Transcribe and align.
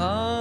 Hello 0.00 0.39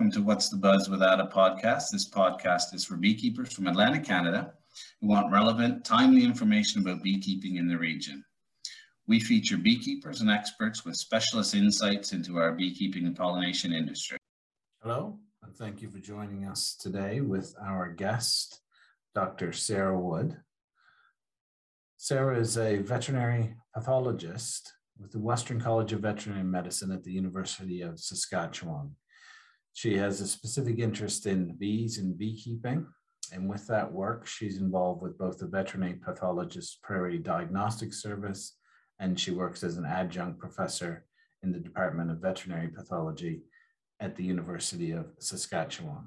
welcome 0.00 0.10
to 0.10 0.26
What's 0.26 0.48
the 0.48 0.56
Buzz 0.56 0.88
Without 0.88 1.20
a 1.20 1.26
Podcast. 1.26 1.90
This 1.92 2.08
podcast 2.08 2.72
is 2.72 2.86
for 2.86 2.96
beekeepers 2.96 3.52
from 3.52 3.66
Atlantic 3.66 4.02
Canada 4.02 4.54
who 4.98 5.08
want 5.08 5.30
relevant, 5.30 5.84
timely 5.84 6.24
information 6.24 6.80
about 6.80 7.02
beekeeping 7.02 7.56
in 7.56 7.68
the 7.68 7.76
region. 7.76 8.24
We 9.06 9.20
feature 9.20 9.58
beekeepers 9.58 10.22
and 10.22 10.30
experts 10.30 10.86
with 10.86 10.96
specialist 10.96 11.54
insights 11.54 12.14
into 12.14 12.38
our 12.38 12.52
beekeeping 12.52 13.04
and 13.04 13.14
pollination 13.14 13.74
industry. 13.74 14.16
Hello, 14.82 15.18
and 15.42 15.54
thank 15.54 15.82
you 15.82 15.90
for 15.90 15.98
joining 15.98 16.46
us 16.46 16.78
today 16.80 17.20
with 17.20 17.54
our 17.62 17.92
guest, 17.92 18.62
Dr. 19.14 19.52
Sarah 19.52 20.00
Wood. 20.00 20.34
Sarah 21.98 22.38
is 22.38 22.56
a 22.56 22.78
veterinary 22.78 23.54
pathologist 23.74 24.72
with 24.98 25.12
the 25.12 25.20
Western 25.20 25.60
College 25.60 25.92
of 25.92 26.00
Veterinary 26.00 26.44
Medicine 26.44 26.90
at 26.90 27.04
the 27.04 27.12
University 27.12 27.82
of 27.82 28.00
Saskatchewan. 28.00 28.96
She 29.72 29.96
has 29.96 30.20
a 30.20 30.26
specific 30.26 30.78
interest 30.78 31.26
in 31.26 31.56
bees 31.56 31.98
and 31.98 32.18
beekeeping. 32.18 32.86
And 33.32 33.48
with 33.48 33.66
that 33.68 33.90
work, 33.90 34.26
she's 34.26 34.58
involved 34.58 35.02
with 35.02 35.16
both 35.16 35.38
the 35.38 35.46
Veterinary 35.46 35.94
Pathologist 35.94 36.82
Prairie 36.82 37.18
Diagnostic 37.18 37.92
Service 37.92 38.56
and 39.00 39.18
she 39.18 39.30
works 39.30 39.64
as 39.64 39.78
an 39.78 39.86
adjunct 39.86 40.38
professor 40.38 41.04
in 41.42 41.50
the 41.50 41.58
Department 41.58 42.10
of 42.10 42.18
Veterinary 42.18 42.68
Pathology 42.68 43.42
at 43.98 44.14
the 44.14 44.22
University 44.22 44.92
of 44.92 45.06
Saskatchewan. 45.18 46.06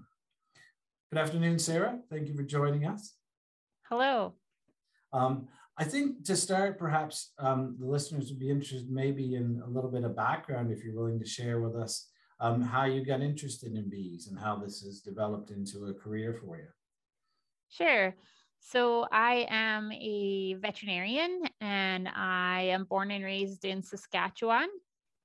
Good 1.11 1.19
afternoon, 1.19 1.59
Sarah. 1.59 1.99
Thank 2.09 2.27
you 2.27 2.35
for 2.35 2.43
joining 2.43 2.85
us. 2.85 3.15
Hello. 3.89 4.33
Um, 5.11 5.47
I 5.77 5.83
think 5.83 6.23
to 6.25 6.35
start, 6.35 6.77
perhaps 6.77 7.33
um, 7.39 7.75
the 7.79 7.87
listeners 7.87 8.29
would 8.29 8.39
be 8.39 8.51
interested 8.51 8.89
maybe 8.89 9.35
in 9.35 9.61
a 9.65 9.69
little 9.69 9.89
bit 9.89 10.03
of 10.03 10.15
background 10.15 10.71
if 10.71 10.83
you're 10.83 10.95
willing 10.95 11.19
to 11.19 11.25
share 11.25 11.61
with 11.61 11.75
us 11.75 12.09
um, 12.39 12.61
how 12.61 12.85
you 12.85 13.05
got 13.05 13.21
interested 13.21 13.75
in 13.75 13.89
bees 13.89 14.27
and 14.27 14.39
how 14.39 14.55
this 14.55 14.81
has 14.81 14.99
developed 15.01 15.51
into 15.51 15.85
a 15.85 15.93
career 15.93 16.33
for 16.33 16.57
you. 16.57 16.67
Sure. 17.69 18.15
So 18.59 19.07
I 19.11 19.45
am 19.49 19.91
a 19.91 20.55
veterinarian 20.55 21.43
and 21.59 22.07
I 22.07 22.61
am 22.71 22.85
born 22.85 23.11
and 23.11 23.23
raised 23.23 23.65
in 23.65 23.83
Saskatchewan. 23.83 24.69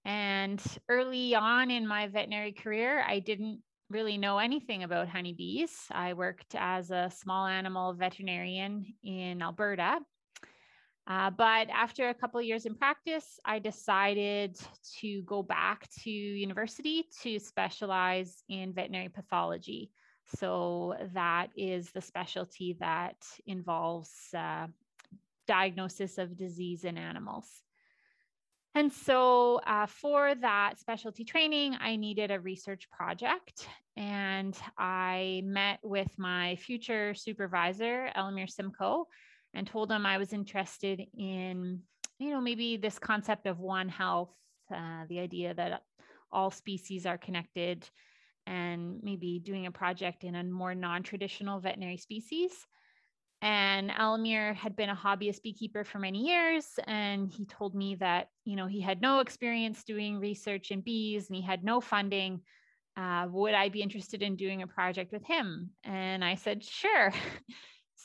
And 0.04 0.62
early 0.88 1.34
on 1.34 1.70
in 1.70 1.86
my 1.86 2.08
veterinary 2.08 2.52
career, 2.52 3.04
I 3.06 3.20
didn't 3.20 3.60
really 3.90 4.18
know 4.18 4.38
anything 4.38 4.82
about 4.82 5.08
honeybees. 5.08 5.70
I 5.90 6.14
worked 6.14 6.54
as 6.54 6.90
a 6.90 7.10
small 7.14 7.46
animal 7.46 7.94
veterinarian 7.94 8.86
in 9.02 9.40
Alberta 9.42 10.00
uh, 11.08 11.30
but 11.30 11.68
after 11.70 12.10
a 12.10 12.14
couple 12.14 12.40
years 12.42 12.66
in 12.66 12.74
practice, 12.74 13.40
I 13.44 13.58
decided 13.58 14.58
to 15.00 15.22
go 15.22 15.42
back 15.42 15.88
to 16.02 16.10
university 16.10 17.06
to 17.22 17.38
specialize 17.38 18.42
in 18.50 18.74
veterinary 18.74 19.08
pathology. 19.08 19.90
So 20.36 20.94
that 21.14 21.48
is 21.56 21.90
the 21.92 22.02
specialty 22.02 22.76
that 22.80 23.16
involves 23.46 24.10
uh, 24.36 24.66
diagnosis 25.46 26.18
of 26.18 26.36
disease 26.36 26.84
in 26.84 26.98
animals. 26.98 27.46
And 28.74 28.92
so 28.92 29.60
uh, 29.66 29.86
for 29.86 30.34
that 30.34 30.78
specialty 30.78 31.24
training, 31.24 31.76
I 31.80 31.96
needed 31.96 32.30
a 32.30 32.38
research 32.38 32.88
project. 32.90 33.66
And 33.96 34.56
I 34.76 35.40
met 35.44 35.78
with 35.82 36.10
my 36.18 36.56
future 36.56 37.14
supervisor, 37.14 38.10
Elemir 38.14 38.46
Simko, 38.46 39.06
and 39.54 39.66
told 39.66 39.90
him 39.90 40.06
I 40.06 40.18
was 40.18 40.32
interested 40.32 41.02
in, 41.16 41.80
you 42.18 42.30
know, 42.30 42.40
maybe 42.40 42.76
this 42.76 42.98
concept 42.98 43.46
of 43.46 43.58
one 43.58 43.88
health, 43.88 44.32
uh, 44.74 45.04
the 45.08 45.20
idea 45.20 45.54
that 45.54 45.82
all 46.30 46.50
species 46.50 47.06
are 47.06 47.18
connected, 47.18 47.88
and 48.46 49.00
maybe 49.02 49.40
doing 49.44 49.66
a 49.66 49.72
project 49.72 50.24
in 50.24 50.34
a 50.34 50.44
more 50.44 50.74
non 50.74 51.02
traditional 51.02 51.60
veterinary 51.60 51.98
species. 51.98 52.52
And 53.40 53.90
Elemir 53.90 54.54
had 54.54 54.74
been 54.74 54.88
a 54.88 54.96
hobbyist 54.96 55.42
beekeeper 55.42 55.84
for 55.84 55.98
many 55.98 56.26
years. 56.26 56.66
And 56.86 57.30
he 57.30 57.44
told 57.44 57.74
me 57.74 57.94
that, 57.96 58.28
you 58.44 58.56
know, 58.56 58.66
he 58.66 58.80
had 58.80 59.00
no 59.00 59.20
experience 59.20 59.84
doing 59.84 60.18
research 60.18 60.70
in 60.70 60.80
bees 60.80 61.28
and 61.28 61.36
he 61.36 61.42
had 61.42 61.62
no 61.62 61.80
funding. 61.80 62.40
Uh, 62.96 63.28
would 63.30 63.54
I 63.54 63.68
be 63.68 63.80
interested 63.80 64.22
in 64.22 64.34
doing 64.34 64.62
a 64.62 64.66
project 64.66 65.12
with 65.12 65.24
him? 65.24 65.70
And 65.84 66.24
I 66.24 66.34
said, 66.34 66.64
sure. 66.64 67.12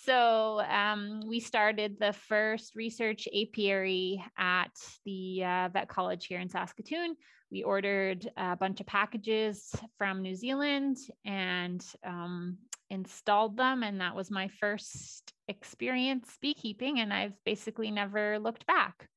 So 0.05 0.59
um, 0.61 1.21
we 1.25 1.39
started 1.39 1.97
the 1.97 2.11
first 2.11 2.75
research 2.75 3.27
apiary 3.33 4.21
at 4.37 4.71
the 5.05 5.43
uh, 5.45 5.69
vet 5.71 5.87
college 5.87 6.25
here 6.25 6.41
in 6.41 6.49
Saskatoon. 6.49 7.15
We 7.49 7.63
ordered 7.63 8.29
a 8.35 8.57
bunch 8.57 8.81
of 8.81 8.85
packages 8.85 9.73
from 9.97 10.21
New 10.21 10.35
Zealand 10.35 10.97
and 11.23 11.85
um, 12.05 12.57
installed 12.89 13.55
them. 13.55 13.83
And 13.83 14.01
that 14.01 14.15
was 14.15 14.29
my 14.29 14.49
first 14.59 15.31
experience 15.47 16.37
beekeeping. 16.41 16.99
And 16.99 17.13
I've 17.13 17.33
basically 17.45 17.89
never 17.89 18.39
looked 18.39 18.65
back. 18.65 19.07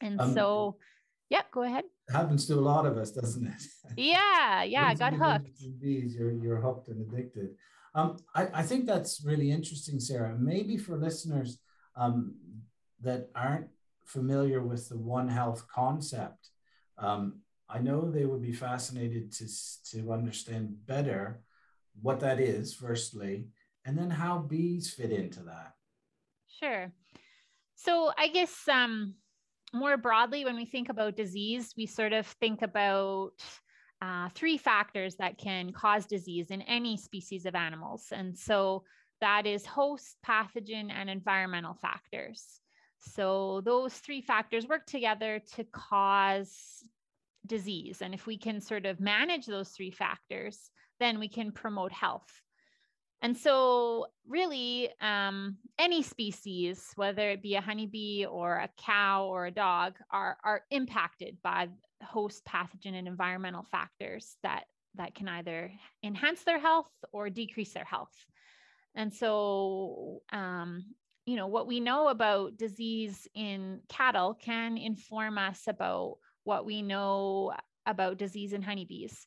And 0.00 0.20
um, 0.20 0.32
so, 0.32 0.76
yeah, 1.28 1.42
go 1.52 1.64
ahead. 1.64 1.84
Happens 2.10 2.46
to 2.46 2.54
a 2.54 2.60
lot 2.62 2.86
of 2.86 2.96
us, 2.96 3.10
doesn't 3.10 3.46
it? 3.46 3.62
Yeah, 3.96 4.62
yeah, 4.62 4.86
I 4.86 4.94
got 4.94 5.12
hooked. 5.12 5.50
Bees, 5.80 6.14
you're, 6.14 6.30
you're 6.30 6.60
hooked 6.60 6.88
and 6.88 7.12
addicted. 7.12 7.50
Um, 7.94 8.18
I, 8.34 8.48
I, 8.54 8.62
think 8.62 8.86
that's 8.86 9.24
really 9.24 9.50
interesting, 9.50 9.98
Sarah. 9.98 10.36
Maybe 10.38 10.76
for 10.76 10.96
listeners 10.96 11.58
um, 11.96 12.34
that 13.00 13.30
aren't 13.34 13.68
familiar 14.04 14.62
with 14.62 14.88
the 14.88 14.98
One 14.98 15.28
Health 15.28 15.66
concept, 15.72 16.50
um, 16.98 17.40
I 17.68 17.78
know 17.80 18.10
they 18.10 18.24
would 18.24 18.42
be 18.42 18.52
fascinated 18.52 19.32
to, 19.32 19.46
to 19.92 20.12
understand 20.12 20.86
better 20.86 21.42
what 22.00 22.20
that 22.20 22.40
is, 22.40 22.74
firstly, 22.74 23.48
and 23.84 23.98
then 23.98 24.10
how 24.10 24.38
bees 24.38 24.92
fit 24.92 25.10
into 25.10 25.40
that. 25.44 25.72
Sure. 26.60 26.92
So 27.74 28.12
I 28.18 28.28
guess 28.28 28.66
um, 28.68 29.14
more 29.72 29.96
broadly, 29.96 30.44
when 30.44 30.56
we 30.56 30.64
think 30.64 30.88
about 30.88 31.16
disease, 31.16 31.74
we 31.76 31.86
sort 31.86 32.12
of 32.12 32.26
think 32.26 32.62
about 32.62 33.32
uh, 34.00 34.28
three 34.34 34.58
factors 34.58 35.16
that 35.16 35.38
can 35.38 35.72
cause 35.72 36.06
disease 36.06 36.50
in 36.50 36.62
any 36.62 36.96
species 36.96 37.46
of 37.46 37.54
animals. 37.54 38.06
And 38.12 38.36
so 38.36 38.84
that 39.20 39.46
is 39.46 39.66
host, 39.66 40.16
pathogen, 40.26 40.90
and 40.92 41.10
environmental 41.10 41.74
factors. 41.74 42.60
So 42.98 43.60
those 43.64 43.94
three 43.94 44.20
factors 44.20 44.66
work 44.66 44.86
together 44.86 45.40
to 45.56 45.64
cause 45.64 46.84
disease. 47.46 48.02
And 48.02 48.14
if 48.14 48.26
we 48.26 48.36
can 48.36 48.60
sort 48.60 48.86
of 48.86 49.00
manage 49.00 49.46
those 49.46 49.70
three 49.70 49.90
factors, 49.90 50.70
then 51.00 51.18
we 51.18 51.28
can 51.28 51.52
promote 51.52 51.92
health. 51.92 52.42
And 53.20 53.36
so, 53.36 54.06
really, 54.28 54.90
um, 55.00 55.56
any 55.76 56.02
species, 56.02 56.92
whether 56.94 57.30
it 57.30 57.42
be 57.42 57.56
a 57.56 57.60
honeybee 57.60 58.24
or 58.24 58.54
a 58.54 58.70
cow 58.78 59.26
or 59.26 59.46
a 59.46 59.50
dog, 59.50 59.94
are, 60.12 60.36
are 60.44 60.62
impacted 60.70 61.38
by 61.42 61.68
host 62.02 62.44
pathogen 62.44 62.94
and 62.94 63.08
environmental 63.08 63.62
factors 63.62 64.36
that 64.42 64.64
that 64.94 65.14
can 65.14 65.28
either 65.28 65.70
enhance 66.02 66.42
their 66.44 66.58
health 66.58 66.90
or 67.12 67.30
decrease 67.30 67.72
their 67.72 67.84
health. 67.84 68.14
And 68.94 69.12
so, 69.12 70.22
um, 70.32 70.84
you 71.26 71.36
know, 71.36 71.46
what 71.46 71.66
we 71.66 71.78
know 71.78 72.08
about 72.08 72.56
disease 72.56 73.28
in 73.34 73.80
cattle 73.88 74.34
can 74.34 74.76
inform 74.76 75.38
us 75.38 75.62
about 75.68 76.16
what 76.44 76.64
we 76.64 76.82
know 76.82 77.52
about 77.86 78.18
disease 78.18 78.52
in 78.52 78.62
honeybees. 78.62 79.26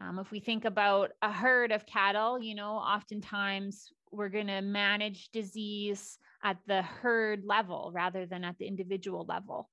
Um, 0.00 0.18
if 0.18 0.30
we 0.30 0.40
think 0.40 0.64
about 0.64 1.10
a 1.22 1.32
herd 1.32 1.72
of 1.72 1.86
cattle, 1.86 2.40
you 2.40 2.54
know, 2.54 2.74
oftentimes 2.74 3.88
we're 4.12 4.28
going 4.28 4.46
to 4.46 4.60
manage 4.60 5.30
disease 5.30 6.18
at 6.44 6.58
the 6.66 6.82
herd 6.82 7.44
level 7.44 7.90
rather 7.92 8.26
than 8.26 8.44
at 8.44 8.56
the 8.58 8.66
individual 8.66 9.24
level. 9.28 9.68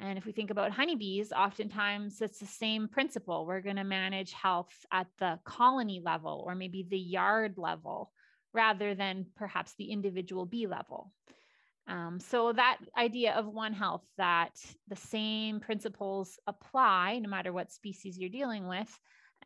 And 0.00 0.16
if 0.16 0.24
we 0.24 0.32
think 0.32 0.50
about 0.50 0.72
honeybees, 0.72 1.30
oftentimes 1.30 2.22
it's 2.22 2.38
the 2.38 2.46
same 2.46 2.88
principle. 2.88 3.44
We're 3.44 3.60
going 3.60 3.76
to 3.76 3.84
manage 3.84 4.32
health 4.32 4.72
at 4.90 5.06
the 5.18 5.38
colony 5.44 6.00
level 6.02 6.42
or 6.46 6.54
maybe 6.54 6.86
the 6.88 6.98
yard 6.98 7.58
level 7.58 8.10
rather 8.54 8.94
than 8.94 9.26
perhaps 9.36 9.74
the 9.76 9.92
individual 9.92 10.46
bee 10.46 10.66
level. 10.66 11.12
Um, 11.86 12.18
so 12.18 12.52
that 12.52 12.78
idea 12.96 13.34
of 13.34 13.46
one 13.46 13.74
health, 13.74 14.04
that 14.16 14.52
the 14.88 14.96
same 14.96 15.60
principles 15.60 16.38
apply 16.46 17.18
no 17.18 17.28
matter 17.28 17.52
what 17.52 17.70
species 17.70 18.18
you're 18.18 18.30
dealing 18.30 18.66
with, 18.66 18.90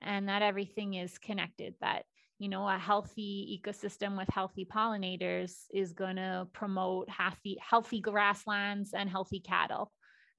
and 0.03 0.29
that 0.29 0.43
everything 0.43 0.95
is 0.95 1.19
connected, 1.19 1.75
that 1.81 2.05
you 2.39 2.49
know, 2.49 2.69
a 2.69 2.77
healthy 2.77 3.61
ecosystem 3.61 4.17
with 4.17 4.29
healthy 4.29 4.67
pollinators 4.67 5.53
is 5.73 5.93
going 5.93 6.17
to 6.17 6.47
promote 6.53 7.09
healthy, 7.09 7.57
healthy 7.61 8.01
grasslands 8.01 8.93
and 8.93 9.09
healthy 9.09 9.41
cattle. 9.41 9.93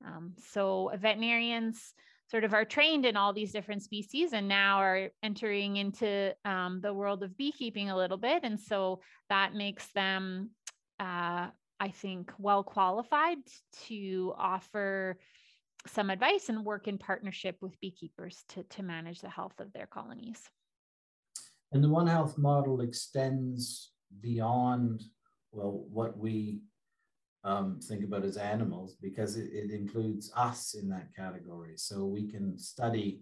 Um, 0.05 0.33
so 0.51 0.91
veterinarians 0.95 1.93
sort 2.29 2.43
of 2.43 2.53
are 2.53 2.65
trained 2.65 3.05
in 3.05 3.15
all 3.15 3.33
these 3.33 3.51
different 3.51 3.83
species 3.83 4.33
and 4.33 4.47
now 4.47 4.77
are 4.77 5.09
entering 5.21 5.77
into 5.77 6.33
um, 6.43 6.79
the 6.81 6.93
world 6.93 7.23
of 7.23 7.37
beekeeping 7.37 7.89
a 7.89 7.97
little 7.97 8.17
bit. 8.17 8.43
And 8.43 8.59
so 8.59 9.01
that 9.29 9.53
makes 9.53 9.87
them, 9.93 10.49
uh, 10.99 11.49
I 11.79 11.89
think, 11.93 12.31
well 12.39 12.63
qualified 12.63 13.37
to 13.87 14.33
offer 14.37 15.19
some 15.87 16.09
advice 16.09 16.49
and 16.49 16.65
work 16.65 16.87
in 16.87 16.97
partnership 16.97 17.57
with 17.61 17.79
beekeepers 17.79 18.43
to, 18.49 18.63
to 18.63 18.81
manage 18.81 19.21
the 19.21 19.29
health 19.29 19.59
of 19.59 19.71
their 19.73 19.85
colonies. 19.85 20.41
And 21.71 21.83
the 21.83 21.89
One 21.89 22.07
Health 22.07 22.37
model 22.37 22.81
extends 22.81 23.91
beyond, 24.21 25.03
well, 25.51 25.85
what 25.91 26.17
we 26.17 26.61
um, 27.45 27.79
think 27.79 28.03
about 28.03 28.25
as 28.25 28.37
animals 28.37 28.97
because 28.99 29.37
it, 29.37 29.49
it, 29.53 29.69
includes 29.69 30.31
us 30.35 30.73
in 30.73 30.89
that 30.89 31.15
category. 31.15 31.73
So 31.77 32.03
we 32.03 32.27
can 32.27 32.57
study 32.57 33.21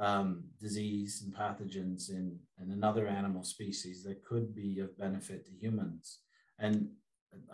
um, 0.00 0.42
disease 0.60 1.24
and 1.24 1.32
pathogens 1.32 2.10
in, 2.10 2.36
in 2.60 2.72
another 2.72 3.06
animal 3.06 3.44
species 3.44 4.02
that 4.02 4.24
could 4.24 4.52
be 4.52 4.80
of 4.80 4.98
benefit 4.98 5.46
to 5.46 5.52
humans. 5.52 6.18
And 6.58 6.88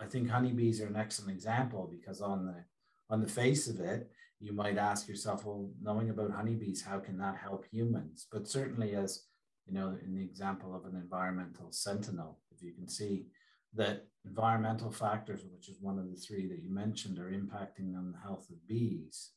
I 0.01 0.07
think 0.07 0.29
honeybees 0.29 0.81
are 0.81 0.87
an 0.87 0.95
excellent 0.95 1.31
example 1.31 1.87
because 1.89 2.21
on 2.21 2.45
the 2.45 2.65
on 3.11 3.21
the 3.21 3.27
face 3.27 3.67
of 3.67 3.79
it, 3.79 4.09
you 4.39 4.53
might 4.53 4.77
ask 4.77 5.07
yourself, 5.07 5.43
well, 5.43 5.71
knowing 5.81 6.11
about 6.11 6.31
honeybees, 6.31 6.83
how 6.83 6.99
can 6.99 7.17
that 7.17 7.37
help 7.37 7.65
humans? 7.71 8.27
But 8.31 8.47
certainly, 8.47 8.95
as 8.95 9.23
you 9.65 9.73
know, 9.73 9.97
in 10.03 10.13
the 10.13 10.23
example 10.23 10.75
of 10.75 10.85
an 10.85 10.99
environmental 10.99 11.71
sentinel, 11.71 12.39
if 12.51 12.61
you 12.61 12.73
can 12.73 12.87
see 12.87 13.25
that 13.75 14.07
environmental 14.25 14.91
factors, 14.91 15.41
which 15.51 15.69
is 15.69 15.77
one 15.81 15.99
of 15.99 16.09
the 16.09 16.17
three 16.17 16.47
that 16.47 16.61
you 16.63 16.69
mentioned, 16.69 17.19
are 17.19 17.31
impacting 17.31 17.97
on 17.97 18.11
the 18.11 18.17
health 18.17 18.49
of 18.49 18.67
bees, 18.67 19.31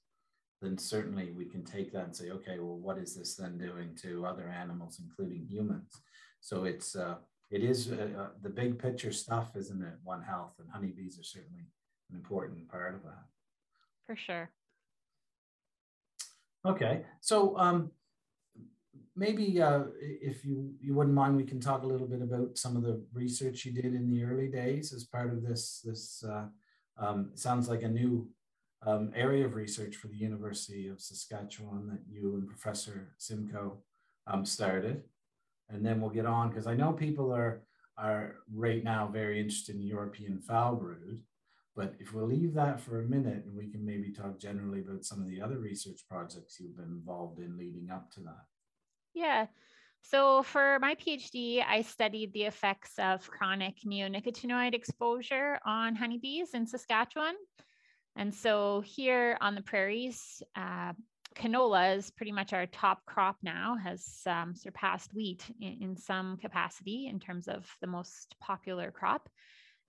then 0.60 0.78
certainly 0.78 1.32
we 1.32 1.44
can 1.44 1.64
take 1.64 1.92
that 1.92 2.04
and 2.04 2.16
say, 2.16 2.30
okay, 2.30 2.58
well, 2.58 2.76
what 2.76 2.98
is 2.98 3.14
this 3.14 3.34
then 3.34 3.58
doing 3.58 3.96
to 4.02 4.24
other 4.24 4.48
animals, 4.48 5.00
including 5.02 5.46
humans? 5.46 6.00
So 6.40 6.64
it's 6.64 6.96
uh, 6.96 7.16
it 7.50 7.62
is 7.62 7.92
uh, 7.92 8.08
uh, 8.18 8.28
the 8.42 8.48
big 8.48 8.78
picture 8.78 9.12
stuff, 9.12 9.56
isn't 9.56 9.82
it? 9.82 9.94
One 10.04 10.22
health, 10.22 10.54
and 10.58 10.68
honeybees 10.70 11.18
are 11.18 11.24
certainly 11.24 11.64
an 12.10 12.16
important 12.16 12.68
part 12.68 12.94
of 12.94 13.02
that. 13.02 13.24
For 14.06 14.16
sure. 14.16 14.50
Okay, 16.64 17.02
so 17.20 17.58
um, 17.58 17.90
maybe 19.14 19.60
uh, 19.60 19.84
if 20.00 20.44
you, 20.44 20.72
you 20.80 20.94
wouldn't 20.94 21.14
mind, 21.14 21.36
we 21.36 21.44
can 21.44 21.60
talk 21.60 21.82
a 21.82 21.86
little 21.86 22.06
bit 22.06 22.22
about 22.22 22.56
some 22.56 22.76
of 22.76 22.82
the 22.82 23.04
research 23.12 23.64
you 23.64 23.72
did 23.72 23.94
in 23.94 24.10
the 24.10 24.24
early 24.24 24.48
days 24.48 24.92
as 24.92 25.04
part 25.04 25.32
of 25.32 25.42
this. 25.42 25.80
This 25.84 26.24
uh, 26.24 26.46
um, 26.98 27.30
sounds 27.34 27.68
like 27.68 27.82
a 27.82 27.88
new 27.88 28.28
um, 28.86 29.12
area 29.14 29.44
of 29.44 29.54
research 29.54 29.96
for 29.96 30.08
the 30.08 30.16
University 30.16 30.88
of 30.88 31.00
Saskatchewan 31.00 31.88
that 31.88 32.00
you 32.08 32.34
and 32.34 32.48
Professor 32.48 33.14
Simko 33.18 33.76
um, 34.26 34.44
started. 34.44 35.02
And 35.68 35.84
then 35.84 36.00
we'll 36.00 36.10
get 36.10 36.26
on 36.26 36.48
because 36.48 36.66
I 36.66 36.74
know 36.74 36.92
people 36.92 37.32
are, 37.32 37.62
are 37.96 38.36
right 38.52 38.82
now 38.82 39.08
very 39.12 39.38
interested 39.38 39.76
in 39.76 39.82
European 39.82 40.40
foul 40.40 40.76
brood. 40.76 41.22
But 41.74 41.94
if 41.98 42.12
we'll 42.12 42.26
leave 42.26 42.52
that 42.54 42.80
for 42.80 43.00
a 43.00 43.04
minute 43.04 43.44
and 43.46 43.56
we 43.56 43.70
can 43.70 43.84
maybe 43.84 44.12
talk 44.12 44.38
generally 44.38 44.80
about 44.80 45.04
some 45.04 45.22
of 45.22 45.28
the 45.28 45.40
other 45.40 45.58
research 45.58 46.00
projects 46.08 46.58
you've 46.60 46.76
been 46.76 46.84
involved 46.84 47.38
in 47.38 47.56
leading 47.56 47.90
up 47.90 48.10
to 48.12 48.20
that. 48.20 48.44
Yeah. 49.14 49.46
So 50.02 50.42
for 50.42 50.78
my 50.80 50.94
PhD, 50.96 51.64
I 51.66 51.82
studied 51.82 52.32
the 52.32 52.44
effects 52.44 52.92
of 52.98 53.28
chronic 53.30 53.76
neonicotinoid 53.86 54.74
exposure 54.74 55.60
on 55.64 55.94
honeybees 55.94 56.54
in 56.54 56.66
Saskatchewan. 56.66 57.34
And 58.16 58.34
so 58.34 58.82
here 58.84 59.38
on 59.40 59.54
the 59.54 59.62
prairies, 59.62 60.42
uh, 60.56 60.92
canola 61.34 61.96
is 61.96 62.10
pretty 62.10 62.32
much 62.32 62.52
our 62.52 62.66
top 62.66 63.04
crop 63.06 63.36
now, 63.42 63.76
has 63.82 64.20
um, 64.26 64.54
surpassed 64.54 65.14
wheat 65.14 65.44
in, 65.60 65.78
in, 65.80 65.96
some 65.96 66.36
capacity 66.36 67.06
in 67.06 67.18
terms 67.18 67.48
of 67.48 67.66
the 67.80 67.86
most 67.86 68.34
popular 68.40 68.90
crop. 68.90 69.28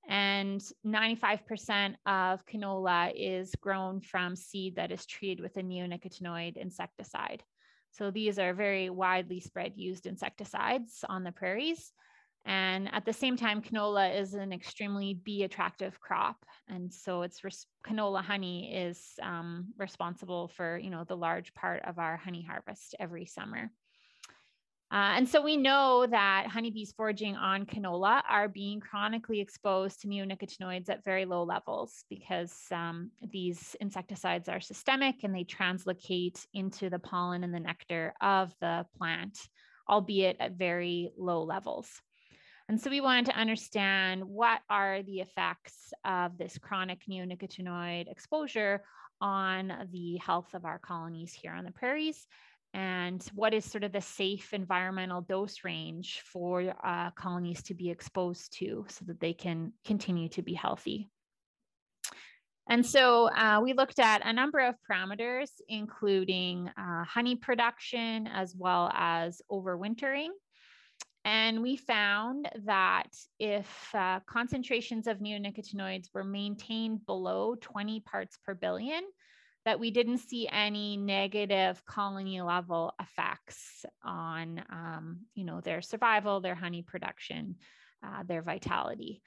And 0.07 0.61
95% 0.85 1.95
of 2.05 2.45
canola 2.45 3.11
is 3.15 3.53
grown 3.59 3.99
from 4.01 4.35
seed 4.35 4.75
that 4.75 4.91
is 4.91 5.05
treated 5.05 5.41
with 5.41 5.57
a 5.57 5.61
neonicotinoid 5.61 6.55
insecticide. 6.55 7.43
So 7.93 8.11
these 8.11 8.39
are 8.39 8.53
very 8.53 8.89
widely 8.89 9.39
spread 9.39 9.73
used 9.75 10.05
insecticides 10.07 11.05
on 11.07 11.23
the 11.23 11.31
prairies. 11.31 11.93
And 12.45 12.93
at 12.93 13.05
the 13.05 13.13
same 13.13 13.37
time, 13.37 13.61
canola 13.61 14.19
is 14.19 14.33
an 14.33 14.51
extremely 14.51 15.13
bee 15.13 15.43
attractive 15.43 15.99
crop. 16.01 16.45
And 16.67 16.91
so 16.91 17.21
it's 17.21 17.39
canola 17.87 18.21
honey 18.21 18.75
is 18.75 19.13
um, 19.21 19.73
responsible 19.77 20.49
for, 20.49 20.77
you 20.77 20.89
know, 20.89 21.05
the 21.05 21.15
large 21.15 21.53
part 21.53 21.83
of 21.85 21.99
our 21.99 22.17
honey 22.17 22.43
harvest 22.43 22.95
every 22.99 23.25
summer. 23.25 23.71
Uh, 24.93 25.15
and 25.17 25.27
so 25.27 25.41
we 25.41 25.57
know 25.57 26.05
that 26.05 26.45
honeybees 26.45 26.93
foraging 26.95 27.35
on 27.35 27.65
canola 27.65 28.21
are 28.29 28.47
being 28.47 28.79
chronically 28.79 29.41
exposed 29.41 29.99
to 29.99 30.07
neonicotinoids 30.07 30.87
at 30.87 31.03
very 31.03 31.25
low 31.25 31.43
levels 31.43 32.05
because 32.11 32.53
um, 32.71 33.09
these 33.31 33.75
insecticides 33.81 34.47
are 34.47 34.59
systemic 34.59 35.23
and 35.23 35.33
they 35.33 35.45
translocate 35.45 36.45
into 36.53 36.91
the 36.91 36.99
pollen 36.99 37.43
and 37.43 37.51
the 37.51 37.59
nectar 37.59 38.13
of 38.21 38.53
the 38.61 38.85
plant, 38.95 39.35
albeit 39.89 40.37
at 40.39 40.59
very 40.59 41.09
low 41.17 41.41
levels. 41.41 41.89
And 42.69 42.79
so 42.79 42.91
we 42.91 43.01
wanted 43.01 43.25
to 43.25 43.35
understand 43.35 44.23
what 44.23 44.61
are 44.69 45.01
the 45.01 45.21
effects 45.21 45.91
of 46.05 46.37
this 46.37 46.59
chronic 46.59 46.99
neonicotinoid 47.09 48.11
exposure 48.11 48.83
on 49.19 49.73
the 49.91 50.17
health 50.17 50.53
of 50.53 50.65
our 50.65 50.77
colonies 50.77 51.33
here 51.33 51.53
on 51.53 51.65
the 51.65 51.71
prairies 51.71 52.27
and 52.73 53.23
what 53.35 53.53
is 53.53 53.65
sort 53.65 53.83
of 53.83 53.91
the 53.91 54.01
safe 54.01 54.53
environmental 54.53 55.21
dose 55.21 55.63
range 55.63 56.21
for 56.25 56.73
uh, 56.83 57.11
colonies 57.11 57.61
to 57.63 57.75
be 57.75 57.89
exposed 57.89 58.57
to 58.57 58.85
so 58.89 59.05
that 59.05 59.19
they 59.19 59.33
can 59.33 59.73
continue 59.85 60.27
to 60.29 60.41
be 60.41 60.53
healthy. 60.53 61.09
And 62.69 62.85
so 62.85 63.29
uh, 63.29 63.59
we 63.61 63.73
looked 63.73 63.99
at 63.99 64.25
a 64.25 64.31
number 64.31 64.59
of 64.59 64.75
parameters, 64.89 65.49
including 65.67 66.69
uh, 66.77 67.03
honey 67.03 67.35
production 67.35 68.27
as 68.27 68.55
well 68.55 68.89
as 68.95 69.41
overwintering. 69.51 70.29
And 71.25 71.61
we 71.61 71.77
found 71.77 72.49
that 72.65 73.07
if 73.39 73.67
uh, 73.93 74.19
concentrations 74.27 75.07
of 75.07 75.19
neonicotinoids 75.19 76.07
were 76.13 76.23
maintained 76.23 77.05
below 77.05 77.55
20 77.61 78.01
parts 78.01 78.37
per 78.45 78.53
billion, 78.53 79.03
that 79.65 79.79
we 79.79 79.91
didn't 79.91 80.17
see 80.17 80.47
any 80.51 80.97
negative 80.97 81.83
colony 81.85 82.41
level 82.41 82.93
effects 82.99 83.85
on, 84.03 84.63
um, 84.69 85.19
you 85.35 85.45
know, 85.45 85.61
their 85.61 85.81
survival, 85.81 86.41
their 86.41 86.55
honey 86.55 86.81
production, 86.81 87.55
uh, 88.05 88.23
their 88.23 88.41
vitality. 88.41 89.21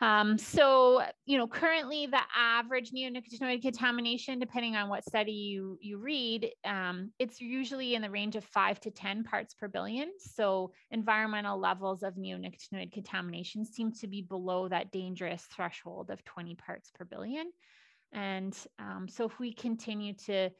Um, 0.00 0.38
so, 0.38 1.02
you 1.26 1.38
know, 1.38 1.48
currently 1.48 2.06
the 2.06 2.20
average 2.36 2.92
neonicotinoid 2.92 3.62
contamination, 3.62 4.38
depending 4.38 4.76
on 4.76 4.88
what 4.88 5.04
study 5.04 5.32
you, 5.32 5.76
you 5.80 5.98
read, 5.98 6.50
um, 6.64 7.10
it's 7.18 7.40
usually 7.40 7.96
in 7.96 8.02
the 8.02 8.10
range 8.10 8.36
of 8.36 8.44
five 8.44 8.78
to 8.80 8.92
10 8.92 9.24
parts 9.24 9.54
per 9.54 9.66
billion. 9.66 10.12
So 10.18 10.72
environmental 10.92 11.58
levels 11.58 12.04
of 12.04 12.14
neonicotinoid 12.14 12.92
contamination 12.92 13.64
seem 13.64 13.92
to 13.94 14.06
be 14.06 14.22
below 14.22 14.68
that 14.68 14.92
dangerous 14.92 15.42
threshold 15.52 16.10
of 16.10 16.24
20 16.24 16.54
parts 16.54 16.92
per 16.94 17.04
billion. 17.04 17.50
And 18.12 18.56
um, 18.78 19.06
so 19.08 19.24
if 19.24 19.38
we 19.38 19.52
continue 19.52 20.14
to 20.26 20.50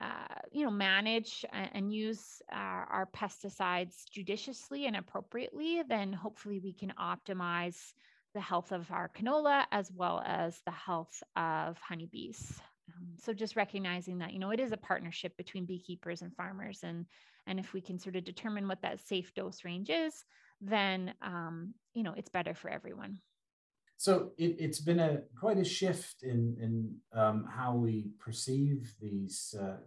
uh, 0.00 0.34
you 0.52 0.62
know, 0.64 0.70
manage 0.70 1.44
and 1.52 1.90
use 1.90 2.42
our, 2.52 2.84
our, 2.90 3.08
pesticides 3.16 4.04
judiciously 4.10 4.84
and 4.84 4.94
appropriately, 4.96 5.82
then 5.88 6.12
hopefully 6.12 6.60
we 6.62 6.74
can 6.74 6.92
optimize 7.00 7.94
the 8.34 8.40
health 8.40 8.72
of 8.72 8.90
our 8.90 9.08
canola 9.08 9.64
as 9.72 9.90
well 9.94 10.22
as 10.26 10.60
the 10.66 10.70
health 10.70 11.22
of 11.34 11.78
honeybees. 11.78 12.60
Um, 12.94 13.06
so 13.16 13.32
just 13.32 13.56
recognizing 13.56 14.18
that, 14.18 14.34
you 14.34 14.38
know, 14.38 14.50
it 14.50 14.60
is 14.60 14.72
a 14.72 14.76
partnership 14.76 15.34
between 15.38 15.64
beekeepers 15.64 16.20
and 16.20 16.34
farmers. 16.36 16.80
And, 16.82 17.06
and 17.46 17.58
if 17.58 17.72
we 17.72 17.80
can 17.80 17.98
sort 17.98 18.16
of 18.16 18.24
determine 18.24 18.68
what 18.68 18.82
that 18.82 19.00
safe 19.00 19.32
dose 19.34 19.64
range 19.64 19.88
is, 19.88 20.24
then, 20.60 21.14
um, 21.22 21.72
you 21.94 22.02
know, 22.02 22.12
it's 22.16 22.28
better 22.28 22.54
for 22.54 22.68
everyone. 22.68 23.18
So 23.96 24.32
it, 24.36 24.60
has 24.60 24.80
been 24.80 25.00
a 25.00 25.22
quite 25.38 25.58
a 25.58 25.64
shift 25.64 26.22
in 26.22 26.56
in 26.60 26.96
um, 27.18 27.46
how 27.50 27.74
we 27.74 28.08
perceive 28.18 28.94
these. 29.00 29.54
Uh, 29.58 29.78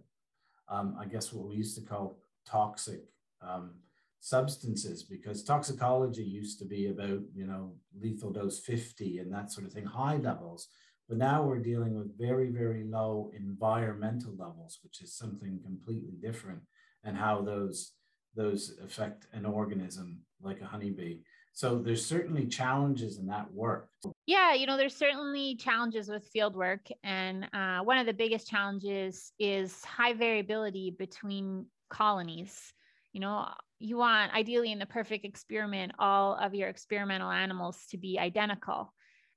um, 0.71 0.97
I 0.99 1.05
guess 1.05 1.33
what 1.33 1.47
we 1.47 1.55
used 1.55 1.75
to 1.77 1.85
call 1.85 2.19
toxic 2.45 3.01
um, 3.41 3.71
substances, 4.19 5.03
because 5.03 5.43
toxicology 5.43 6.23
used 6.23 6.59
to 6.59 6.65
be 6.65 6.87
about 6.87 7.21
you 7.33 7.45
know 7.45 7.75
lethal 7.99 8.31
dose 8.31 8.59
fifty 8.59 9.19
and 9.19 9.31
that 9.33 9.51
sort 9.51 9.67
of 9.67 9.73
thing, 9.73 9.85
high 9.85 10.17
levels. 10.17 10.67
But 11.07 11.17
now 11.17 11.43
we're 11.43 11.59
dealing 11.59 11.95
with 11.95 12.17
very 12.17 12.49
very 12.49 12.83
low 12.83 13.31
environmental 13.35 14.35
levels, 14.35 14.79
which 14.83 15.01
is 15.01 15.15
something 15.15 15.59
completely 15.63 16.17
different, 16.21 16.61
and 17.03 17.15
how 17.15 17.41
those 17.41 17.93
those 18.35 18.77
affect 18.83 19.27
an 19.33 19.45
organism 19.45 20.21
like 20.41 20.61
a 20.61 20.65
honeybee. 20.65 21.19
So 21.53 21.79
there's 21.79 22.06
certainly 22.06 22.48
challenges 22.48 23.18
in 23.18 23.27
that 23.27 23.51
work. 23.51 23.89
Yeah, 24.25 24.53
you 24.53 24.65
know, 24.65 24.77
there's 24.77 24.96
certainly 24.96 25.56
challenges 25.56 26.08
with 26.08 26.27
field 26.32 26.56
work. 26.56 26.88
And 27.03 27.48
uh, 27.53 27.79
one 27.79 27.98
of 27.98 28.06
the 28.06 28.13
biggest 28.13 28.48
challenges 28.48 29.34
is 29.39 29.84
high 29.84 30.13
variability 30.13 30.96
between 30.98 31.65
colonies. 31.89 32.74
You 33.12 33.22
know, 33.22 33.50
you 33.79 33.98
want 33.98 34.34
ideally 34.34 34.72
in 34.72 34.79
the 34.79 34.86
perfect 34.86 35.25
experiment, 35.25 35.94
all 36.00 36.36
of 36.36 36.53
your 36.53 36.70
experimental 36.70 37.32
animals 37.32 37.86
to 37.91 37.98
be 37.98 38.20
identical. 38.20 38.94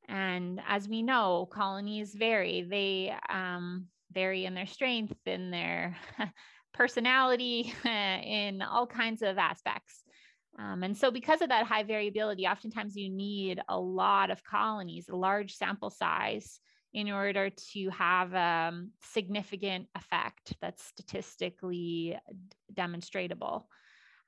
And 0.09 0.61
as 0.69 0.88
we 0.88 1.02
know, 1.02 1.49
colonies 1.50 2.14
vary. 2.14 2.66
They 2.69 3.14
um, 3.31 3.87
vary 4.12 4.45
in 4.45 4.54
their 4.54 4.66
strength, 4.66 5.16
in 5.26 5.50
their 5.50 5.97
personality, 6.75 7.73
in 7.85 8.62
all 8.62 8.87
kinds 8.87 9.23
of 9.23 9.38
aspects. 9.38 10.01
Um, 10.59 10.82
and 10.82 10.97
so, 10.97 11.11
because 11.11 11.40
of 11.40 11.49
that 11.49 11.66
high 11.66 11.82
variability, 11.82 12.47
oftentimes 12.47 12.97
you 12.97 13.09
need 13.09 13.61
a 13.68 13.78
lot 13.78 14.30
of 14.30 14.44
colonies, 14.44 15.09
a 15.09 15.16
large 15.16 15.54
sample 15.54 15.90
size, 15.90 16.61
in 16.92 17.11
order 17.11 17.50
to 17.73 17.88
have 17.90 18.35
a 18.35 18.68
um, 18.68 18.90
significant 19.02 19.88
effect 19.94 20.54
that's 20.61 20.85
statistically 20.85 22.18
demonstrable. 22.73 23.66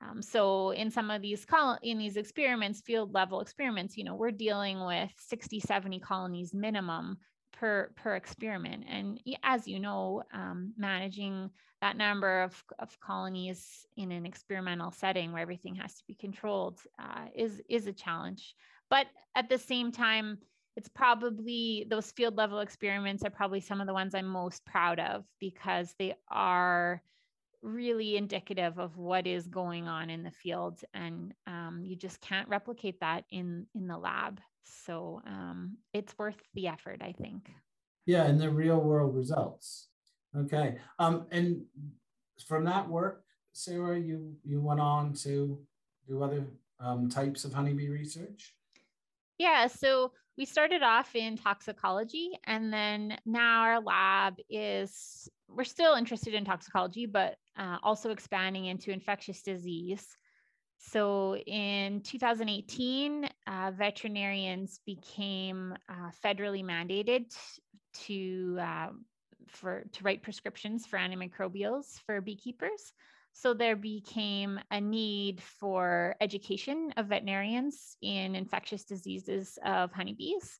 Um, 0.01 0.21
so 0.21 0.71
in 0.71 0.91
some 0.91 1.09
of 1.09 1.21
these 1.21 1.45
col- 1.45 1.79
in 1.81 1.97
these 1.97 2.17
experiments, 2.17 2.81
field 2.81 3.13
level 3.13 3.39
experiments, 3.39 3.95
you 3.95 4.03
know, 4.03 4.15
we're 4.15 4.31
dealing 4.31 4.83
with 4.83 5.11
60, 5.17 5.59
70 5.59 5.99
colonies 5.99 6.53
minimum 6.53 7.17
per 7.59 7.91
per 7.95 8.15
experiment. 8.15 8.85
And 8.89 9.19
as 9.43 9.67
you 9.67 9.79
know, 9.79 10.23
um, 10.33 10.73
managing 10.77 11.49
that 11.81 11.97
number 11.97 12.41
of, 12.41 12.63
of 12.79 12.99
colonies 12.99 13.85
in 13.97 14.11
an 14.11 14.25
experimental 14.25 14.91
setting 14.91 15.31
where 15.31 15.41
everything 15.41 15.75
has 15.75 15.95
to 15.95 16.03
be 16.07 16.15
controlled 16.15 16.79
uh, 16.99 17.25
is 17.35 17.61
is 17.69 17.87
a 17.87 17.93
challenge. 17.93 18.55
But 18.89 19.07
at 19.35 19.49
the 19.49 19.57
same 19.57 19.91
time, 19.91 20.37
it's 20.75 20.89
probably 20.89 21.85
those 21.89 22.11
field 22.11 22.35
level 22.35 22.59
experiments 22.59 23.23
are 23.23 23.29
probably 23.29 23.61
some 23.61 23.81
of 23.81 23.87
the 23.87 23.93
ones 23.93 24.13
I'm 24.13 24.27
most 24.27 24.65
proud 24.65 24.99
of 24.99 25.25
because 25.39 25.95
they 25.97 26.15
are 26.29 27.01
really 27.61 28.15
indicative 28.15 28.77
of 28.77 28.97
what 28.97 29.25
is 29.25 29.47
going 29.47 29.87
on 29.87 30.09
in 30.09 30.21
the 30.21 30.31
field 30.31 30.81
and 30.93 31.33
um, 31.47 31.81
you 31.83 31.95
just 31.95 32.21
can't 32.21 32.47
replicate 32.47 32.99
that 32.99 33.23
in 33.31 33.65
in 33.73 33.87
the 33.87 33.97
lab 33.97 34.39
so 34.65 35.21
um, 35.27 35.77
it's 35.93 36.17
worth 36.17 36.41
the 36.53 36.67
effort 36.67 37.01
i 37.01 37.11
think. 37.11 37.49
Yeah 38.05 38.25
and 38.25 38.39
the 38.39 38.49
real 38.49 38.79
world 38.79 39.15
results. 39.15 39.87
Okay 40.37 40.77
um, 40.99 41.25
and 41.31 41.63
from 42.47 42.65
that 42.65 42.87
work 42.89 43.23
sarah 43.53 43.97
you 43.99 44.35
you 44.43 44.59
went 44.61 44.79
on 44.79 45.13
to 45.13 45.57
do 46.07 46.21
other 46.21 46.45
um, 46.79 47.09
types 47.09 47.45
of 47.45 47.53
honeybee 47.53 47.89
research? 47.89 48.53
Yeah 49.37 49.67
so 49.67 50.11
we 50.37 50.45
started 50.45 50.83
off 50.83 51.15
in 51.15 51.37
toxicology 51.37 52.31
and 52.45 52.71
then 52.71 53.17
now 53.25 53.61
our 53.61 53.81
lab 53.81 54.35
is 54.49 55.29
we're 55.47 55.63
still 55.63 55.95
interested 55.95 56.33
in 56.33 56.43
toxicology 56.43 57.05
but 57.05 57.35
uh, 57.57 57.77
also 57.83 58.09
expanding 58.09 58.65
into 58.65 58.91
infectious 58.91 59.41
disease 59.41 60.05
so 60.91 61.35
in 61.35 62.01
2018 62.01 63.29
uh, 63.47 63.71
veterinarians 63.75 64.79
became 64.85 65.75
uh, 65.89 66.11
federally 66.23 66.63
mandated 66.63 67.25
to 67.93 68.57
uh, 68.59 68.87
for 69.47 69.83
to 69.91 70.03
write 70.03 70.23
prescriptions 70.23 70.85
for 70.85 70.97
antimicrobials 70.97 71.99
for 72.05 72.21
beekeepers 72.21 72.93
so 73.37 73.53
there 73.53 73.75
became 73.75 74.61
a 74.71 74.79
need 74.79 75.41
for 75.41 76.15
education 76.21 76.93
of 76.95 77.07
veterinarians 77.07 77.97
in 78.01 78.33
infectious 78.33 78.85
diseases 78.85 79.59
of 79.65 79.91
honeybees. 79.91 80.57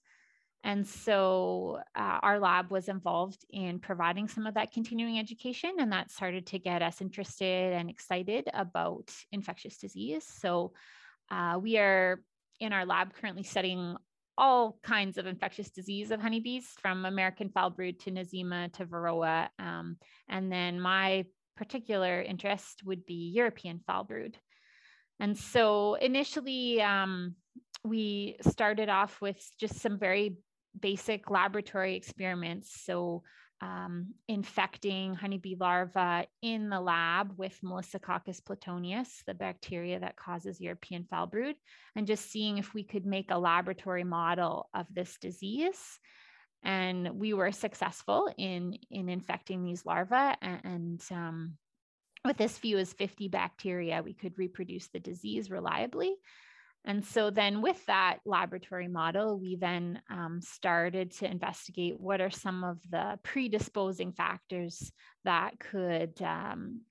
And 0.66 0.86
so 0.88 1.80
uh, 1.96 2.20
our 2.24 2.40
lab 2.40 2.72
was 2.72 2.90
involved 2.90 3.46
in 3.52 3.78
providing 3.78 4.28
some 4.28 4.48
of 4.48 4.56
that 4.56 4.72
continuing 4.72 5.20
education, 5.20 5.76
and 5.78 5.92
that 5.92 6.10
started 6.10 6.48
to 6.48 6.58
get 6.58 6.82
us 6.82 7.02
interested 7.02 7.74
and 7.74 7.88
excited 7.88 8.50
about 8.52 9.12
infectious 9.32 9.78
disease. 9.78 10.26
So 10.28 10.74
uh, 11.30 11.60
we 11.62 11.78
are 11.78 12.20
in 12.60 12.74
our 12.74 12.84
lab 12.84 13.14
currently 13.14 13.44
studying 13.44 13.96
all 14.40 14.80
kinds 14.82 15.20
of 15.20 15.28
infectious 15.28 15.70
disease 15.70 16.10
of 16.10 16.20
honeybees, 16.20 16.66
from 16.82 17.06
American 17.06 17.50
foul 17.50 17.70
brood 17.70 18.00
to 18.00 18.12
Nosema 18.12 18.74
to 18.74 18.86
Varroa. 18.88 19.50
Um, 19.60 19.98
and 20.28 20.52
then 20.52 20.82
my 20.82 21.26
particular 21.56 22.24
interest 22.24 22.82
would 22.86 23.06
be 23.06 23.32
European 23.36 23.82
foul 23.86 24.04
brood. 24.04 24.36
And 25.20 25.38
so 25.38 25.94
initially, 25.94 26.82
um, 26.82 27.36
we 27.84 28.38
started 28.42 28.90
off 28.90 29.22
with 29.22 29.40
just 29.60 29.80
some 29.80 30.00
very 30.00 30.38
basic 30.80 31.30
laboratory 31.30 31.96
experiments. 31.96 32.82
So 32.84 33.24
um, 33.62 34.14
infecting 34.28 35.16
honeybee 35.16 35.56
larvae 35.58 36.28
in 36.42 36.70
the 36.70 36.80
lab 36.80 37.34
with 37.38 37.58
Melissococcus 37.64 38.44
plutonius, 38.44 39.24
the 39.26 39.34
bacteria 39.34 40.00
that 40.00 40.18
causes 40.18 40.60
European 40.60 41.06
foul 41.10 41.28
brood, 41.28 41.56
and 41.96 42.06
just 42.06 42.30
seeing 42.30 42.58
if 42.58 42.74
we 42.74 42.84
could 42.84 43.06
make 43.06 43.32
a 43.32 43.38
laboratory 43.38 44.04
model 44.04 44.70
of 44.74 44.86
this 44.94 45.18
disease 45.20 46.00
and 46.66 47.20
we 47.20 47.34
were 47.34 47.52
successful 47.52 48.30
in 48.38 48.78
in 48.90 49.08
infecting 49.08 49.64
these 49.64 49.86
larvae 49.86 50.36
and, 50.42 50.60
and 50.64 51.02
um, 51.12 51.54
with 52.26 52.42
as 52.42 52.58
few 52.58 52.78
as 52.78 52.92
50 52.92 53.28
bacteria 53.30 54.02
we 54.04 54.14
could 54.14 54.38
reproduce 54.38 54.88
the 54.88 55.00
disease 55.00 55.50
reliably 55.50 56.16
and 56.86 57.04
so 57.04 57.30
then 57.30 57.62
with 57.62 57.84
that 57.86 58.20
laboratory 58.26 58.88
model 58.88 59.40
we 59.40 59.56
then 59.56 60.02
um, 60.10 60.40
started 60.42 61.12
to 61.12 61.30
investigate 61.30 62.00
what 62.00 62.22
are 62.22 62.30
some 62.30 62.64
of 62.64 62.80
the 62.90 63.20
predisposing 63.24 64.12
factors 64.12 64.92
that 65.24 65.60
could 65.60 66.22
um, 66.22 66.82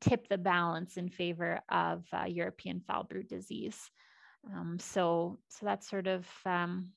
tip 0.00 0.28
the 0.28 0.38
balance 0.38 0.96
in 0.96 1.08
favor 1.08 1.60
of 1.70 2.04
uh, 2.12 2.24
european 2.24 2.80
foul 2.80 3.04
brood 3.04 3.28
disease. 3.28 3.78
Um, 4.54 4.78
so 4.78 5.38
so 5.48 5.66
that's 5.66 5.88
sort 5.88 6.06
of 6.06 6.26
um, 6.44 6.90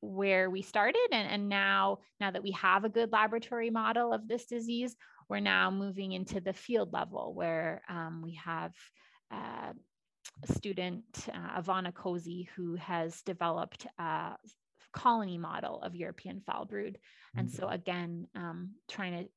where 0.00 0.48
we 0.48 0.62
started. 0.62 1.08
And, 1.10 1.28
and 1.28 1.48
now 1.48 1.98
now 2.20 2.30
that 2.30 2.42
we 2.42 2.52
have 2.52 2.84
a 2.84 2.88
good 2.88 3.10
laboratory 3.12 3.70
model 3.70 4.12
of 4.12 4.28
this 4.28 4.46
disease 4.46 4.94
we're 5.28 5.40
now 5.40 5.70
moving 5.70 6.12
into 6.12 6.40
the 6.40 6.52
field 6.52 6.92
level 6.92 7.34
where 7.34 7.82
um, 7.88 8.22
we 8.22 8.34
have 8.44 8.72
uh, 9.30 9.72
student 10.52 11.04
uh, 11.32 11.58
Ivanna 11.58 11.92
Kozii 11.92 12.48
who 12.56 12.76
has 12.76 13.22
developed 13.22 13.86
a 13.98 14.36
colony 14.92 15.36
model 15.36 15.80
of 15.82 15.94
european 15.94 16.40
foul 16.40 16.64
brood 16.64 16.98
and 17.36 17.50
so 17.50 17.64
mm-hmm. 17.64 17.74
again 17.74 18.26
um, 18.34 18.70
trying 18.88 19.12
to 19.12 19.28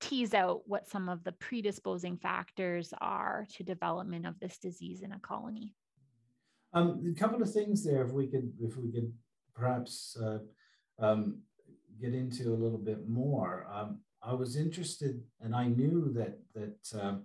tease 0.00 0.34
out 0.34 0.62
what 0.66 0.88
some 0.88 1.08
of 1.08 1.24
the 1.24 1.32
predisposing 1.32 2.16
factors 2.16 2.92
are 3.00 3.46
to 3.54 3.62
development 3.62 4.26
of 4.26 4.38
this 4.38 4.58
disease 4.58 5.02
in 5.02 5.12
a 5.12 5.18
colony 5.18 5.74
um, 6.72 7.02
a 7.10 7.18
couple 7.18 7.42
of 7.42 7.52
things 7.52 7.82
there 7.84 8.04
if 8.04 8.12
we 8.12 8.26
could 8.26 8.52
if 8.60 8.76
we 8.76 8.92
could 8.92 9.12
perhaps 9.54 10.16
uh, 10.22 10.38
um, 11.04 11.40
get 12.00 12.14
into 12.14 12.52
a 12.52 12.56
little 12.56 12.78
bit 12.78 13.08
more. 13.08 13.66
Um, 13.72 14.00
I 14.22 14.34
was 14.34 14.56
interested, 14.56 15.22
and 15.40 15.54
I 15.54 15.66
knew 15.66 16.12
that 16.14 16.38
that 16.54 17.00
um, 17.00 17.24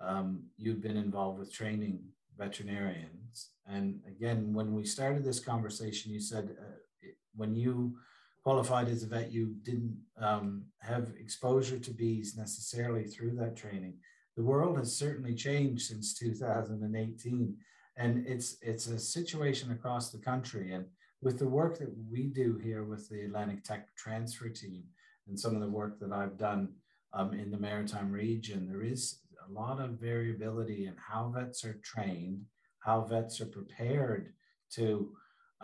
um, 0.00 0.42
you'd 0.56 0.82
been 0.82 0.96
involved 0.96 1.38
with 1.38 1.52
training 1.52 2.00
veterinarians. 2.38 3.50
And 3.66 4.00
again, 4.06 4.52
when 4.52 4.74
we 4.74 4.84
started 4.84 5.24
this 5.24 5.40
conversation, 5.40 6.12
you 6.12 6.20
said 6.20 6.56
uh, 6.60 6.76
it, 7.00 7.16
when 7.34 7.54
you 7.54 7.96
qualified 8.42 8.88
as 8.88 9.02
a 9.02 9.06
vet, 9.06 9.32
you 9.32 9.54
didn't 9.62 9.96
um, 10.20 10.64
have 10.80 11.12
exposure 11.18 11.78
to 11.78 11.90
bees 11.92 12.36
necessarily 12.36 13.04
through 13.04 13.34
that 13.36 13.56
training. 13.56 13.94
The 14.36 14.42
world 14.42 14.78
has 14.78 14.96
certainly 14.96 15.34
changed 15.34 15.86
since 15.86 16.14
2018, 16.14 17.56
and 17.98 18.26
it's 18.26 18.56
it's 18.62 18.86
a 18.86 18.98
situation 18.98 19.70
across 19.70 20.10
the 20.10 20.18
country. 20.18 20.72
And 20.72 20.86
with 21.20 21.38
the 21.38 21.48
work 21.48 21.78
that 21.78 21.92
we 22.10 22.24
do 22.24 22.56
here 22.56 22.84
with 22.84 23.08
the 23.08 23.22
Atlantic 23.22 23.62
Tech 23.62 23.94
Transfer 23.96 24.48
Team 24.48 24.84
and 25.28 25.38
some 25.38 25.54
of 25.54 25.60
the 25.60 25.68
work 25.68 26.00
that 26.00 26.12
I've 26.12 26.38
done 26.38 26.72
um, 27.12 27.32
in 27.34 27.50
the 27.50 27.58
maritime 27.58 28.10
region, 28.10 28.66
there 28.66 28.82
is 28.82 29.18
a 29.48 29.52
lot 29.52 29.80
of 29.80 30.00
variability 30.00 30.86
in 30.86 30.94
how 30.96 31.32
vets 31.34 31.64
are 31.64 31.80
trained, 31.82 32.44
how 32.80 33.02
vets 33.02 33.40
are 33.40 33.46
prepared 33.46 34.32
to 34.74 35.12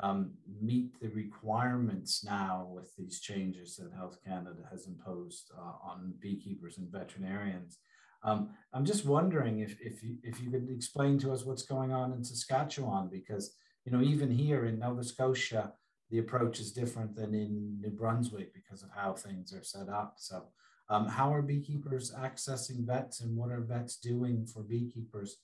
um, 0.03 0.33
meet 0.61 0.99
the 1.01 1.09
requirements 1.09 2.25
now 2.25 2.69
with 2.71 2.95
these 2.97 3.21
changes 3.21 3.77
that 3.77 3.93
Health 3.97 4.19
Canada 4.25 4.63
has 4.71 4.87
imposed 4.87 5.51
uh, 5.57 5.91
on 5.91 6.15
beekeepers 6.21 6.79
and 6.79 6.91
veterinarians. 6.91 7.79
Um, 8.23 8.51
I'm 8.73 8.85
just 8.85 9.05
wondering 9.05 9.61
if, 9.61 9.77
if, 9.81 10.03
you, 10.03 10.17
if 10.23 10.41
you 10.41 10.51
could 10.51 10.69
explain 10.71 11.19
to 11.21 11.33
us 11.33 11.45
what's 11.45 11.63
going 11.63 11.93
on 11.93 12.13
in 12.13 12.25
Saskatchewan, 12.25 13.09
because 13.11 13.55
you 13.85 13.93
know, 13.93 14.03
even 14.03 14.31
here 14.31 14.67
in 14.67 14.79
Nova 14.79 15.03
Scotia, 15.03 15.73
the 16.11 16.19
approach 16.19 16.61
is 16.61 16.73
different 16.73 17.15
than 17.15 17.35
in 17.35 17.79
New 17.81 17.91
Brunswick 17.91 18.53
because 18.55 18.83
of 18.83 18.91
how 18.95 19.15
things 19.15 19.53
are 19.53 19.65
set 19.65 19.89
up. 19.89 20.15
So 20.19 20.45
Um, 20.91 21.07
how 21.07 21.33
are 21.33 21.43
beekeepers 21.43 22.13
accessing 22.13 22.87
vets 22.87 23.21
and 23.21 23.37
what 23.37 23.51
are 23.51 23.61
vets 23.61 23.97
doing 23.97 24.47
for 24.47 24.63
beekeepers 24.63 25.37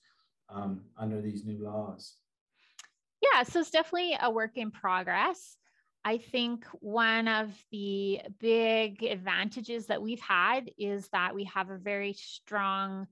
um, 0.49 0.81
under 0.97 1.21
these 1.21 1.45
new 1.45 1.63
laws? 1.63 2.15
Yeah, 3.21 3.43
so 3.43 3.59
it's 3.59 3.71
definitely 3.71 4.17
a 4.19 4.31
work 4.31 4.57
in 4.57 4.71
progress. 4.71 5.57
I 6.03 6.17
think 6.17 6.65
one 6.81 7.27
of 7.27 7.49
the 7.71 8.21
big 8.39 9.03
advantages 9.03 9.87
that 9.87 10.01
we've 10.01 10.19
had 10.19 10.69
is 10.77 11.07
that 11.09 11.33
we 11.33 11.45
have 11.45 11.69
a 11.69 11.77
very 11.77 12.13
strong 12.13 13.07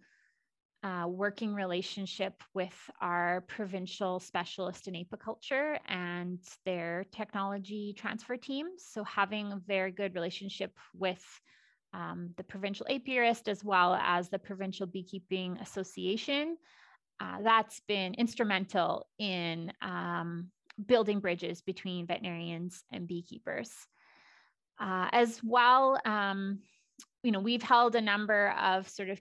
uh, 0.84 1.06
working 1.08 1.54
relationship 1.54 2.44
with 2.54 2.74
our 3.00 3.42
provincial 3.48 4.20
specialist 4.20 4.88
in 4.88 4.96
apiculture 4.96 5.78
and 5.88 6.40
their 6.66 7.06
technology 7.12 7.96
transfer 7.98 8.38
team. 8.38 8.68
So 8.78 9.04
having 9.04 9.52
a 9.52 9.62
very 9.66 9.92
good 9.92 10.14
relationship 10.14 10.78
with 10.94 11.24
um, 11.94 12.32
the 12.38 12.44
provincial 12.44 12.86
apiarist 12.90 13.48
as 13.48 13.64
well 13.64 13.94
as 13.96 14.30
the 14.30 14.40
provincial 14.40 14.88
beekeeping 14.88 15.58
association, 15.58 16.58
uh, 17.20 17.38
that's 17.44 17.82
been 17.88 18.14
instrumental 18.16 19.08
in 19.20 19.72
um, 19.82 20.50
building 20.86 21.20
bridges 21.20 21.62
between 21.62 22.08
veterinarians 22.08 22.84
and 22.92 23.08
beekeepers. 23.08 23.72
Uh, 24.80 25.08
as 25.12 25.40
well, 25.44 26.00
um, 26.06 26.60
you 27.22 27.32
know, 27.32 27.40
we've 27.40 27.62
held 27.62 27.96
a 27.96 28.02
number 28.02 28.50
of 28.60 28.90
sort 28.90 29.10
of 29.10 29.20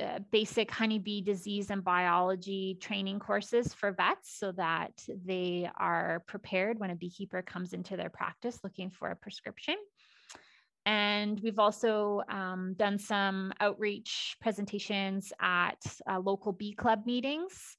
uh, 0.00 0.20
basic 0.30 0.70
honeybee 0.70 1.20
disease 1.20 1.70
and 1.70 1.82
biology 1.82 2.78
training 2.80 3.18
courses 3.18 3.74
for 3.74 3.92
vets 3.92 4.38
so 4.38 4.52
that 4.52 4.92
they 5.26 5.68
are 5.76 6.22
prepared 6.26 6.78
when 6.78 6.90
a 6.90 6.94
beekeeper 6.94 7.42
comes 7.42 7.72
into 7.72 7.96
their 7.96 8.10
practice 8.10 8.60
looking 8.62 8.90
for 8.90 9.10
a 9.10 9.16
prescription. 9.16 9.74
And 10.88 11.38
we've 11.40 11.58
also 11.58 12.22
um, 12.30 12.74
done 12.78 12.98
some 12.98 13.52
outreach 13.60 14.38
presentations 14.40 15.34
at 15.38 15.84
uh, 16.10 16.18
local 16.18 16.50
bee 16.50 16.72
club 16.72 17.04
meetings. 17.04 17.76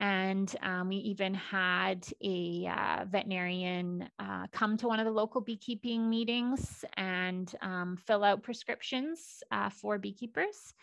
And 0.00 0.52
um, 0.64 0.88
we 0.88 0.96
even 0.96 1.34
had 1.34 2.04
a 2.20 2.68
uh, 2.68 3.04
veterinarian 3.04 4.08
uh, 4.18 4.48
come 4.50 4.76
to 4.78 4.88
one 4.88 4.98
of 4.98 5.06
the 5.06 5.12
local 5.12 5.40
beekeeping 5.40 6.10
meetings 6.10 6.84
and 6.96 7.52
um, 7.62 7.96
fill 7.96 8.24
out 8.24 8.42
prescriptions 8.42 9.40
uh, 9.52 9.70
for 9.70 9.96
beekeepers. 9.96 10.74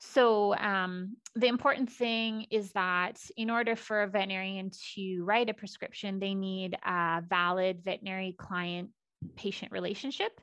So, 0.00 0.54
um, 0.56 1.16
the 1.34 1.48
important 1.48 1.90
thing 1.90 2.46
is 2.50 2.72
that 2.72 3.20
in 3.36 3.50
order 3.50 3.76
for 3.76 4.02
a 4.02 4.08
veterinarian 4.08 4.70
to 4.94 5.22
write 5.22 5.50
a 5.50 5.54
prescription, 5.54 6.18
they 6.18 6.34
need 6.34 6.76
a 6.82 7.22
valid 7.28 7.82
veterinary 7.82 8.34
client 8.38 8.88
patient 9.36 9.70
relationship. 9.70 10.40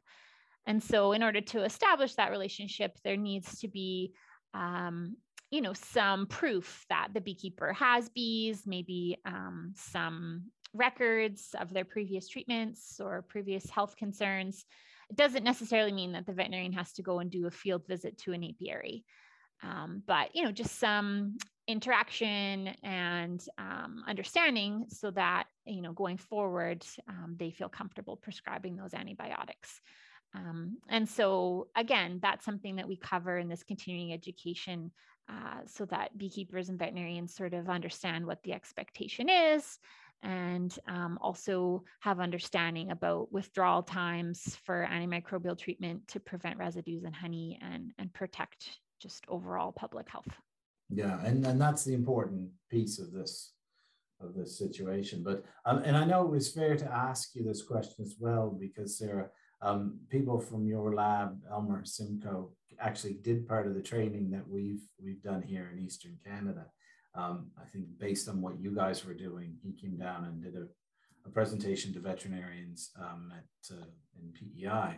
And 0.68 0.82
so, 0.82 1.12
in 1.12 1.24
order 1.24 1.42
to 1.42 1.64
establish 1.64 2.16
that 2.16 2.32
relationship, 2.32 2.98
there 3.04 3.18
needs 3.18 3.60
to 3.60 3.68
be 3.68 4.14
um, 4.54 5.16
you 5.50 5.62
know 5.62 5.74
some 5.74 6.28
proof 6.28 6.86
that 6.90 7.10
the 7.14 7.22
beekeeper 7.22 7.74
has 7.74 8.10
bees 8.10 8.64
maybe 8.66 9.18
um, 9.26 9.74
some 9.76 10.44
records 10.74 11.54
of 11.60 11.74
their 11.74 11.84
previous 11.84 12.30
treatments 12.30 13.00
or 13.00 13.26
previous 13.28 13.70
health 13.70 13.96
concerns. 13.98 14.66
It 15.10 15.18
doesn't 15.18 15.44
necessarily 15.44 15.92
mean 15.92 16.14
that 16.14 16.26
the 16.26 16.32
veterinarian 16.32 16.72
has 16.74 16.94
to 16.94 17.02
go 17.02 17.20
and 17.20 17.30
do 17.30 17.48
a 17.48 17.52
field 17.52 17.86
visit 17.86 18.18
to 18.20 18.32
an 18.32 18.46
apiary. 18.46 19.04
Um, 19.62 20.02
but 20.08 20.34
you 20.34 20.44
know 20.44 20.52
just 20.52 20.80
some 20.80 21.38
interaction 21.68 22.70
and 22.84 23.46
um, 23.58 24.04
understanding 24.08 24.86
so 24.90 25.12
that 25.12 25.46
you 25.66 25.82
know 25.82 25.94
going 25.94 26.18
forward 26.18 26.86
um, 27.08 27.36
they 27.38 27.52
feel 27.52 27.70
comfortable 27.70 28.16
prescribing 28.16 28.76
those 28.76 28.94
antibiotics 28.94 29.82
um, 30.34 30.78
and 30.90 31.08
so 31.08 31.68
again 31.76 32.20
that's 32.22 32.46
something 32.46 32.76
that 32.76 32.88
we 32.88 32.96
cover 32.96 33.38
in 33.38 33.48
this 33.48 33.64
continuing 33.64 34.14
education 34.14 34.92
uh, 35.30 35.60
so 35.66 35.86
that 35.86 36.18
beekeepers 36.18 36.70
and 36.70 36.80
veterinarians 36.80 37.34
sort 37.34 37.54
of 37.54 37.70
understand 37.70 38.26
what 38.26 38.42
the 38.44 38.54
expectation 38.54 39.30
is 39.30 39.80
and 40.24 40.78
um, 40.88 41.18
also 41.22 41.84
have 42.00 42.20
understanding 42.20 42.92
about 42.92 43.32
withdrawal 43.32 43.82
times 43.82 44.58
for 44.64 44.88
antimicrobial 44.92 45.58
treatment 45.58 46.08
to 46.08 46.20
prevent 46.20 46.58
residues 46.58 47.04
in 47.04 47.14
honey 47.14 47.60
and, 47.62 47.92
and 47.98 48.14
protect 48.14 48.80
just 49.02 49.26
overall 49.28 49.72
public 49.72 50.08
health. 50.08 50.28
Yeah, 50.90 51.24
and, 51.26 51.46
and 51.46 51.60
that's 51.60 51.84
the 51.84 51.94
important 51.94 52.50
piece 52.70 53.00
of 53.00 53.12
this 53.12 53.54
of 54.20 54.36
this 54.36 54.56
situation. 54.56 55.24
But 55.24 55.44
um, 55.66 55.80
and 55.80 55.98
I 55.98 56.06
know 56.06 56.24
it 56.24 56.30
was 56.30 56.52
fair 56.52 56.76
to 56.78 56.86
ask 56.86 57.34
you 57.34 57.44
this 57.44 57.64
question 57.64 58.06
as 58.06 58.16
well 58.20 58.56
because 58.60 58.98
Sarah, 58.98 59.30
um, 59.62 60.00
people 60.10 60.40
from 60.40 60.68
your 60.68 60.94
lab, 60.94 61.40
Elmer 61.50 61.84
Simko, 61.84 62.50
actually 62.80 63.14
did 63.14 63.48
part 63.48 63.68
of 63.68 63.76
the 63.76 63.82
training 63.82 64.32
that 64.32 64.48
we've 64.48 64.82
we've 65.04 65.22
done 65.22 65.42
here 65.42 65.70
in 65.72 65.80
Eastern 65.80 66.18
Canada. 66.26 66.66
Um, 67.14 67.52
I 67.62 67.66
think 67.70 67.86
based 68.00 68.28
on 68.28 68.42
what 68.42 68.60
you 68.60 68.74
guys 68.74 69.06
were 69.06 69.14
doing, 69.14 69.58
he 69.62 69.74
came 69.74 69.98
down 69.98 70.26
and 70.26 70.42
did 70.42 70.56
a, 70.56 70.68
a 71.26 71.30
presentation 71.30 71.94
to 71.94 72.00
veterinarians 72.00 72.92
um, 73.00 73.32
at 73.36 73.76
uh, 73.76 73.86
in 74.18 74.34
PEI 74.34 74.98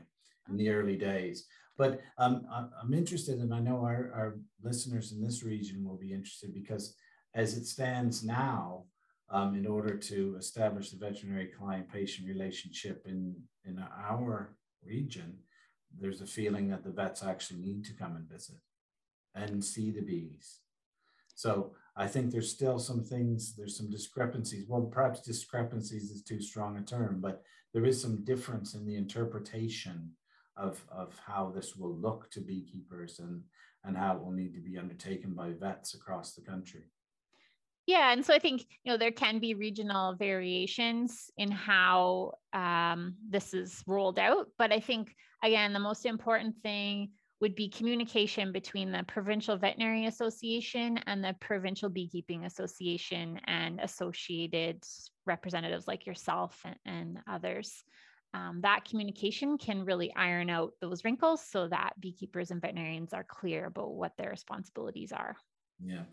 in 0.50 0.58
the 0.58 0.70
early 0.70 0.96
days. 0.96 1.46
But 1.78 2.02
um, 2.20 2.46
I'm 2.52 2.94
interested, 2.94 3.40
and 3.40 3.54
I 3.54 3.60
know 3.60 3.78
our, 3.78 4.12
our 4.14 4.36
listeners 4.62 5.12
in 5.12 5.24
this 5.24 5.44
region 5.44 5.84
will 5.84 5.98
be 5.98 6.14
interested 6.14 6.54
because 6.54 6.96
as 7.34 7.58
it 7.58 7.66
stands 7.66 8.24
now, 8.24 8.84
um, 9.30 9.56
in 9.56 9.66
order 9.66 9.98
to 9.98 10.36
establish 10.38 10.92
the 10.92 10.98
veterinary 10.98 11.48
client 11.48 11.92
patient 11.92 12.28
relationship 12.28 13.04
in, 13.08 13.36
in 13.66 13.84
our 14.08 14.56
region, 14.86 15.38
there's 16.00 16.22
a 16.22 16.28
feeling 16.28 16.70
that 16.70 16.84
the 16.84 16.92
vets 16.92 17.24
actually 17.24 17.60
need 17.60 17.86
to 17.86 17.94
come 17.94 18.16
and 18.16 18.30
visit 18.30 18.58
and 19.36 19.64
see 19.64 19.92
the 19.92 20.02
bees. 20.02 20.60
So 21.36 21.72
I 21.96 22.08
think 22.08 22.32
there's 22.32 22.52
still 22.52 22.80
some 22.80 23.04
things, 23.04 23.56
there's 23.56 23.78
some 23.78 23.90
discrepancies. 23.90 24.66
Well, 24.68 24.82
perhaps 24.84 25.22
discrepancies 25.22 26.12
is 26.12 26.24
too 26.24 26.42
strong 26.42 26.78
a 26.78 26.82
term, 26.82 27.20
but 27.22 27.44
there 27.74 27.86
is 27.86 28.02
some 28.02 28.24
difference 28.24 28.76
in 28.76 28.86
the 28.86 28.96
interpretation 28.96 30.12
of, 30.56 30.84
of 30.92 31.20
how 31.26 31.52
this 31.54 31.76
will 31.76 31.96
look 31.96 32.30
to 32.32 32.40
beekeepers 32.40 33.20
and, 33.20 33.42
and 33.84 33.98
how 33.98 34.16
it 34.16 34.24
will 34.24 34.32
need 34.32 34.54
to 34.54 34.62
be 34.62 34.78
undertaken 34.78 35.34
by 35.34 35.52
vets 35.52 35.96
across 35.96 36.34
the 36.34 36.42
country. 36.42 36.84
Yeah, 37.86 38.14
and 38.14 38.26
so 38.26 38.34
I 38.34 38.40
think 38.40 38.62
you 38.84 38.92
know 38.92 38.98
there 38.98 39.12
can 39.12 39.40
be 39.40 39.56
regional 39.56 40.16
variations 40.16 41.30
in 41.38 41.52
how 41.52 42.34
um, 42.54 43.16
this 43.30 43.54
is 43.54 43.84
rolled 43.86 44.20
out, 44.20 44.48
but 44.58 44.72
I 44.72 44.80
think 44.80 45.14
again 45.44 45.74
the 45.74 45.80
most 45.80 46.06
important 46.06 46.56
thing 46.64 47.10
would 47.42 47.56
be 47.56 47.68
communication 47.68 48.54
between 48.54 48.92
the 48.94 49.04
provincial 49.06 49.58
veterinary 49.58 50.06
association 50.06 50.98
and 51.08 51.22
the 51.22 51.36
provincial 51.42 51.90
beekeeping 51.90 52.46
association 52.46 53.38
and 53.48 53.82
associated 53.82 54.82
representatives 55.26 55.86
like 55.86 56.06
yourself 56.06 56.62
and, 56.64 56.78
and 56.86 57.20
others. 57.28 57.84
Um, 58.34 58.62
that 58.62 58.86
communication 58.86 59.58
can 59.58 59.84
really 59.84 60.14
iron 60.16 60.50
out 60.50 60.72
those 60.80 61.04
wrinkles 61.04 61.46
so 61.46 61.68
that 61.68 62.00
beekeepers 62.00 62.50
and 62.50 62.62
veterinarians 62.62 63.12
are 63.14 63.26
clear 63.26 63.66
about 63.66 63.94
what 63.94 64.14
their 64.18 64.30
responsibilities 64.30 65.12
are. 65.12 65.36
Yeah. 65.80 66.04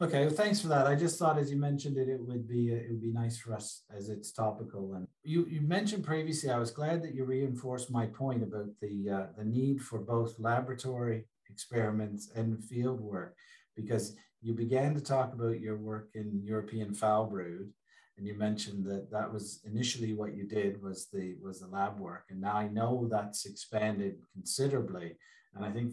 Okay. 0.00 0.24
Well, 0.24 0.34
thanks 0.34 0.60
for 0.60 0.68
that. 0.68 0.86
I 0.86 0.94
just 0.94 1.18
thought, 1.18 1.38
as 1.38 1.50
you 1.50 1.58
mentioned 1.58 1.98
it, 1.98 2.08
it 2.08 2.20
would 2.20 2.48
be 2.48 2.70
it 2.70 2.90
would 2.90 3.02
be 3.02 3.12
nice 3.12 3.38
for 3.38 3.54
us 3.54 3.82
as 3.94 4.08
it's 4.08 4.32
topical. 4.32 4.94
And 4.94 5.06
you 5.22 5.46
you 5.46 5.60
mentioned 5.60 6.04
previously. 6.04 6.50
I 6.50 6.58
was 6.58 6.70
glad 6.70 7.02
that 7.02 7.14
you 7.14 7.24
reinforced 7.24 7.90
my 7.90 8.06
point 8.06 8.42
about 8.42 8.68
the 8.80 9.10
uh, 9.10 9.26
the 9.36 9.44
need 9.44 9.82
for 9.82 9.98
both 9.98 10.38
laboratory 10.38 11.26
experiments 11.50 12.30
and 12.34 12.64
field 12.64 13.00
work, 13.00 13.36
because 13.76 14.16
you 14.40 14.54
began 14.54 14.94
to 14.94 15.00
talk 15.02 15.34
about 15.34 15.60
your 15.60 15.76
work 15.76 16.08
in 16.14 16.40
European 16.42 16.94
foul 16.94 17.26
brood, 17.26 17.70
and 18.16 18.26
you 18.26 18.34
mentioned 18.34 18.86
that 18.86 19.10
that 19.10 19.30
was 19.30 19.60
initially 19.66 20.14
what 20.14 20.34
you 20.34 20.44
did 20.44 20.82
was 20.82 21.08
the 21.12 21.36
was 21.42 21.60
the 21.60 21.66
lab 21.66 21.98
work, 22.00 22.24
and 22.30 22.40
now 22.40 22.56
I 22.56 22.68
know 22.68 23.06
that's 23.10 23.44
expanded 23.44 24.16
considerably. 24.32 25.16
And 25.54 25.64
I 25.64 25.70
think 25.72 25.92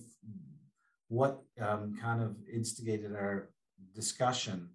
what 1.10 1.42
um, 1.62 1.98
kind 2.02 2.22
of 2.22 2.36
instigated 2.52 3.16
our 3.16 3.50
discussion, 3.96 4.70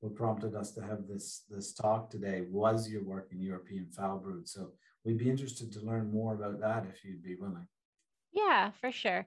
what 0.00 0.14
prompted 0.14 0.54
us 0.54 0.72
to 0.72 0.80
have 0.82 1.06
this, 1.08 1.44
this 1.50 1.72
talk 1.72 2.10
today 2.10 2.44
was 2.50 2.88
your 2.88 3.04
work 3.04 3.28
in 3.32 3.40
European 3.40 3.86
foul 3.90 4.18
brood. 4.18 4.48
So 4.48 4.72
we'd 5.04 5.18
be 5.18 5.30
interested 5.30 5.72
to 5.72 5.80
learn 5.80 6.12
more 6.12 6.34
about 6.34 6.60
that 6.60 6.86
if 6.86 7.04
you'd 7.04 7.22
be 7.22 7.36
willing. 7.36 7.66
Yeah, 8.32 8.70
for 8.80 8.92
sure. 8.92 9.26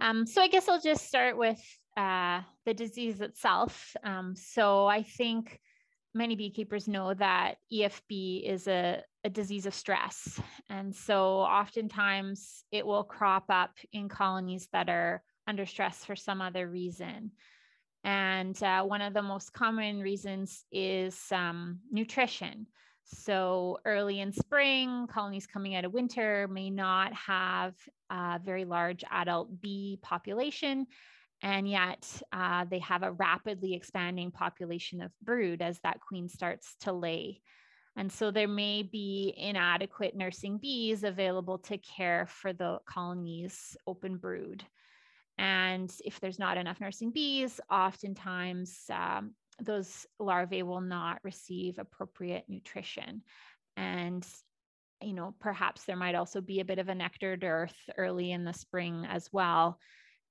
Um, 0.00 0.26
so 0.26 0.42
I 0.42 0.48
guess 0.48 0.68
I'll 0.68 0.80
just 0.80 1.06
start 1.06 1.36
with 1.36 1.60
uh, 1.96 2.40
the 2.64 2.74
disease 2.74 3.20
itself. 3.20 3.94
Um, 4.02 4.34
so 4.36 4.86
I 4.86 5.02
think 5.02 5.60
many 6.14 6.34
beekeepers 6.34 6.88
know 6.88 7.14
that 7.14 7.56
EFB 7.72 8.48
is 8.48 8.66
a, 8.66 9.02
a 9.24 9.30
disease 9.30 9.66
of 9.66 9.74
stress. 9.74 10.40
And 10.68 10.94
so 10.94 11.38
oftentimes 11.38 12.64
it 12.72 12.84
will 12.84 13.04
crop 13.04 13.44
up 13.48 13.72
in 13.92 14.08
colonies 14.08 14.68
that 14.72 14.88
are 14.88 15.22
under 15.50 15.66
stress 15.66 16.04
for 16.04 16.16
some 16.16 16.40
other 16.40 16.66
reason. 16.66 17.32
And 18.04 18.60
uh, 18.62 18.82
one 18.84 19.02
of 19.02 19.12
the 19.12 19.20
most 19.20 19.52
common 19.52 20.00
reasons 20.00 20.64
is 20.72 21.20
um, 21.32 21.80
nutrition. 21.90 22.66
So, 23.04 23.78
early 23.84 24.20
in 24.20 24.32
spring, 24.32 25.06
colonies 25.08 25.46
coming 25.46 25.74
out 25.74 25.84
of 25.84 25.92
winter 25.92 26.48
may 26.48 26.70
not 26.70 27.12
have 27.12 27.74
a 28.08 28.40
very 28.42 28.64
large 28.64 29.04
adult 29.10 29.60
bee 29.60 29.98
population. 30.00 30.86
And 31.42 31.68
yet 31.68 32.06
uh, 32.32 32.66
they 32.70 32.78
have 32.80 33.02
a 33.02 33.12
rapidly 33.12 33.74
expanding 33.74 34.30
population 34.30 35.02
of 35.02 35.10
brood 35.22 35.60
as 35.60 35.80
that 35.80 36.00
queen 36.00 36.28
starts 36.28 36.76
to 36.80 36.92
lay. 36.92 37.40
And 37.96 38.12
so 38.12 38.30
there 38.30 38.48
may 38.48 38.82
be 38.82 39.34
inadequate 39.36 40.16
nursing 40.16 40.58
bees 40.58 41.02
available 41.02 41.58
to 41.58 41.78
care 41.78 42.26
for 42.26 42.52
the 42.52 42.78
colony's 42.86 43.76
open 43.86 44.16
brood. 44.16 44.64
And 45.40 45.90
if 46.04 46.20
there's 46.20 46.38
not 46.38 46.58
enough 46.58 46.82
nursing 46.82 47.12
bees, 47.12 47.60
oftentimes 47.70 48.82
um, 48.90 49.32
those 49.58 50.06
larvae 50.18 50.62
will 50.62 50.82
not 50.82 51.18
receive 51.24 51.78
appropriate 51.78 52.44
nutrition. 52.46 53.22
And 53.74 54.26
you 55.02 55.14
know, 55.14 55.34
perhaps 55.40 55.84
there 55.84 55.96
might 55.96 56.14
also 56.14 56.42
be 56.42 56.60
a 56.60 56.64
bit 56.66 56.78
of 56.78 56.90
a 56.90 56.94
nectar 56.94 57.34
dearth 57.34 57.74
early 57.96 58.32
in 58.32 58.44
the 58.44 58.52
spring 58.52 59.06
as 59.08 59.30
well. 59.32 59.78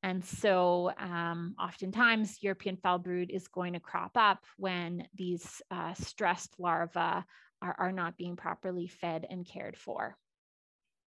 And 0.03 0.23
so, 0.23 0.91
um, 0.99 1.55
oftentimes, 1.59 2.37
European 2.41 2.77
foul 2.77 2.99
brood 2.99 3.31
is 3.31 3.47
going 3.47 3.73
to 3.73 3.79
crop 3.79 4.11
up 4.15 4.45
when 4.57 5.07
these 5.15 5.59
uh, 5.71 5.95
stressed 5.95 6.53
larvae 6.59 6.99
are, 6.99 7.75
are 7.79 7.91
not 7.91 8.15
being 8.15 8.35
properly 8.35 8.85
fed 8.85 9.25
and 9.27 9.43
cared 9.43 9.75
for. 9.75 10.15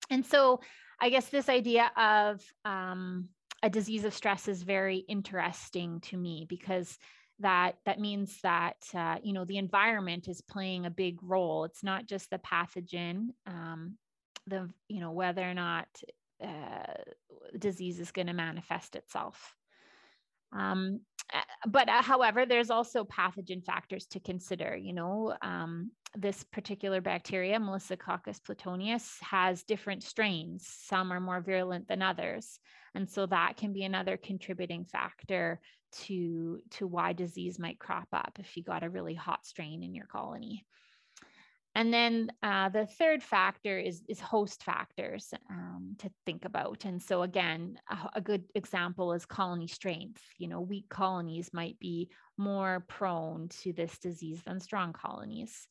And 0.09 0.25
so, 0.25 0.61
I 1.01 1.11
guess 1.11 1.29
this 1.29 1.49
idea 1.49 1.91
of 1.97 2.41
um, 2.65 3.29
a 3.63 3.71
disease 3.71 4.05
of 4.05 4.15
stress 4.15 4.49
is 4.49 4.63
very 4.63 4.99
interesting 5.09 6.01
to 6.01 6.17
me 6.17 6.47
because 6.49 6.99
that 7.41 7.77
that 7.87 8.01
means 8.01 8.41
that 8.43 8.77
uh, 8.95 9.17
you 9.23 9.33
know 9.33 9.45
the 9.45 9.59
environment 9.59 10.29
is 10.29 10.41
playing 10.41 10.87
a 10.87 10.91
big 10.91 11.19
role. 11.23 11.65
It's 11.65 11.85
not 11.85 12.07
just 12.07 12.31
the 12.31 12.39
pathogen 12.39 13.29
um, 13.47 13.97
the 14.47 14.69
you 14.89 15.01
know 15.01 15.13
whether 15.13 15.43
or 15.43 15.55
not 15.55 15.87
uh, 16.43 16.95
disease 17.59 18.01
is 18.01 18.11
going 18.11 18.27
to 18.27 18.33
manifest 18.33 18.97
itself. 18.97 19.55
Um, 20.53 21.01
but 21.67 21.89
uh, 21.89 22.03
however 22.03 22.47
there's 22.47 22.71
also 22.71 23.05
pathogen 23.05 23.63
factors 23.63 24.07
to 24.07 24.21
consider 24.21 24.77
you 24.77 24.95
know 24.95 25.37
um, 25.43 25.91
this 26.17 26.45
particular 26.45 27.01
bacteria 27.01 27.59
melissococcus 27.59 28.43
plutonius 28.43 29.19
has 29.21 29.63
different 29.63 30.03
strains 30.03 30.67
some 30.67 31.13
are 31.13 31.21
more 31.21 31.41
virulent 31.41 31.87
than 31.89 32.03
others 32.03 32.59
and 32.95 33.09
so 33.09 33.27
that 33.27 33.57
can 33.57 33.73
be 33.73 33.85
another 33.85 34.17
contributing 34.17 34.85
factor 34.85 35.61
to 35.93 36.61
to 36.71 36.87
why 36.87 37.13
disease 37.13 37.59
might 37.59 37.79
crop 37.79 38.09
up 38.13 38.39
if 38.39 38.57
you 38.57 38.63
got 38.63 38.83
a 38.83 38.91
really 38.91 39.15
hot 39.15 39.45
strain 39.45 39.83
in 39.83 39.95
your 39.95 40.07
colony 40.07 40.65
and 41.79 41.95
then 41.95 42.33
uh, 42.43 42.71
the 42.71 42.87
third 42.87 43.23
factor 43.23 43.79
is, 43.79 44.03
is 44.09 44.19
host 44.19 44.65
factors 44.65 45.33
um, 45.49 45.95
to 45.99 46.11
think 46.27 46.45
about. 46.45 46.85
And 46.85 47.01
so 47.01 47.23
again, 47.23 47.79
a, 47.89 47.97
a, 48.15 48.21
good 48.21 48.43
example 48.57 49.13
is 49.13 49.25
colony 49.25 49.69
strength. 49.69 50.23
You 50.39 50.49
know, 50.49 50.61
weak 50.61 50.89
colonies 50.89 51.51
might 51.53 51.79
be 51.79 52.11
more 52.37 52.85
prone 52.89 53.49
to 53.63 53.73
this 53.73 53.97
disease 53.99 54.43
than 54.45 54.59
strong 54.59 54.93
colonies. 54.93 55.69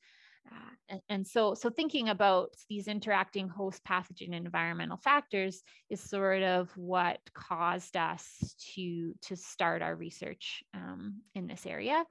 And, 0.89 1.01
and, 1.09 1.27
so, 1.27 1.53
so 1.53 1.69
thinking 1.69 2.09
about 2.09 2.55
these 2.69 2.87
interacting 2.87 3.49
host 3.49 3.83
pathogen 3.83 4.33
and 4.33 4.45
environmental 4.45 4.97
factors 4.97 5.61
is 5.89 5.99
sort 5.99 6.43
of 6.43 6.69
what 6.77 7.19
caused 7.33 7.97
us 7.97 8.55
to, 8.75 9.13
to 9.23 9.35
start 9.35 9.81
our 9.81 9.95
research 9.95 10.63
um, 10.73 11.21
in 11.35 11.47
this 11.47 11.65
area. 11.65 12.03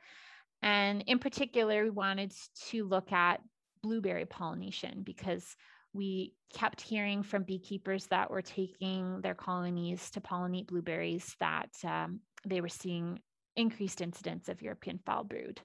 And 0.62 1.03
in 1.07 1.18
particular, 1.18 1.85
we 1.85 1.90
wanted 1.90 2.35
to 2.70 2.85
look 2.85 3.12
at 3.12 3.40
blueberry 3.83 4.27
pollination 4.27 5.03
because 5.05 5.57
we 5.92 6.35
kept 6.53 6.81
hearing 6.81 7.22
from 7.22 7.42
beekeepers 7.42 8.07
that 8.07 8.31
were 8.31 8.42
taking 8.42 9.20
their 9.22 9.35
colonies 9.35 10.11
to 10.11 10.20
pollinate 10.20 10.66
blueberries 10.66 11.35
that 11.40 11.70
um, 11.85 12.20
they 12.46 12.61
were 12.61 12.68
seeing 12.68 13.20
increased 13.57 14.03
incidence 14.03 14.49
of 14.49 14.62
European 14.62 15.01
foul 15.07 15.25
brood. 15.25 15.61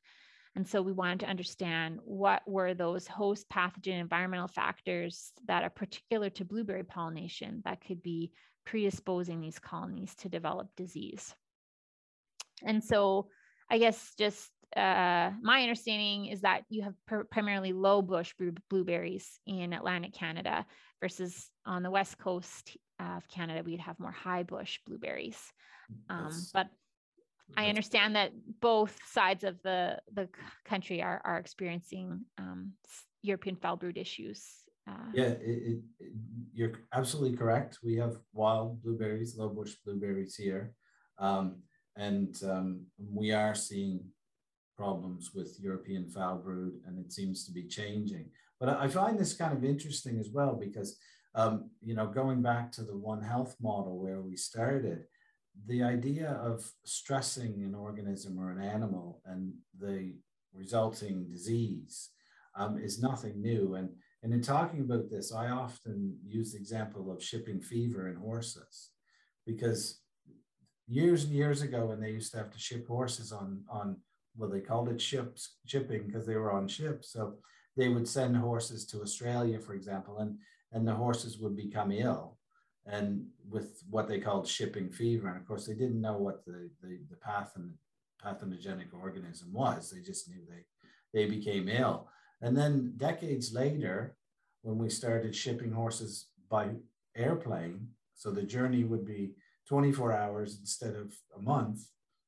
And 0.55 0.67
so 0.67 0.81
we 0.81 0.91
wanted 0.91 1.21
to 1.21 1.29
understand 1.29 1.99
what 2.03 2.41
were 2.45 2.73
those 2.73 3.07
host 3.07 3.47
pathogen 3.49 3.99
environmental 3.99 4.47
factors 4.47 5.31
that 5.47 5.63
are 5.63 5.69
particular 5.69 6.29
to 6.31 6.45
blueberry 6.45 6.83
pollination 6.83 7.61
that 7.63 7.85
could 7.85 8.03
be 8.03 8.31
predisposing 8.65 9.39
these 9.39 9.59
colonies 9.59 10.13
to 10.15 10.29
develop 10.29 10.67
disease. 10.75 11.33
And 12.63 12.83
so 12.83 13.29
I 13.69 13.77
guess 13.77 14.13
just 14.17 14.51
uh, 14.75 15.31
my 15.41 15.61
understanding 15.61 16.27
is 16.27 16.41
that 16.41 16.63
you 16.69 16.83
have 16.83 16.93
pr- 17.05 17.23
primarily 17.29 17.73
low 17.73 18.01
bush 18.01 18.33
blueberries 18.69 19.39
in 19.45 19.73
Atlantic 19.73 20.13
Canada 20.13 20.65
versus 21.01 21.49
on 21.65 21.83
the 21.83 21.91
west 21.91 22.17
coast 22.17 22.77
of 22.99 23.27
Canada, 23.27 23.63
we'd 23.63 23.79
have 23.79 23.99
more 23.99 24.11
high 24.11 24.43
bush 24.43 24.79
blueberries. 24.85 25.39
Um, 26.09 26.31
but 26.53 26.67
I 27.57 27.67
understand 27.67 28.15
that 28.15 28.31
both 28.59 28.97
sides 29.05 29.43
of 29.43 29.61
the, 29.63 29.99
the 30.13 30.29
country 30.65 31.01
are, 31.01 31.21
are 31.23 31.37
experiencing 31.37 32.21
um, 32.37 32.73
European 33.21 33.55
foul 33.55 33.75
brood 33.75 33.97
issues. 33.97 34.45
Uh, 34.87 35.11
yeah, 35.13 35.25
it, 35.25 35.41
it, 35.41 35.79
it, 35.99 36.11
you're 36.53 36.73
absolutely 36.93 37.37
correct. 37.37 37.79
We 37.83 37.95
have 37.97 38.17
wild 38.33 38.81
blueberries, 38.81 39.37
low 39.37 39.49
bush 39.49 39.73
blueberries 39.85 40.35
here. 40.35 40.73
Um, 41.19 41.61
and 41.97 42.35
um, 42.43 42.85
we 42.97 43.31
are 43.31 43.53
seeing 43.53 44.01
problems 44.77 45.31
with 45.35 45.59
European 45.61 46.09
foul 46.09 46.37
brood, 46.37 46.73
and 46.87 46.97
it 46.97 47.11
seems 47.11 47.45
to 47.45 47.51
be 47.51 47.67
changing. 47.67 48.31
But 48.59 48.69
I 48.69 48.87
find 48.87 49.19
this 49.19 49.33
kind 49.33 49.55
of 49.55 49.63
interesting 49.63 50.19
as 50.19 50.29
well 50.33 50.55
because, 50.55 50.97
um, 51.35 51.69
you 51.81 51.93
know, 51.95 52.07
going 52.07 52.41
back 52.41 52.71
to 52.73 52.83
the 52.83 52.97
One 52.97 53.21
Health 53.21 53.55
model 53.61 53.99
where 53.99 54.21
we 54.21 54.35
started, 54.35 55.05
the 55.67 55.83
idea 55.83 56.31
of 56.43 56.69
stressing 56.85 57.63
an 57.63 57.75
organism 57.75 58.39
or 58.39 58.51
an 58.51 58.61
animal 58.61 59.21
and 59.25 59.53
the 59.79 60.13
resulting 60.53 61.27
disease 61.29 62.09
um, 62.55 62.77
is 62.77 63.01
nothing 63.01 63.41
new. 63.41 63.75
And, 63.75 63.89
and 64.23 64.33
in 64.33 64.41
talking 64.41 64.81
about 64.81 65.09
this, 65.09 65.33
I 65.33 65.49
often 65.49 66.17
use 66.25 66.53
the 66.53 66.59
example 66.59 67.11
of 67.11 67.23
shipping 67.23 67.61
fever 67.61 68.07
in 68.07 68.15
horses 68.15 68.89
because 69.45 69.99
years 70.87 71.23
and 71.25 71.33
years 71.33 71.61
ago 71.61 71.87
when 71.87 71.99
they 71.99 72.11
used 72.11 72.31
to 72.33 72.37
have 72.37 72.51
to 72.51 72.59
ship 72.59 72.87
horses 72.87 73.31
on, 73.31 73.63
on 73.69 73.97
well, 74.37 74.49
they 74.49 74.61
called 74.61 74.89
it 74.89 75.01
ships 75.01 75.57
shipping 75.65 76.07
because 76.07 76.25
they 76.25 76.35
were 76.35 76.51
on 76.51 76.67
ships. 76.67 77.11
So 77.11 77.35
they 77.77 77.89
would 77.89 78.07
send 78.07 78.35
horses 78.35 78.85
to 78.87 79.01
Australia, 79.01 79.59
for 79.59 79.73
example, 79.73 80.19
and 80.19 80.37
and 80.73 80.87
the 80.87 80.93
horses 80.93 81.37
would 81.39 81.55
become 81.55 81.91
ill, 81.91 82.37
and 82.85 83.25
with 83.49 83.83
what 83.89 84.07
they 84.07 84.19
called 84.19 84.47
shipping 84.47 84.89
fever. 84.89 85.27
And 85.27 85.37
of 85.37 85.47
course, 85.47 85.65
they 85.65 85.73
didn't 85.73 86.01
know 86.01 86.17
what 86.17 86.45
the 86.45 86.69
the, 86.81 86.99
the 87.09 87.15
pathogen 87.15 87.73
pathogenic 88.21 88.93
organism 88.93 89.51
was. 89.51 89.89
They 89.89 90.01
just 90.01 90.29
knew 90.29 90.41
they 90.47 90.65
they 91.13 91.29
became 91.29 91.69
ill. 91.69 92.07
And 92.41 92.57
then 92.57 92.93
decades 92.97 93.53
later, 93.53 94.15
when 94.63 94.77
we 94.77 94.89
started 94.89 95.35
shipping 95.35 95.71
horses 95.71 96.27
by 96.49 96.69
airplane, 97.15 97.87
so 98.15 98.31
the 98.31 98.43
journey 98.43 98.83
would 98.83 99.05
be 99.05 99.33
24 99.67 100.13
hours 100.13 100.57
instead 100.59 100.95
of 100.95 101.13
a 101.37 101.41
month, 101.41 101.79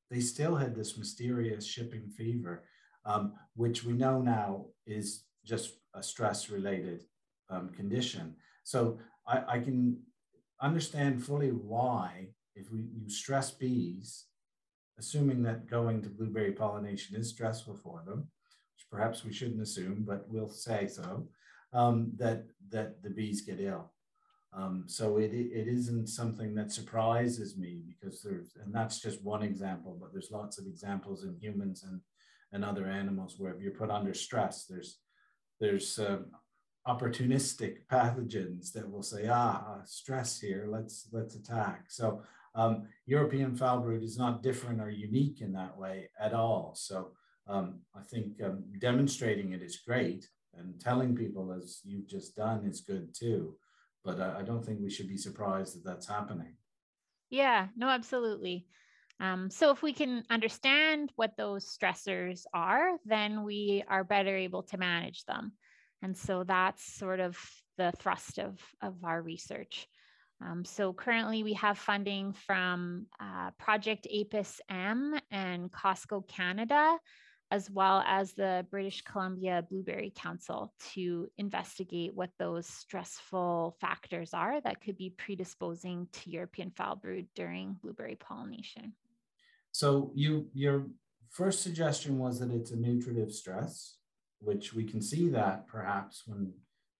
they 0.09 0.19
still 0.19 0.55
had 0.55 0.75
this 0.75 0.97
mysterious 0.97 1.65
shipping 1.65 2.07
fever, 2.15 2.63
um, 3.05 3.33
which 3.55 3.83
we 3.83 3.93
know 3.93 4.21
now 4.21 4.65
is 4.85 5.25
just 5.45 5.73
a 5.93 6.03
stress 6.03 6.49
related 6.49 7.03
um, 7.49 7.69
condition. 7.69 8.35
So 8.63 8.99
I, 9.27 9.43
I, 9.47 9.59
can 9.59 9.97
understand 10.63 11.23
fully 11.23 11.49
why, 11.49 12.29
if 12.55 12.71
we 12.71 12.79
you 12.95 13.09
stress 13.09 13.51
bees, 13.51 14.25
assuming 14.97 15.43
that 15.43 15.69
going 15.69 16.01
to 16.01 16.09
blueberry 16.09 16.53
pollination 16.53 17.15
is 17.15 17.29
stressful 17.29 17.75
for 17.75 18.01
them, 18.05 18.19
which 18.19 18.87
perhaps 18.89 19.25
we 19.25 19.33
shouldn't 19.33 19.61
assume, 19.61 20.05
but 20.07 20.25
we'll 20.29 20.49
say 20.49 20.87
so, 20.87 21.27
um, 21.73 22.11
that, 22.15 22.45
that 22.69 23.03
the 23.03 23.09
bees 23.09 23.41
get 23.41 23.59
ill. 23.59 23.91
Um, 24.55 24.83
so 24.87 25.17
it, 25.17 25.33
it 25.33 25.67
isn't 25.67 26.07
something 26.07 26.53
that 26.55 26.71
surprises 26.71 27.57
me 27.57 27.81
because 27.87 28.21
there's, 28.21 28.55
and 28.63 28.73
that's 28.73 28.99
just 28.99 29.23
one 29.23 29.41
example, 29.41 29.97
but 29.99 30.13
there's 30.13 30.31
lots 30.31 30.59
of 30.59 30.67
examples 30.67 31.23
in 31.23 31.35
humans 31.35 31.83
and, 31.83 31.99
and 32.51 32.63
other 32.63 32.85
animals 32.85 33.35
where 33.37 33.51
if 33.51 33.61
you're 33.61 33.71
put 33.71 33.89
under 33.89 34.13
stress, 34.13 34.65
there's, 34.69 34.99
there's 35.59 35.97
um, 35.97 36.27
opportunistic 36.87 37.85
pathogens 37.91 38.71
that 38.73 38.89
will 38.89 39.03
say, 39.03 39.27
ah, 39.29 39.79
stress 39.85 40.39
here, 40.39 40.67
let's, 40.67 41.07
let's 41.11 41.35
attack. 41.35 41.85
So 41.89 42.21
um, 42.55 42.87
European 43.05 43.55
foul 43.55 43.79
brood 43.79 44.03
is 44.03 44.17
not 44.17 44.43
different 44.43 44.81
or 44.81 44.89
unique 44.89 45.41
in 45.41 45.53
that 45.53 45.77
way 45.77 46.09
at 46.19 46.33
all. 46.33 46.73
So 46.75 47.11
um, 47.47 47.79
I 47.95 48.01
think 48.01 48.41
um, 48.43 48.63
demonstrating 48.79 49.53
it 49.53 49.61
is 49.61 49.77
great 49.77 50.27
and 50.57 50.79
telling 50.79 51.15
people 51.15 51.51
as 51.51 51.81
you've 51.83 52.07
just 52.07 52.35
done 52.35 52.65
is 52.65 52.81
good 52.81 53.13
too 53.13 53.55
but 54.03 54.19
I, 54.19 54.39
I 54.39 54.41
don't 54.43 54.63
think 54.63 54.79
we 54.81 54.89
should 54.89 55.07
be 55.07 55.17
surprised 55.17 55.75
that 55.75 55.85
that's 55.85 56.07
happening. 56.07 56.55
Yeah, 57.29 57.67
no, 57.75 57.89
absolutely. 57.89 58.67
Um, 59.19 59.49
so 59.49 59.71
if 59.71 59.81
we 59.81 59.93
can 59.93 60.23
understand 60.29 61.11
what 61.15 61.37
those 61.37 61.65
stressors 61.65 62.43
are, 62.53 62.97
then 63.05 63.43
we 63.43 63.83
are 63.87 64.03
better 64.03 64.35
able 64.35 64.63
to 64.63 64.77
manage 64.77 65.23
them. 65.25 65.53
And 66.03 66.17
so 66.17 66.43
that's 66.43 66.83
sort 66.83 67.19
of 67.21 67.37
the 67.77 67.93
thrust 67.97 68.37
of, 68.37 68.59
of 68.81 69.03
our 69.03 69.21
research. 69.21 69.87
Um, 70.41 70.65
so 70.65 70.91
currently 70.91 71.43
we 71.43 71.53
have 71.53 71.77
funding 71.77 72.33
from 72.33 73.07
uh, 73.21 73.51
Project 73.57 74.05
APIS 74.13 74.59
M 74.69 75.17
and 75.31 75.71
Costco 75.71 76.27
Canada, 76.27 76.97
as 77.51 77.71
well 77.71 78.03
as 78.05 78.33
the 78.33 78.65
British 78.69 79.01
Columbia 79.03 79.65
Blueberry 79.69 80.11
Council 80.13 80.73
to 80.93 81.29
investigate 81.37 82.13
what 82.13 82.31
those 82.37 82.67
stressful 82.67 83.77
factors 83.79 84.33
are 84.33 84.59
that 84.61 84.81
could 84.81 84.97
be 84.97 85.13
predisposing 85.17 86.07
to 86.11 86.29
European 86.29 86.71
foul 86.71 86.97
brood 86.97 87.27
during 87.35 87.77
blueberry 87.81 88.15
pollination. 88.15 88.93
So 89.71 90.11
you 90.13 90.47
your 90.53 90.87
first 91.29 91.61
suggestion 91.61 92.19
was 92.19 92.39
that 92.39 92.51
it's 92.51 92.71
a 92.71 92.75
nutritive 92.75 93.31
stress, 93.31 93.95
which 94.43 94.73
we 94.73 94.83
can 94.83 95.01
see 95.01 95.29
that 95.29 95.67
perhaps 95.67 96.23
when 96.27 96.51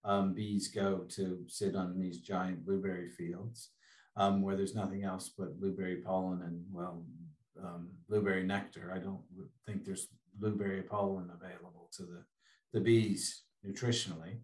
um, 0.06 0.34
bees 0.34 0.68
go 0.68 1.00
to 1.10 1.40
sit 1.48 1.76
on 1.76 1.98
these 1.98 2.20
giant 2.20 2.66
blueberry 2.66 3.10
fields 3.10 3.70
um, 4.16 4.42
where 4.42 4.56
there's 4.56 4.76
nothing 4.76 5.04
else 5.04 5.32
but 5.38 5.60
blueberry 5.60 5.98
pollen 5.98 6.42
and, 6.44 6.64
well, 6.72 7.04
um, 7.64 7.90
blueberry 8.10 8.44
nectar. 8.44 8.92
I 8.96 9.00
don't 9.00 9.22
think 9.66 9.86
there's 9.86 10.08
blueberry 10.36 10.82
pollen 10.82 11.30
available 11.34 11.90
to 11.98 12.04
the, 12.04 12.24
the 12.74 12.80
bees 12.80 13.44
nutritionally 13.66 14.38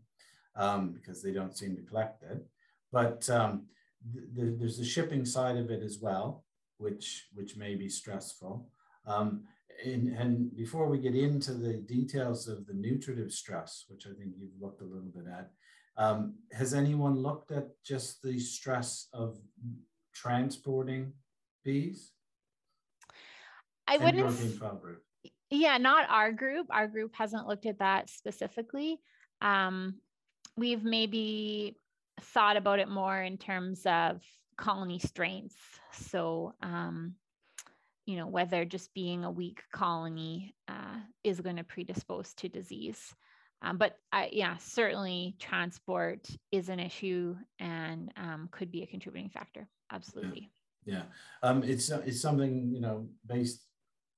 um, 0.56 0.92
because 0.92 1.22
they 1.22 1.32
don't 1.32 1.58
seem 1.58 1.76
to 1.76 1.82
collect 1.84 2.24
it. 2.24 2.46
But 2.92 3.30
um, 3.30 3.68
th 4.14 4.26
th 4.36 4.60
there's 4.60 4.78
the 4.78 4.86
shipping 4.96 5.26
side 5.26 5.58
of 5.58 5.70
it 5.70 5.84
as 5.84 5.98
well, 6.02 6.46
which, 6.78 7.28
which 7.34 7.58
may 7.58 7.76
be 7.76 7.90
stressful. 7.90 8.70
Um, 9.06 9.44
and, 9.86 10.10
and 10.10 10.56
before 10.56 10.88
we 10.88 10.98
get 10.98 11.16
into 11.16 11.54
the 11.54 11.74
details 11.74 12.48
of 12.48 12.66
the 12.66 12.74
nutritive 12.74 13.32
stress, 13.32 13.86
which 13.88 14.06
I 14.06 14.10
think 14.10 14.34
you've 14.38 14.60
looked 14.60 14.82
a 14.82 14.86
little 14.86 15.12
bit 15.14 15.26
at, 15.32 15.52
um, 15.98 16.36
has 16.52 16.74
anyone 16.74 17.16
looked 17.16 17.52
at 17.52 17.68
just 17.84 18.22
the 18.22 18.40
stress 18.40 19.08
of 19.14 19.38
transporting 20.14 21.14
bees? 21.64 22.12
I 23.88 23.98
wouldn't. 23.98 24.62
Yeah, 25.50 25.78
not 25.78 26.08
our 26.10 26.32
group. 26.32 26.68
Our 26.70 26.88
group 26.88 27.16
hasn't 27.16 27.48
looked 27.48 27.66
at 27.66 27.80
that 27.80 28.10
specifically. 28.10 29.00
Um, 29.42 29.96
we've 30.56 30.84
maybe 30.84 31.76
thought 32.22 32.56
about 32.56 32.80
it 32.80 32.88
more 32.88 33.20
in 33.20 33.38
terms 33.38 33.82
of 33.86 34.22
colony 34.58 35.00
strengths. 35.00 35.56
So, 35.94 36.54
um, 36.62 37.16
you 38.06 38.18
know, 38.18 38.28
whether 38.28 38.66
just 38.66 38.94
being 38.94 39.24
a 39.24 39.32
weak 39.32 39.62
colony 39.72 40.56
uh, 40.68 40.98
is 41.24 41.42
going 41.42 41.58
to 41.58 41.64
predispose 41.64 42.34
to 42.36 42.50
disease. 42.50 43.14
Um, 43.62 43.78
but 43.78 43.98
I, 44.12 44.30
yeah, 44.32 44.58
certainly 44.58 45.36
transport 45.40 46.28
is 46.52 46.70
an 46.70 46.80
issue 46.80 47.36
and 47.60 48.12
um, 48.16 48.50
could 48.52 48.72
be 48.72 48.84
a 48.84 48.88
contributing 48.88 49.30
factor. 49.30 49.68
Absolutely. 49.92 50.50
Yeah, 50.86 50.96
yeah. 50.96 51.50
Um, 51.50 51.64
it's 51.64 51.92
uh, 51.92 52.02
it's 52.06 52.22
something 52.22 52.72
you 52.72 52.80
know 52.80 53.10
based 53.26 53.66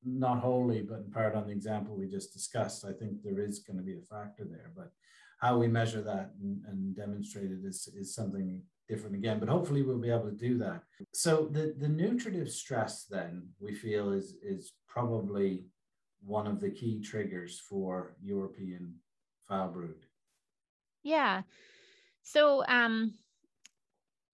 not 0.03 0.39
wholly, 0.39 0.81
but 0.81 0.99
in 0.99 1.11
part 1.11 1.35
on 1.35 1.47
the 1.47 1.53
example 1.53 1.95
we 1.95 2.07
just 2.07 2.33
discussed. 2.33 2.85
I 2.85 2.93
think 2.93 3.23
there 3.23 3.39
is 3.39 3.59
going 3.59 3.77
to 3.77 3.83
be 3.83 3.97
a 3.97 4.01
factor 4.01 4.45
there, 4.45 4.71
but 4.75 4.91
how 5.39 5.57
we 5.57 5.67
measure 5.67 6.01
that 6.01 6.31
and, 6.39 6.61
and 6.67 6.95
demonstrate 6.95 7.51
it 7.51 7.65
is 7.65 7.89
is 7.95 8.13
something 8.13 8.61
different 8.91 9.15
again, 9.15 9.39
but 9.39 9.47
hopefully 9.49 9.81
we'll 9.81 9.97
be 9.97 10.09
able 10.09 10.29
to 10.29 10.45
do 10.49 10.57
that. 10.57 10.83
So 11.13 11.47
the, 11.49 11.73
the 11.77 11.87
nutritive 11.87 12.49
stress 12.51 13.05
then 13.09 13.47
we 13.59 13.73
feel 13.73 14.11
is, 14.11 14.35
is 14.43 14.73
probably 14.87 15.65
one 16.23 16.45
of 16.45 16.59
the 16.59 16.69
key 16.69 17.01
triggers 17.01 17.61
for 17.69 18.15
European 18.21 18.95
foul 19.47 19.69
brood. 19.69 20.05
Yeah. 21.03 21.43
So 22.23 22.63
um, 22.67 23.13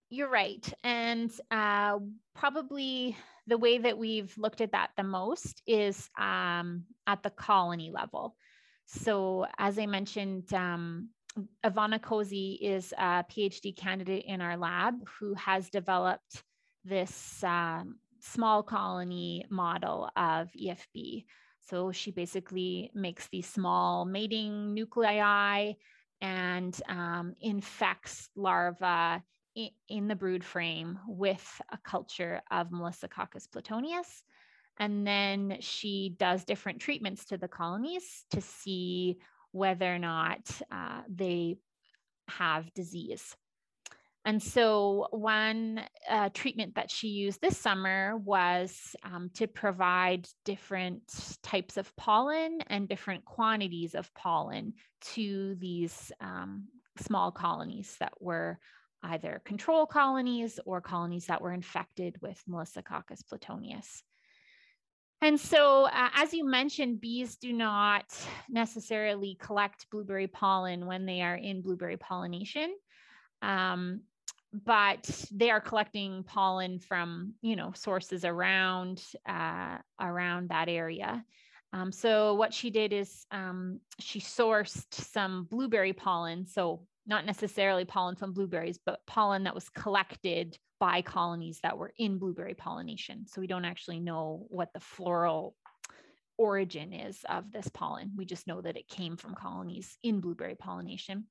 you're 0.10 0.30
right. 0.30 0.66
And 0.84 1.32
uh, 1.52 2.00
probably 2.36 3.16
the 3.46 3.58
way 3.58 3.78
that 3.78 3.98
we've 3.98 4.36
looked 4.38 4.62
at 4.62 4.72
that 4.72 4.90
the 4.98 5.04
most 5.04 5.62
is 5.68 6.10
um, 6.20 6.84
at 7.06 7.22
the 7.24 7.30
colony 7.30 7.92
level. 7.94 8.36
So 8.88 9.46
as 9.58 9.78
I 9.78 9.86
mentioned, 9.86 10.52
um, 10.54 11.10
Ivanna 11.64 12.00
Kozii 12.00 12.58
is 12.62 12.94
a 12.98 13.24
PhD 13.32 13.76
candidate 13.76 14.26
in 14.26 14.42
our 14.42 14.58
lab 14.58 14.96
who 15.20 15.34
has 15.36 15.70
developed 15.70 16.44
this 16.84 17.44
um, 17.44 17.98
small 18.20 18.64
colony 18.64 19.46
model 19.50 20.10
of 20.16 20.50
EFB. 20.60 21.26
So 21.70 21.92
she 21.92 22.12
basically 22.12 22.92
makes 22.94 23.28
these 23.28 23.48
small 23.48 24.06
mating 24.06 24.74
nuclei 24.74 25.74
and 26.22 26.80
um, 26.88 27.34
infects 27.42 28.30
larvae 28.36 29.22
in, 29.56 29.70
in 29.90 30.08
the 30.08 30.16
brood 30.16 30.44
frame 30.44 31.00
with 31.08 31.62
a 31.72 31.78
culture 31.78 32.42
of 32.50 32.70
Melissococcus 32.70 33.52
plutonius. 33.52 34.24
And 34.80 35.06
then 35.06 35.58
she 35.60 36.16
does 36.18 36.46
different 36.46 36.80
treatments 36.80 37.26
to 37.26 37.38
the 37.38 37.48
colonies 37.48 38.26
to 38.32 38.42
see 38.42 39.18
whether 39.52 39.94
or 39.94 40.00
not 40.00 40.40
uh, 40.72 41.02
they 41.08 41.58
have 42.30 42.74
disease. 42.74 43.36
And 44.26 44.44
so, 44.44 45.08
one 45.12 45.82
uh, 46.10 46.30
treatment 46.34 46.76
that 46.76 46.92
she 46.92 47.08
used 47.08 47.40
this 47.40 47.58
summer 47.58 48.18
was 48.18 48.94
um, 49.04 49.30
to 49.36 49.48
provide 49.48 50.28
different 50.44 51.04
types 51.44 51.78
of 51.78 51.96
pollen 51.96 52.60
and 52.68 52.90
different 52.90 53.24
quantities 53.24 53.96
of 53.96 54.14
pollen 54.14 54.74
to 55.14 55.56
these 55.60 56.12
um, 56.20 56.66
small 57.00 57.32
colonies 57.32 57.96
that 58.02 58.12
were 58.20 58.60
either 59.04 59.42
control 59.46 59.86
colonies 59.86 60.60
or 60.66 60.82
colonies 60.82 61.28
that 61.28 61.42
were 61.42 61.54
infected 61.54 62.18
with 62.22 62.42
Melissococcus 62.50 63.26
plutonius. 63.30 64.04
And 65.22 65.40
so, 65.40 65.86
uh, 65.86 66.10
as 66.16 66.34
you 66.34 66.46
mentioned, 66.46 67.02
bees 67.02 67.38
do 67.38 67.52
not 67.52 68.06
necessarily 68.50 69.36
collect 69.42 69.90
blueberry 69.90 70.28
pollen 70.28 70.86
when 70.86 71.06
they 71.06 71.22
are 71.22 71.36
in 71.36 71.62
blueberry 71.62 71.98
pollination, 71.98 72.76
um, 73.42 74.02
but 74.54 75.10
they 75.32 75.50
are 75.50 75.60
collecting 75.60 76.24
pollen 76.24 76.80
from 76.80 77.34
you 77.42 77.56
know 77.56 77.72
sources 77.76 78.26
around 78.26 79.04
uh, 79.28 79.78
around 80.00 80.50
that 80.50 80.70
area. 80.70 81.26
Um, 81.74 81.92
so 81.92 82.36
what 82.36 82.54
she 82.54 82.70
did 82.70 82.94
is 82.94 83.26
um, 83.32 83.80
she 84.00 84.20
sourced 84.20 84.86
some 84.94 85.46
blueberry 85.50 85.94
pollen, 85.94 86.46
so 86.46 86.86
not 87.08 87.26
necessarily 87.26 87.86
pollen 87.86 88.16
from 88.16 88.34
blueberries, 88.34 88.80
but 88.86 89.06
pollen 89.08 89.44
that 89.44 89.56
was 89.56 89.70
collected 89.70 90.58
by 90.80 91.02
colonies 91.02 91.60
that 91.64 91.78
were 91.78 91.94
in 91.98 92.18
blueberry 92.18 92.54
pollination. 92.54 93.26
So 93.28 93.42
we 93.42 93.48
don't 93.48 93.66
actually 93.66 94.00
know 94.00 94.46
what 94.50 94.70
the 94.74 94.80
floral 94.80 95.56
origin 96.38 96.94
is 96.94 97.18
of 97.30 97.52
this 97.52 97.68
pollen. 97.70 98.12
We 98.16 98.26
just 98.26 98.46
know 98.46 98.62
that 98.62 98.78
it 98.78 98.88
came 98.88 99.18
from 99.18 99.34
colonies 99.34 99.98
in 100.04 100.20
blueberry 100.20 100.56
pollination. 100.56 101.26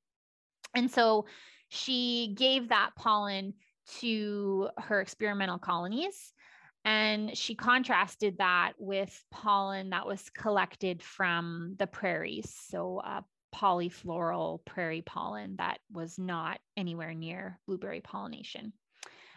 And 0.75 0.91
so 0.91 1.27
she 1.69 2.35
gave 2.37 2.71
that 2.71 2.91
pollen 2.97 3.55
to 4.01 4.69
her 4.79 5.01
experimental 5.01 5.59
colonies. 5.59 6.33
And 6.85 7.37
she 7.37 7.55
contrasted 7.55 8.39
that 8.39 8.73
with 8.79 9.25
pollen 9.31 9.91
that 9.91 10.07
was 10.07 10.31
collected 10.31 11.03
from 11.03 11.75
the 11.79 11.87
prairies. 11.87 12.55
So, 12.69 13.01
uh, 13.05 13.23
polyfloral 13.55 14.65
prairie 14.65 15.03
pollen 15.03 15.57
that 15.59 15.79
was 15.91 16.19
not 16.19 16.59
anywhere 16.77 17.15
near 17.15 17.59
blueberry 17.67 18.01
pollination. 18.01 18.73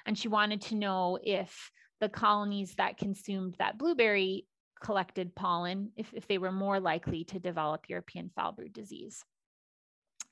And 0.05 0.17
she 0.17 0.27
wanted 0.27 0.61
to 0.61 0.75
know 0.75 1.19
if 1.21 1.71
the 1.99 2.09
colonies 2.09 2.75
that 2.75 2.97
consumed 2.97 3.55
that 3.59 3.77
blueberry 3.77 4.45
collected 4.81 5.35
pollen, 5.35 5.91
if, 5.97 6.13
if 6.13 6.27
they 6.27 6.37
were 6.37 6.51
more 6.51 6.79
likely 6.79 7.25
to 7.25 7.39
develop 7.39 7.89
European 7.89 8.31
foulbrood 8.37 8.73
disease. 8.73 9.23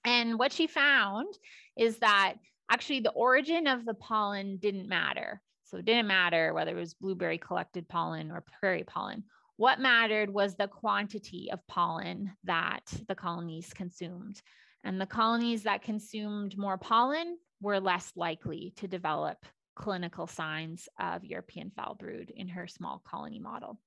And 0.05 0.39
what 0.39 0.53
she 0.53 0.67
found 0.67 1.33
is 1.77 1.99
that 1.99 2.35
actually 2.71 3.01
the 3.01 3.11
origin 3.11 3.67
of 3.67 3.85
the 3.85 3.93
pollen 3.93 4.57
didn't 4.57 4.87
matter. 4.87 5.41
So 5.65 5.77
it 5.77 5.85
didn't 5.85 6.07
matter 6.07 6.53
whether 6.53 6.71
it 6.71 6.79
was 6.79 6.93
blueberry 6.93 7.37
collected 7.37 7.89
pollen 7.89 8.31
or 8.31 8.45
prairie 8.59 8.85
pollen. 8.85 9.25
What 9.57 9.79
mattered 9.79 10.31
was 10.31 10.55
the 10.55 10.67
quantity 10.67 11.49
of 11.51 11.65
pollen 11.67 12.31
that 12.43 12.83
the 13.07 13.15
colonies 13.15 13.73
consumed. 13.73 14.41
And 14.83 15.01
the 15.01 15.07
colonies 15.07 15.63
that 15.63 15.81
consumed 15.81 16.57
more 16.57 16.77
pollen 16.77 17.37
were 17.59 17.79
less 17.79 18.11
likely 18.15 18.73
to 18.77 18.87
develop 18.87 19.37
clinical 19.75 20.27
signs 20.27 20.87
of 20.99 21.25
European 21.25 21.71
foul 21.75 21.95
brood 21.95 22.31
in 22.35 22.47
her 22.49 22.67
small 22.67 23.01
colony 23.05 23.39
model. 23.39 23.79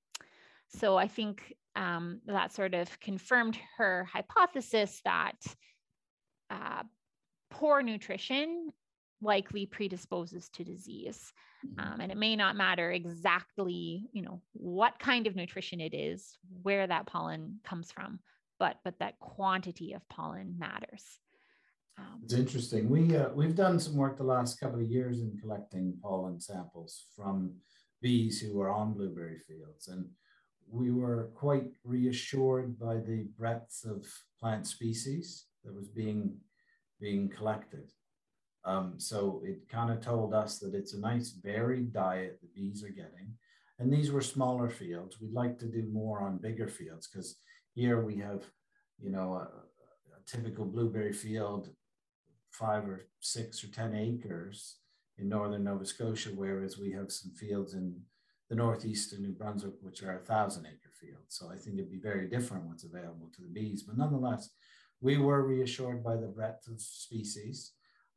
So 0.67 0.97
I 0.97 1.07
think 1.07 1.53
um, 1.75 2.19
that 2.25 2.53
sort 2.53 2.73
of 2.73 2.99
confirmed 2.99 3.57
her 3.77 4.07
hypothesis 4.11 5.01
that 5.05 5.37
uh, 6.49 6.83
poor 7.49 7.81
nutrition 7.81 8.69
likely 9.21 9.65
predisposes 9.65 10.49
to 10.49 10.63
disease. 10.63 11.33
Mm-hmm. 11.65 11.93
Um, 11.93 11.99
and 12.01 12.11
it 12.11 12.17
may 12.17 12.35
not 12.35 12.55
matter 12.55 12.91
exactly, 12.91 14.09
you 14.11 14.21
know, 14.21 14.41
what 14.53 14.99
kind 14.99 15.27
of 15.27 15.35
nutrition 15.35 15.79
it 15.79 15.93
is, 15.93 16.37
where 16.63 16.87
that 16.87 17.05
pollen 17.05 17.59
comes 17.63 17.91
from, 17.91 18.19
but 18.59 18.77
but 18.83 18.97
that 18.99 19.19
quantity 19.19 19.93
of 19.93 20.07
pollen 20.09 20.55
matters. 20.57 21.03
Um, 21.97 22.21
it's 22.23 22.33
interesting. 22.33 22.89
We 22.89 23.15
uh, 23.15 23.29
we've 23.33 23.55
done 23.55 23.79
some 23.79 23.95
work 23.95 24.17
the 24.17 24.23
last 24.23 24.59
couple 24.59 24.79
of 24.79 24.89
years 24.89 25.19
in 25.19 25.37
collecting 25.39 25.97
pollen 26.01 26.39
samples 26.39 27.05
from 27.15 27.53
bees 28.01 28.41
who 28.41 28.57
were 28.57 28.71
on 28.71 28.93
blueberry 28.93 29.37
fields, 29.37 29.87
and 29.87 30.07
we 30.67 30.91
were 30.91 31.29
quite 31.35 31.67
reassured 31.83 32.79
by 32.79 32.95
the 32.95 33.27
breadth 33.37 33.83
of 33.85 34.07
plant 34.39 34.65
species 34.65 35.45
that 35.63 35.75
was 35.75 35.89
being 35.89 36.37
being 36.99 37.29
collected. 37.29 37.91
Um, 38.63 38.93
so 38.97 39.41
it 39.43 39.67
kind 39.69 39.91
of 39.91 40.01
told 40.01 40.33
us 40.33 40.59
that 40.59 40.75
it's 40.75 40.93
a 40.93 40.99
nice 40.99 41.31
varied 41.31 41.93
diet 41.93 42.39
the 42.41 42.47
bees 42.53 42.83
are 42.83 42.89
getting. 42.89 43.33
And 43.79 43.91
these 43.91 44.11
were 44.11 44.21
smaller 44.21 44.69
fields. 44.69 45.19
We'd 45.19 45.33
like 45.33 45.57
to 45.59 45.65
do 45.65 45.89
more 45.91 46.21
on 46.21 46.37
bigger 46.37 46.67
fields 46.67 47.07
because 47.07 47.37
here 47.73 48.01
we 48.01 48.17
have, 48.17 48.43
you 48.99 49.09
know, 49.09 49.33
a, 49.33 49.47
a 49.47 50.21
typical 50.27 50.65
blueberry 50.65 51.13
field, 51.13 51.69
five 52.51 52.87
or 52.87 53.07
six 53.19 53.63
or 53.63 53.67
10 53.67 53.95
acres 53.95 54.77
in 55.17 55.29
northern 55.29 55.63
Nova 55.63 55.85
Scotia, 55.85 56.29
whereas 56.35 56.77
we 56.77 56.91
have 56.91 57.11
some 57.11 57.31
fields 57.31 57.73
in 57.73 57.99
the 58.49 58.55
northeast 58.55 59.13
of 59.13 59.19
New 59.19 59.31
Brunswick, 59.31 59.75
which 59.81 60.03
are 60.03 60.17
a 60.17 60.25
thousand 60.25 60.65
acre 60.65 60.91
fields. 60.99 61.29
So 61.29 61.49
I 61.49 61.55
think 61.55 61.77
it'd 61.77 61.89
be 61.89 61.99
very 61.99 62.27
different 62.27 62.65
what's 62.65 62.83
available 62.83 63.31
to 63.33 63.41
the 63.41 63.47
bees. 63.47 63.83
But 63.83 63.97
nonetheless, 63.97 64.49
we 64.99 65.17
were 65.17 65.47
reassured 65.47 66.03
by 66.03 66.17
the 66.17 66.27
breadth 66.27 66.67
of 66.67 66.79
species. 66.79 67.71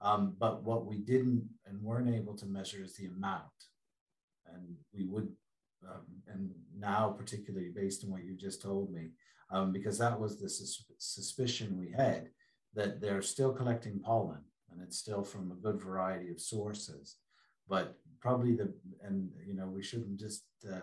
Um, 0.04 0.36
but 0.38 0.62
what 0.62 0.84
we 0.84 0.98
didn't 0.98 1.48
and 1.66 1.82
weren't 1.82 2.14
able 2.14 2.36
to 2.36 2.46
measure 2.46 2.84
is 2.84 2.94
the 2.94 3.06
amount. 3.06 3.42
And 4.46 4.76
we 4.92 5.06
would, 5.06 5.28
um, 5.88 6.04
and 6.28 6.50
now 6.78 7.08
particularly 7.08 7.70
based 7.74 8.04
on 8.04 8.10
what 8.10 8.22
you 8.22 8.36
just 8.36 8.60
told 8.60 8.92
me, 8.92 9.08
um, 9.50 9.72
because 9.72 9.96
that 9.98 10.20
was 10.20 10.38
the 10.38 10.48
sus 10.48 10.84
suspicion 10.98 11.78
we 11.78 11.90
had 11.90 12.28
that 12.74 13.00
they're 13.00 13.22
still 13.22 13.52
collecting 13.52 13.98
pollen 14.00 14.42
and 14.70 14.82
it's 14.82 14.98
still 14.98 15.22
from 15.22 15.50
a 15.50 15.62
good 15.62 15.80
variety 15.80 16.30
of 16.30 16.40
sources. 16.40 17.16
But 17.66 17.96
probably 18.20 18.54
the, 18.54 18.74
and 19.02 19.30
you 19.46 19.54
know, 19.54 19.68
we 19.68 19.82
shouldn't 19.82 20.20
just 20.20 20.44
uh, 20.70 20.80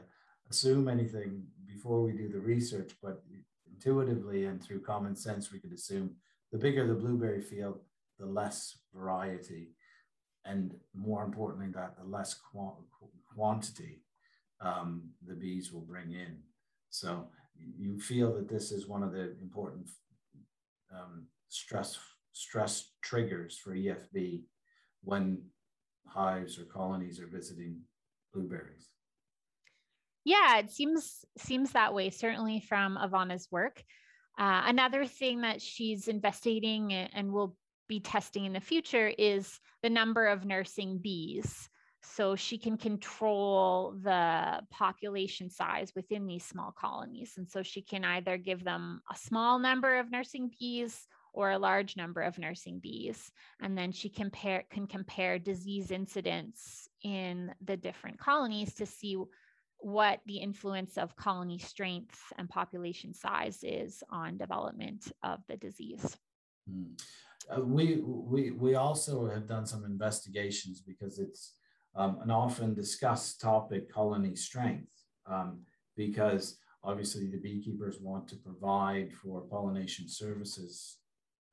assume 0.49 0.87
anything 0.87 1.43
before 1.67 2.01
we 2.01 2.13
do 2.13 2.27
the 2.27 2.39
research, 2.39 2.93
but 3.03 3.21
intuitively 3.71 4.45
and 4.45 4.63
through 4.63 4.81
common 4.81 5.15
sense, 5.15 5.51
we 5.51 5.59
could 5.59 5.73
assume 5.73 6.15
the 6.51 6.57
bigger 6.57 6.87
the 6.87 6.95
blueberry 6.95 7.41
field, 7.41 7.79
the 8.21 8.27
less 8.27 8.77
variety, 8.93 9.71
and 10.45 10.73
more 10.95 11.23
importantly, 11.23 11.67
that 11.73 11.97
the 11.97 12.07
less 12.07 12.39
quantity 13.35 14.03
um, 14.61 15.09
the 15.27 15.33
bees 15.33 15.73
will 15.73 15.81
bring 15.81 16.13
in. 16.13 16.37
So 16.89 17.27
you 17.77 17.99
feel 17.99 18.33
that 18.35 18.47
this 18.47 18.71
is 18.71 18.87
one 18.87 19.03
of 19.03 19.11
the 19.11 19.35
important 19.41 19.89
um, 20.93 21.25
stress 21.49 21.97
stress 22.33 22.91
triggers 23.01 23.57
for 23.57 23.75
EFB 23.75 24.43
when 25.03 25.41
hives 26.07 26.57
or 26.57 26.63
colonies 26.63 27.19
are 27.19 27.27
visiting 27.27 27.81
blueberries. 28.33 28.87
Yeah, 30.23 30.59
it 30.59 30.69
seems 30.69 31.25
seems 31.37 31.71
that 31.71 31.93
way. 31.93 32.09
Certainly 32.11 32.61
from 32.69 32.97
Ivanna's 32.97 33.47
work. 33.51 33.83
Uh, 34.39 34.63
another 34.65 35.05
thing 35.05 35.41
that 35.41 35.61
she's 35.61 36.07
investigating 36.07 36.93
and 36.93 37.31
will 37.31 37.55
be 37.91 37.99
testing 37.99 38.45
in 38.45 38.53
the 38.53 38.61
future 38.61 39.11
is 39.17 39.59
the 39.83 39.89
number 39.89 40.25
of 40.27 40.45
nursing 40.45 40.97
bees. 40.97 41.67
So 42.01 42.37
she 42.37 42.57
can 42.57 42.77
control 42.77 43.93
the 44.01 44.61
population 44.71 45.49
size 45.49 45.91
within 45.93 46.25
these 46.25 46.45
small 46.45 46.71
colonies. 46.71 47.33
And 47.35 47.49
so 47.49 47.61
she 47.61 47.81
can 47.81 48.05
either 48.05 48.37
give 48.37 48.63
them 48.63 49.01
a 49.11 49.17
small 49.17 49.59
number 49.59 49.99
of 49.99 50.09
nursing 50.09 50.49
bees 50.57 51.05
or 51.33 51.51
a 51.51 51.59
large 51.59 51.97
number 51.97 52.21
of 52.21 52.39
nursing 52.39 52.79
bees. 52.79 53.29
And 53.61 53.77
then 53.77 53.91
she 53.91 54.07
compare, 54.07 54.63
can 54.71 54.87
compare 54.87 55.37
disease 55.37 55.91
incidence 55.91 56.87
in 57.03 57.53
the 57.61 57.75
different 57.75 58.19
colonies 58.19 58.73
to 58.75 58.85
see 58.85 59.17
what 59.79 60.21
the 60.27 60.37
influence 60.37 60.97
of 60.97 61.17
colony 61.17 61.57
strength 61.57 62.19
and 62.37 62.47
population 62.47 63.13
size 63.13 63.59
is 63.63 64.01
on 64.09 64.37
development 64.37 65.11
of 65.23 65.41
the 65.49 65.57
disease. 65.57 66.17
Hmm. 66.69 66.93
Uh, 67.49 67.61
we, 67.61 68.01
we, 68.03 68.51
we 68.51 68.75
also 68.75 69.27
have 69.29 69.47
done 69.47 69.65
some 69.65 69.85
investigations 69.85 70.81
because 70.81 71.19
it's 71.19 71.53
um, 71.95 72.19
an 72.21 72.31
often 72.31 72.73
discussed 72.73 73.41
topic, 73.41 73.91
colony 73.91 74.35
strength, 74.35 74.91
um, 75.25 75.61
because 75.97 76.57
obviously 76.83 77.27
the 77.27 77.37
beekeepers 77.37 77.99
want 78.01 78.27
to 78.27 78.35
provide 78.37 79.11
for 79.13 79.41
pollination 79.41 80.07
services 80.07 80.97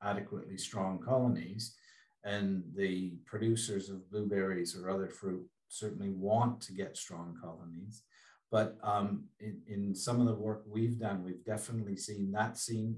adequately 0.01 0.57
strong 0.57 0.99
colonies. 0.99 1.75
And 2.23 2.63
the 2.75 3.13
producers 3.25 3.89
of 3.89 4.09
blueberries 4.11 4.75
or 4.75 4.89
other 4.89 5.09
fruit 5.09 5.45
certainly 5.67 6.09
want 6.09 6.61
to 6.61 6.73
get 6.73 6.97
strong 6.97 7.37
colonies. 7.41 8.03
But 8.51 8.77
um, 8.83 9.25
in, 9.39 9.61
in 9.67 9.95
some 9.95 10.19
of 10.19 10.25
the 10.25 10.33
work 10.33 10.63
we've 10.67 10.99
done, 10.99 11.23
we've 11.23 11.45
definitely 11.45 11.95
seen 11.95 12.31
that 12.31 12.57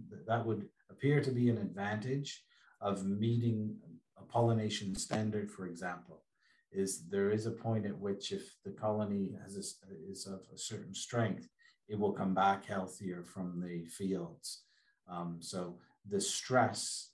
that, 0.10 0.26
that 0.28 0.46
would 0.46 0.68
appear 0.90 1.22
to 1.22 1.32
be 1.32 1.50
an 1.50 1.58
advantage 1.58 2.44
of 2.82 3.06
meeting 3.06 3.76
a 4.18 4.24
pollination 4.24 4.96
standard, 4.96 5.50
for 5.50 5.68
example, 5.68 6.24
is 6.72 7.08
there 7.10 7.30
is 7.30 7.46
a 7.46 7.52
point 7.52 7.86
at 7.86 7.98
which 7.98 8.32
if 8.32 8.56
the 8.66 8.72
colony 8.72 9.38
has 9.44 9.56
a, 9.56 10.12
is 10.12 10.26
of 10.26 10.42
a 10.54 10.58
certain 10.58 10.94
strength, 10.94 11.48
it 11.88 12.00
will 12.00 12.14
come 12.14 12.34
back 12.34 12.66
healthier 12.66 13.24
from 13.24 13.62
the 13.62 13.86
fields. 13.86 14.64
Um, 15.10 15.38
so 15.42 15.78
the 16.08 16.22
stress, 16.22 17.12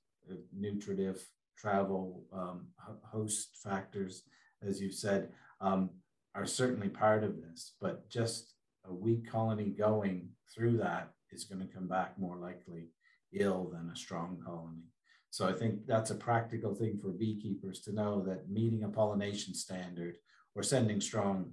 nutritive 0.56 1.28
travel, 1.58 2.24
um, 2.32 2.68
host 3.04 3.58
factors, 3.64 4.24
as 4.62 4.80
you've 4.80 4.94
said, 4.94 5.30
um, 5.60 5.90
are 6.36 6.46
certainly 6.46 6.90
part 6.90 7.24
of 7.24 7.42
this, 7.42 7.74
but 7.82 8.08
just 8.10 8.54
a 8.86 8.94
weak 8.94 9.30
colony 9.30 9.72
going 9.72 10.30
through 10.54 10.78
that 10.78 11.12
is 11.32 11.46
going 11.46 11.60
to 11.60 11.74
come 11.74 11.88
back 11.88 12.18
more 12.18 12.38
likely 12.38 12.90
ill 13.34 13.70
than 13.74 13.90
a 13.92 13.96
strong 13.96 14.38
colony. 14.46 14.84
So 15.30 15.48
I 15.48 15.54
think 15.54 15.86
that's 15.86 16.12
a 16.12 16.16
practical 16.16 16.74
thing 16.74 16.98
for 17.02 17.10
beekeepers 17.10 17.82
to 17.82 17.94
know 17.94 18.22
that 18.24 18.50
meeting 18.50 18.84
a 18.84 18.90
pollination 18.90 19.54
standard 19.54 20.18
or 20.56 20.64
sending 20.64 21.02
strong, 21.02 21.52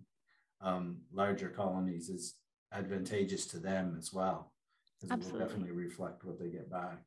um, 0.61 0.99
larger 1.13 1.49
colonies 1.49 2.09
is 2.09 2.35
advantageous 2.73 3.47
to 3.49 3.59
them 3.59 3.97
as 3.99 4.13
well, 4.13 4.53
because 5.01 5.27
it 5.27 5.33
will 5.33 5.39
definitely 5.39 5.73
reflect 5.73 6.25
what 6.25 6.39
they 6.39 6.49
get 6.49 6.71
back. 6.71 6.99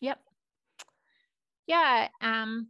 Yep. 0.00 0.18
Yeah. 1.66 2.08
Um, 2.20 2.68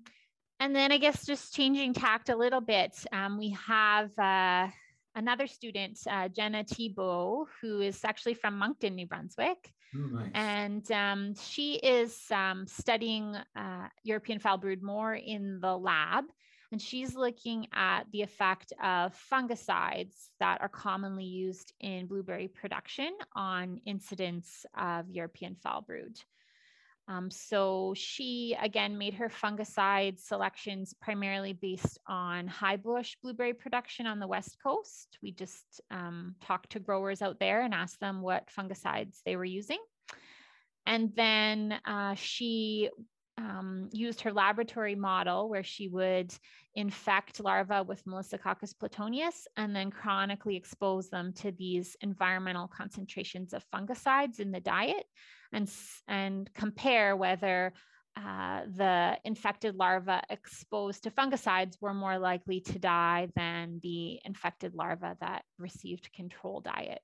and 0.61 0.76
then 0.76 0.92
I 0.92 0.98
guess 0.98 1.24
just 1.24 1.55
changing 1.55 1.94
tact 1.94 2.29
a 2.29 2.37
little 2.37 2.61
bit, 2.61 2.94
um, 3.12 3.38
we 3.38 3.57
have 3.66 4.16
uh, 4.18 4.68
another 5.14 5.46
student, 5.46 5.99
uh, 6.09 6.29
Jenna 6.29 6.64
Thibault, 6.64 7.46
who 7.61 7.81
is 7.81 8.05
actually 8.05 8.35
from 8.35 8.59
Moncton, 8.59 8.94
New 8.94 9.07
Brunswick. 9.07 9.73
Oh, 9.94 9.99
nice. 9.99 10.31
And 10.35 10.92
um, 10.92 11.35
she 11.35 11.75
is 11.75 12.18
um, 12.31 12.66
studying 12.66 13.37
uh, 13.57 13.88
European 14.05 14.38
foul 14.38 14.59
brood 14.59 14.83
more 14.83 15.14
in 15.14 15.61
the 15.61 15.77
lab. 15.77 16.25
And 16.73 16.81
she's 16.81 17.16
looking 17.16 17.66
at 17.75 18.05
the 18.12 18.23
effect 18.23 18.73
of 18.83 19.12
fungicides 19.33 20.29
that 20.38 20.61
are 20.61 20.68
commonly 20.68 21.25
used 21.25 21.73
in 21.81 22.07
blueberry 22.07 22.46
production 22.46 23.11
on 23.35 23.81
incidence 23.87 24.64
of 24.79 25.11
European 25.11 25.57
foul 25.57 25.83
brood. 25.83 26.16
Um, 27.11 27.29
so 27.29 27.92
she 27.96 28.57
again 28.62 28.96
made 28.96 29.14
her 29.14 29.29
fungicide 29.29 30.20
selections 30.20 30.94
primarily 31.03 31.53
based 31.53 31.99
on 32.07 32.46
high 32.46 32.77
bush 32.77 33.16
blueberry 33.20 33.53
production 33.53 34.07
on 34.07 34.20
the 34.20 34.29
west 34.29 34.57
coast. 34.62 35.18
We 35.20 35.33
just 35.33 35.81
um, 35.90 36.37
talked 36.40 36.70
to 36.70 36.79
growers 36.79 37.20
out 37.20 37.40
there 37.40 37.62
and 37.62 37.75
asked 37.75 37.99
them 37.99 38.23
what 38.23 38.49
fungicides 38.57 39.18
they 39.27 39.35
were 39.35 39.44
using. 39.44 39.79
And 40.87 41.11
then 41.16 41.81
uh, 41.85 42.14
she 42.14 42.90
um, 43.38 43.88
used 43.92 44.20
her 44.20 44.33
laboratory 44.33 44.94
model 44.94 45.49
where 45.49 45.64
she 45.64 45.88
would 45.88 46.33
infect 46.77 47.40
larvae 47.40 47.83
with 47.88 48.05
Melissococcus 48.05 48.79
plutonius 48.79 49.49
and 49.57 49.74
then 49.74 49.91
chronically 49.91 50.55
expose 50.55 51.11
them 51.11 51.32
to 51.32 51.51
these 51.51 51.97
environmental 52.03 52.68
concentrations 52.68 53.53
of 53.53 53.64
fungicides 53.74 54.39
in 54.39 54.53
the 54.53 54.61
diet 54.61 55.07
and, 55.53 55.70
and 56.09 56.51
compare 56.55 57.16
whether 57.16 57.72
uh, 58.16 58.62
the 58.76 59.16
infected 59.24 59.76
larvae 59.76 60.20
exposed 60.30 61.05
to 61.05 61.11
fungicides 61.11 61.76
were 61.80 61.94
more 61.94 62.18
likely 62.18 62.61
to 62.61 62.78
die 62.78 63.28
than 63.36 63.78
the 63.82 64.20
infected 64.24 64.74
larvae 64.74 65.12
that 65.20 65.44
received 65.59 66.12
control 66.12 66.61
diet. 66.61 67.01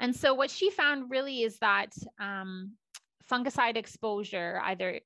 And 0.00 0.14
so 0.14 0.34
what 0.34 0.50
she 0.50 0.70
found 0.70 1.10
really 1.10 1.42
is 1.42 1.58
that 1.60 1.94
um, 2.18 2.72
fungicide 3.30 3.76
exposure, 3.76 4.60
either 4.64 5.00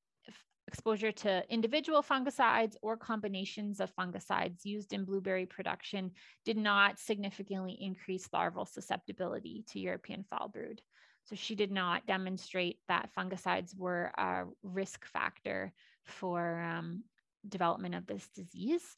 exposure 0.67 1.13
to 1.13 1.43
individual 1.49 2.03
fungicides 2.03 2.75
or 2.83 2.97
combinations 2.97 3.81
of 3.81 3.95
fungicides 3.95 4.65
used 4.65 4.93
in 4.93 5.05
blueberry 5.05 5.47
production 5.47 6.11
did 6.45 6.57
not 6.57 6.99
significantly 6.99 7.77
increase 7.81 8.29
larval 8.33 8.67
susceptibility 8.67 9.65
to 9.69 9.81
European 9.81 10.25
foul 10.29 10.49
brood. 10.49 10.81
So 11.29 11.37
she 11.37 11.55
did 11.55 11.71
not 11.71 12.07
demonstrate 12.07 12.79
that 12.89 13.11
fungicides 13.17 13.77
were 13.77 14.13
a 14.17 14.45
risk 14.63 15.05
factor 15.05 15.73
for 16.05 16.61
um, 16.61 17.03
development 17.47 17.95
of 17.95 18.07
this 18.07 18.29
disease. 18.35 18.97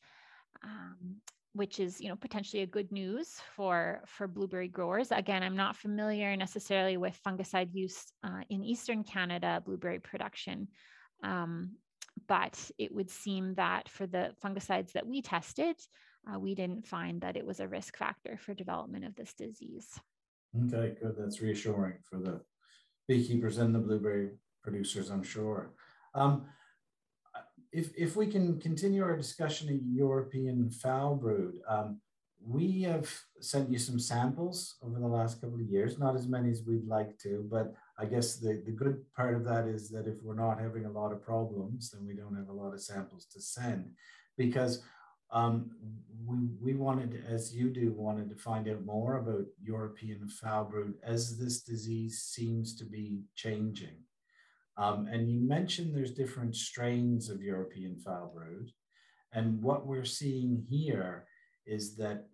Um, 0.62 1.16
which 1.52 1.80
is 1.80 2.00
you 2.00 2.08
know 2.08 2.16
potentially 2.16 2.62
a 2.62 2.66
good 2.66 2.92
news 2.92 3.40
for 3.56 4.02
for 4.06 4.28
blueberry 4.28 4.68
growers 4.68 5.10
again 5.10 5.42
i'm 5.42 5.56
not 5.56 5.76
familiar 5.76 6.36
necessarily 6.36 6.96
with 6.96 7.18
fungicide 7.26 7.68
use 7.72 8.12
uh, 8.22 8.42
in 8.50 8.62
eastern 8.62 9.02
canada 9.02 9.60
blueberry 9.64 9.98
production 9.98 10.68
um, 11.24 11.72
but 12.28 12.70
it 12.78 12.94
would 12.94 13.10
seem 13.10 13.54
that 13.54 13.88
for 13.88 14.06
the 14.06 14.30
fungicides 14.44 14.92
that 14.92 15.06
we 15.06 15.22
tested 15.22 15.76
uh, 16.32 16.38
we 16.38 16.54
didn't 16.54 16.86
find 16.86 17.22
that 17.22 17.36
it 17.36 17.44
was 17.44 17.58
a 17.58 17.68
risk 17.68 17.96
factor 17.96 18.36
for 18.36 18.54
development 18.54 19.04
of 19.04 19.16
this 19.16 19.34
disease 19.34 19.98
okay 20.56 20.96
good. 21.00 21.14
That's 21.18 21.40
reassuring 21.40 21.94
for 22.08 22.18
the 22.18 22.40
beekeepers 23.08 23.58
and 23.58 23.74
the 23.74 23.78
blueberry 23.78 24.30
producers 24.62 25.10
i'm 25.10 25.22
sure. 25.22 25.72
Um, 26.14 26.46
if, 27.72 27.90
if 27.96 28.16
we 28.16 28.26
can 28.26 28.60
continue 28.60 29.02
our 29.02 29.16
discussion 29.16 29.68
of 29.68 29.80
European 29.86 30.70
foul 30.70 31.14
brood, 31.14 31.60
um, 31.68 32.00
we 32.44 32.82
have 32.82 33.08
sent 33.40 33.70
you 33.70 33.78
some 33.78 34.00
samples 34.00 34.76
over 34.82 34.98
the 34.98 35.06
last 35.06 35.40
couple 35.40 35.56
of 35.56 35.68
years, 35.68 35.98
not 35.98 36.16
as 36.16 36.26
many 36.26 36.50
as 36.50 36.62
we'd 36.66 36.88
like 36.88 37.18
to, 37.18 37.46
but 37.50 37.74
I 37.98 38.06
guess 38.06 38.36
the, 38.36 38.62
the 38.64 38.72
good 38.72 39.04
part 39.14 39.34
of 39.34 39.44
that 39.44 39.66
is 39.66 39.90
that 39.90 40.06
if 40.06 40.22
we're 40.22 40.34
not 40.34 40.58
having 40.58 40.86
a 40.86 40.90
lot 40.90 41.12
of 41.12 41.22
problems, 41.22 41.90
then 41.90 42.06
we 42.06 42.14
don't 42.14 42.36
have 42.36 42.48
a 42.48 42.52
lot 42.52 42.72
of 42.72 42.80
samples 42.80 43.26
to 43.26 43.40
send. 43.40 43.90
Because 44.38 44.82
um, 45.32 45.70
we, 46.26 46.38
we 46.60 46.74
wanted, 46.74 47.24
as 47.28 47.54
you 47.54 47.70
do, 47.70 47.92
wanted 47.92 48.28
to 48.30 48.36
find 48.36 48.68
out 48.68 48.84
more 48.84 49.16
about 49.16 49.46
European 49.62 50.28
foul 50.28 50.64
brood 50.64 50.94
as 51.02 51.38
this 51.38 51.62
disease 51.62 52.22
seems 52.22 52.76
to 52.76 52.84
be 52.84 53.22
changing. 53.34 53.96
Um, 54.76 55.08
and 55.10 55.30
you 55.30 55.40
mentioned 55.40 55.94
there's 55.94 56.12
different 56.12 56.56
strains 56.56 57.28
of 57.28 57.42
European 57.42 57.98
foul 57.98 58.32
brood. 58.34 58.70
And 59.32 59.62
what 59.62 59.86
we're 59.86 60.04
seeing 60.04 60.64
here 60.68 61.26
is 61.66 61.96
that, 61.96 62.26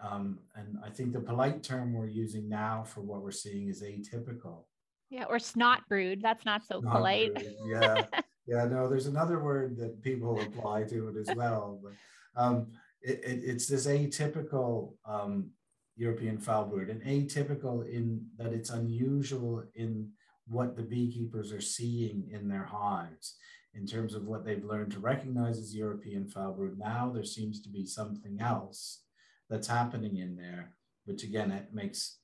um, 0.00 0.38
and 0.54 0.78
I 0.84 0.90
think 0.90 1.12
the 1.12 1.20
polite 1.20 1.62
term 1.62 1.92
we're 1.92 2.06
using 2.06 2.48
now 2.48 2.84
for 2.84 3.00
what 3.00 3.22
we're 3.22 3.30
seeing 3.30 3.68
is 3.68 3.82
atypical. 3.82 4.64
Yeah, 5.10 5.24
or 5.24 5.38
snot 5.38 5.82
brood. 5.88 6.20
That's 6.22 6.44
not 6.44 6.64
so 6.64 6.80
snot 6.80 6.96
polite. 6.96 7.46
Yeah. 7.66 8.04
yeah, 8.46 8.64
no, 8.64 8.88
there's 8.88 9.06
another 9.06 9.40
word 9.40 9.76
that 9.78 10.02
people 10.02 10.40
apply 10.40 10.84
to 10.84 11.08
it 11.08 11.16
as 11.16 11.34
well. 11.36 11.80
But 11.82 11.92
um, 12.40 12.68
it, 13.02 13.20
it, 13.24 13.40
it's 13.44 13.66
this 13.66 13.86
atypical 13.86 14.92
um, 15.04 15.50
European 15.96 16.38
foul 16.38 16.66
brood, 16.66 16.88
and 16.88 17.02
atypical 17.02 17.88
in 17.88 18.24
that 18.38 18.52
it's 18.52 18.70
unusual 18.70 19.64
in 19.74 20.10
what 20.46 20.76
the 20.76 20.82
beekeepers 20.82 21.52
are 21.52 21.60
seeing 21.60 22.28
in 22.30 22.48
their 22.48 22.64
hives 22.64 23.36
in 23.74 23.86
terms 23.86 24.14
of 24.14 24.26
what 24.26 24.44
they've 24.44 24.64
learned 24.64 24.92
to 24.92 25.00
recognize 25.00 25.58
as 25.58 25.74
European 25.74 26.26
foul 26.26 26.52
brood. 26.52 26.78
Now 26.78 27.10
there 27.12 27.24
seems 27.24 27.60
to 27.62 27.68
be 27.68 27.84
something 27.84 28.40
else 28.40 29.02
that's 29.50 29.66
happening 29.66 30.16
in 30.18 30.36
there, 30.36 30.72
which 31.04 31.24
again, 31.24 31.50
it 31.50 31.68
makes 31.72 32.18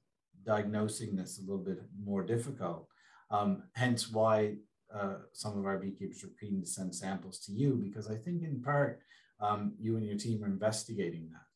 diagnosing 0.47 1.15
this 1.17 1.39
a 1.39 1.43
little 1.43 1.65
bit 1.65 1.81
more 2.03 2.23
difficult. 2.23 2.87
Um, 3.31 3.65
hence 3.75 4.11
why 4.11 4.57
uh, 4.95 5.15
some 5.33 5.59
of 5.59 5.67
our 5.67 5.79
beekeepers 5.79 6.25
are 6.25 6.31
keen 6.41 6.61
to 6.61 6.67
send 6.67 6.95
samples 6.95 7.39
to 7.41 7.53
you, 7.53 7.81
because 7.83 8.11
I 8.11 8.17
think 8.17 8.43
in 8.43 8.63
part 8.63 9.01
um, 9.41 9.73
you 9.79 9.97
and 9.97 10.07
your 10.07 10.17
team 10.17 10.43
are 10.45 10.47
investigating 10.47 11.29
that. 11.33 11.47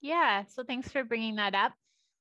Yeah, 0.00 0.44
so 0.48 0.64
thanks 0.64 0.90
for 0.90 1.04
bringing 1.04 1.36
that 1.36 1.54
up. 1.54 1.72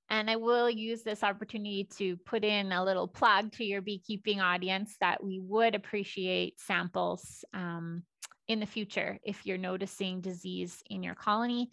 And 0.09 0.29
I 0.29 0.37
will 0.37 0.69
use 0.69 1.03
this 1.03 1.23
opportunity 1.23 1.87
to 1.97 2.17
put 2.17 2.43
in 2.43 2.71
a 2.71 2.83
little 2.83 3.07
plug 3.07 3.51
to 3.53 3.63
your 3.63 3.81
beekeeping 3.81 4.41
audience 4.41 4.95
that 5.01 5.23
we 5.23 5.39
would 5.39 5.75
appreciate 5.75 6.59
samples 6.59 7.45
um, 7.53 8.03
in 8.47 8.59
the 8.59 8.65
future 8.65 9.19
if 9.23 9.45
you're 9.45 9.59
noticing 9.59 10.19
disease 10.19 10.81
in 10.89 11.03
your 11.03 11.13
colony, 11.13 11.69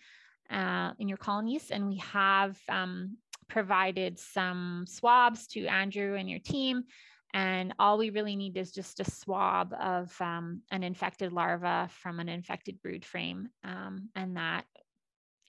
uh, 0.50 0.92
in 0.98 1.08
your 1.08 1.16
colonies. 1.16 1.70
And 1.70 1.88
we 1.88 1.96
have 1.96 2.58
um, 2.68 3.16
provided 3.48 4.18
some 4.18 4.84
swabs 4.86 5.46
to 5.48 5.66
Andrew 5.66 6.14
and 6.16 6.28
your 6.28 6.40
team. 6.40 6.84
And 7.36 7.74
all 7.78 7.98
we 7.98 8.08
really 8.08 8.34
need 8.34 8.56
is 8.56 8.72
just 8.72 8.98
a 8.98 9.04
swab 9.04 9.74
of 9.78 10.10
um, 10.22 10.62
an 10.70 10.82
infected 10.82 11.34
larva 11.34 11.90
from 12.00 12.18
an 12.18 12.30
infected 12.30 12.80
brood 12.80 13.04
frame. 13.04 13.50
Um, 13.62 14.08
and 14.16 14.38
that 14.38 14.64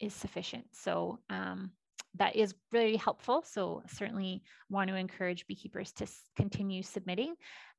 is 0.01 0.13
sufficient. 0.13 0.65
So 0.73 1.19
um, 1.29 1.71
that 2.17 2.35
is 2.35 2.53
really 2.73 2.97
helpful. 2.97 3.41
So 3.47 3.83
certainly 3.87 4.43
want 4.69 4.89
to 4.89 4.97
encourage 4.97 5.47
beekeepers 5.47 5.93
to 5.93 6.07
continue 6.35 6.83
submitting. 6.83 7.35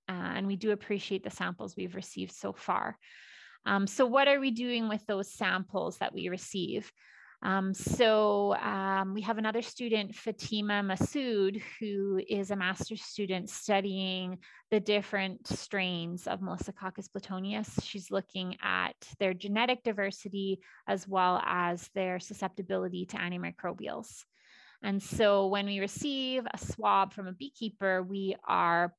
Uh, 0.08 0.32
and 0.36 0.46
we 0.46 0.56
do 0.56 0.70
appreciate 0.70 1.22
the 1.22 1.28
samples 1.28 1.76
we've 1.76 1.94
received 1.94 2.32
so 2.32 2.54
far. 2.54 2.96
Um, 3.66 3.86
so 3.86 4.06
what 4.06 4.26
are 4.26 4.40
we 4.40 4.52
doing 4.52 4.88
with 4.88 5.04
those 5.04 5.30
samples 5.30 5.98
that 5.98 6.14
we 6.14 6.30
receive? 6.30 6.90
Um, 7.40 7.72
so 7.72 8.56
um, 8.56 9.14
we 9.14 9.20
have 9.22 9.38
another 9.38 9.62
student, 9.62 10.14
Fatima 10.14 10.82
Masood, 10.82 11.62
who 11.78 12.20
is 12.28 12.50
a 12.50 12.56
master's 12.56 13.02
student 13.02 13.48
studying 13.48 14.38
the 14.70 14.80
different 14.80 15.46
strains 15.46 16.26
of 16.26 16.40
Melissococcus 16.40 17.10
plutonius. 17.10 17.70
She's 17.84 18.10
looking 18.10 18.56
at 18.60 18.96
their 19.20 19.34
genetic 19.34 19.84
diversity 19.84 20.58
as 20.88 21.06
well 21.06 21.40
as 21.46 21.88
their 21.94 22.18
susceptibility 22.18 23.06
to 23.06 23.16
antimicrobials. 23.16 24.24
And 24.82 25.00
so 25.02 25.46
when 25.46 25.66
we 25.66 25.78
receive 25.80 26.44
a 26.52 26.58
swab 26.58 27.12
from 27.12 27.28
a 27.28 27.32
beekeeper, 27.32 28.02
we 28.02 28.34
are 28.46 28.92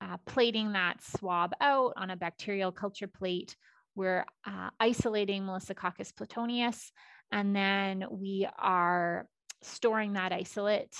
uh, 0.00 0.16
plating 0.26 0.72
that 0.72 1.02
swab 1.02 1.52
out 1.60 1.92
on 1.96 2.10
a 2.10 2.16
bacterial 2.16 2.72
culture 2.72 3.06
plate. 3.06 3.54
We're 3.94 4.24
uh, 4.46 4.70
isolating 4.80 5.42
Melissococcus 5.42 6.14
plutonius 6.16 6.90
and 7.32 7.56
then 7.56 8.04
we 8.10 8.46
are 8.58 9.26
storing 9.62 10.12
that 10.12 10.32
isolate 10.32 10.94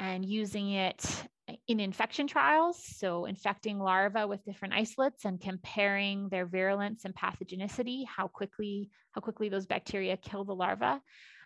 and 0.00 0.24
using 0.24 0.72
it 0.72 1.04
in 1.66 1.80
infection 1.80 2.26
trials. 2.26 2.82
So 2.82 3.26
infecting 3.26 3.78
larvae 3.78 4.24
with 4.24 4.44
different 4.44 4.74
isolates 4.74 5.24
and 5.24 5.40
comparing 5.40 6.28
their 6.30 6.46
virulence 6.46 7.04
and 7.04 7.14
pathogenicity, 7.14 8.04
how 8.06 8.28
quickly, 8.28 8.90
how 9.12 9.20
quickly 9.20 9.48
those 9.48 9.66
bacteria 9.66 10.16
kill 10.16 10.44
the 10.44 10.54
larva. 10.54 11.00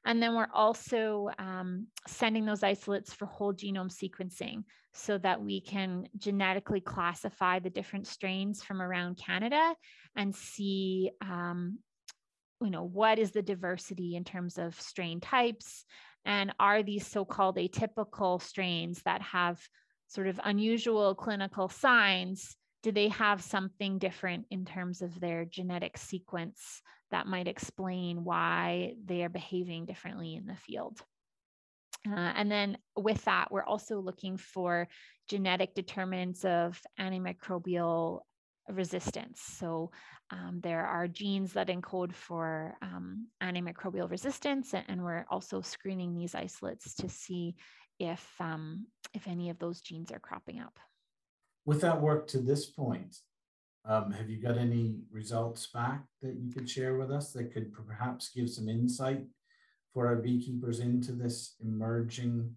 And 0.05 0.23
then 0.23 0.35
we're 0.35 0.49
also 0.53 1.29
um, 1.39 1.87
sending 2.07 2.45
those 2.45 2.63
isolates 2.63 3.13
for 3.13 3.27
whole 3.27 3.55
genome 3.55 3.91
sequencing 3.93 4.65
so 4.95 5.19
that 5.19 5.41
we 5.41 5.61
can 5.61 6.09
genetically 6.19 6.81
classify 6.81 7.61
the 7.61 7.71
different 7.71 8.07
strains 8.07 8.63
from 8.63 8.83
around 8.83 9.17
Canada 9.17 9.75
and 10.17 10.35
see 10.35 11.11
um, 11.23 11.79
you 12.65 12.71
know, 12.71 12.85
what 12.85 13.19
is 13.19 13.33
the 13.33 13.43
diversity 13.43 14.17
in 14.17 14.25
terms 14.25 14.59
of 14.59 14.81
strain 14.81 15.21
types? 15.21 15.85
And 16.25 16.55
are 16.61 16.83
these 16.83 17.07
so-called 17.07 17.57
atypical 17.57 18.41
strains 18.41 19.03
that 19.05 19.23
have 19.23 19.61
sort 20.09 20.29
of 20.29 20.41
unusual 20.45 21.15
clinical 21.15 21.69
signs, 21.69 22.57
do 22.83 22.93
they 22.93 23.09
have 23.09 23.43
something 23.43 23.99
different 23.99 24.47
in 24.51 24.65
terms 24.65 25.03
of 25.03 25.19
their 25.21 25.45
genetic 25.45 25.97
sequence 25.97 26.83
that 27.11 27.27
might 27.27 27.49
explain 27.49 28.25
why 28.25 28.95
they 29.05 29.23
are 29.23 29.29
behaving 29.29 29.87
differently 29.87 30.35
in 30.35 30.47
the 30.47 30.57
field? 30.57 31.01
Uh, 32.07 32.33
and 32.37 32.51
then 32.51 32.77
with 32.97 33.25
that, 33.25 33.51
we're 33.53 33.65
also 33.65 34.01
looking 34.01 34.37
for 34.37 34.89
genetic 35.29 35.75
determinants 35.75 36.45
of 36.45 36.81
antimicrobial 36.99 38.21
resistance. 38.69 39.41
So 39.41 39.91
um, 40.31 40.61
there 40.63 40.87
are 40.87 41.09
genes 41.09 41.53
that 41.55 41.69
encode 41.69 42.13
for 42.13 42.77
um, 42.83 43.27
antimicrobial 43.43 44.11
resistance, 44.11 44.75
and 44.75 45.03
we're 45.03 45.27
also 45.31 45.61
screening 45.61 46.15
these 46.15 46.35
isolates 46.35 46.95
to 46.97 47.09
see 47.09 47.55
if, 47.99 48.27
um, 48.41 48.87
if 49.15 49.27
any 49.27 49.51
of 49.51 49.59
those 49.59 49.81
genes 49.81 50.11
are 50.11 50.19
cropping 50.19 50.61
up. 50.61 50.79
With 51.65 51.81
that 51.83 52.01
work 52.01 52.27
to 52.29 52.39
this 52.39 52.67
point, 52.67 53.17
um, 53.85 54.13
have 54.13 54.31
you 54.31 54.41
got 54.41 54.59
any 54.59 54.97
results 55.11 55.67
back 55.67 56.05
that 56.23 56.37
you 56.37 56.53
could 56.53 56.69
share 56.69 56.97
with 56.97 57.11
us 57.11 57.33
that 57.33 57.53
could 57.53 57.73
perhaps 57.73 58.31
give 58.31 58.49
some 58.49 58.69
insight 58.69 59.25
for 59.93 60.07
our 60.07 60.17
beekeepers 60.17 60.81
into 60.81 61.13
this 61.13 61.57
emerging? 61.61 62.55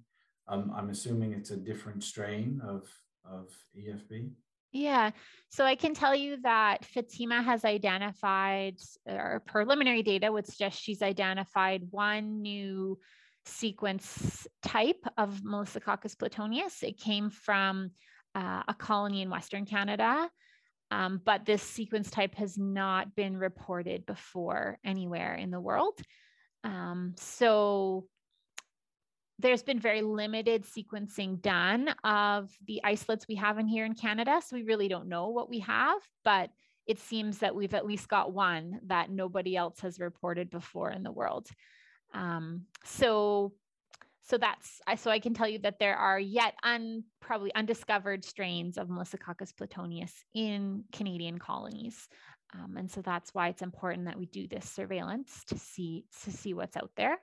Um, 0.48 0.72
I'm 0.76 0.90
assuming 0.90 1.34
it's 1.34 1.52
a 1.52 1.58
different 1.58 2.04
strain 2.04 2.62
of, 2.64 2.88
of 3.28 3.50
EFB. 3.78 4.32
Yeah, 4.78 5.12
so 5.48 5.64
I 5.64 5.76
can 5.76 5.94
tell 5.94 6.14
you 6.14 6.36
that 6.44 6.84
Fatima 6.84 7.42
has 7.42 7.64
identified, 7.64 8.76
or 9.08 9.42
preliminary 9.48 10.04
data 10.04 10.30
would 10.30 10.46
suggest 10.46 10.82
she's 10.82 11.02
identified 11.02 11.84
one 11.92 12.42
new 12.42 13.00
sequence 13.46 14.46
type 14.62 15.02
of 15.18 15.40
Melissococcus 15.44 16.20
plutonius. 16.20 16.84
It 16.84 17.00
came 17.00 17.30
from 17.30 17.92
uh, 18.36 18.64
a 18.68 18.74
colony 18.74 19.22
in 19.22 19.30
Western 19.30 19.66
Canada, 19.66 20.30
um, 20.92 21.22
but 21.24 21.46
this 21.46 21.64
sequence 21.64 22.12
type 22.12 22.36
has 22.36 22.58
not 22.58 23.16
been 23.16 23.38
reported 23.38 24.06
before 24.06 24.78
anywhere 24.84 25.36
in 25.36 25.52
the 25.52 25.62
world. 25.62 25.98
Um, 26.66 27.14
so 27.16 28.08
there's 29.40 29.64
been 29.64 29.80
very 29.80 30.02
limited 30.02 30.64
sequencing 30.64 31.42
done 31.42 31.90
of 32.04 32.50
the 32.68 32.82
isolates 32.84 33.28
we 33.28 33.36
have 33.36 33.60
in 33.60 33.68
here 33.68 33.86
in 33.86 33.94
Canada. 33.94 34.42
So 34.46 34.56
we 34.56 34.64
really 34.64 34.88
don't 34.88 35.10
know 35.10 35.30
what 35.30 35.50
we 35.50 35.60
have, 35.60 36.02
but 36.24 36.50
it 36.88 37.00
seems 37.00 37.40
that 37.40 37.56
we've 37.56 37.74
at 37.74 37.86
least 37.86 38.08
got 38.08 38.34
one 38.34 38.80
that 38.88 39.10
nobody 39.10 39.56
else 39.58 39.80
has 39.82 40.00
reported 40.00 40.50
before 40.50 40.92
in 40.92 41.04
the 41.04 41.12
world. 41.12 41.48
Um, 42.14 42.66
so, 42.86 43.54
so 44.24 44.38
that's 44.38 44.82
so 45.02 45.12
I 45.12 45.20
can 45.20 45.34
tell 45.34 45.48
you 45.48 45.60
that 45.60 45.80
there 45.80 45.98
are 45.98 46.20
yet 46.20 46.56
un 46.64 47.04
probably 47.20 47.54
undiscovered 47.56 48.24
strains 48.24 48.78
of 48.78 48.88
Melissococcus 48.88 49.56
plutonius 49.56 50.14
in 50.34 50.86
Canadian 50.94 51.40
colonies. 51.40 52.08
Um, 52.54 52.78
and 52.78 52.90
so 52.90 53.02
that's 53.02 53.34
why 53.34 53.50
it's 53.50 53.62
important 53.62 54.06
that 54.06 54.18
we 54.18 54.28
do 54.28 54.48
this 54.48 54.70
surveillance 54.70 55.44
to 55.48 55.58
see 55.58 56.06
to 56.24 56.32
see 56.32 56.54
what's 56.54 56.78
out 56.78 56.92
there. 56.96 57.18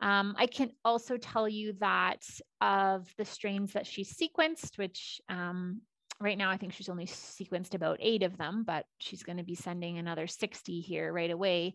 Um, 0.00 0.34
I 0.38 0.46
can 0.46 0.70
also 0.84 1.16
tell 1.16 1.48
you 1.48 1.74
that 1.80 2.24
of 2.60 3.12
the 3.16 3.24
strains 3.24 3.72
that 3.72 3.86
she 3.86 4.04
sequenced, 4.04 4.78
which 4.78 5.20
um, 5.28 5.80
right 6.20 6.38
now 6.38 6.50
I 6.50 6.56
think 6.56 6.72
she's 6.72 6.88
only 6.88 7.06
sequenced 7.06 7.74
about 7.74 7.98
eight 8.00 8.22
of 8.22 8.36
them, 8.36 8.64
but 8.66 8.84
she's 8.98 9.22
going 9.22 9.38
to 9.38 9.44
be 9.44 9.54
sending 9.54 9.98
another 9.98 10.26
60 10.26 10.80
here 10.80 11.12
right 11.12 11.30
away. 11.30 11.74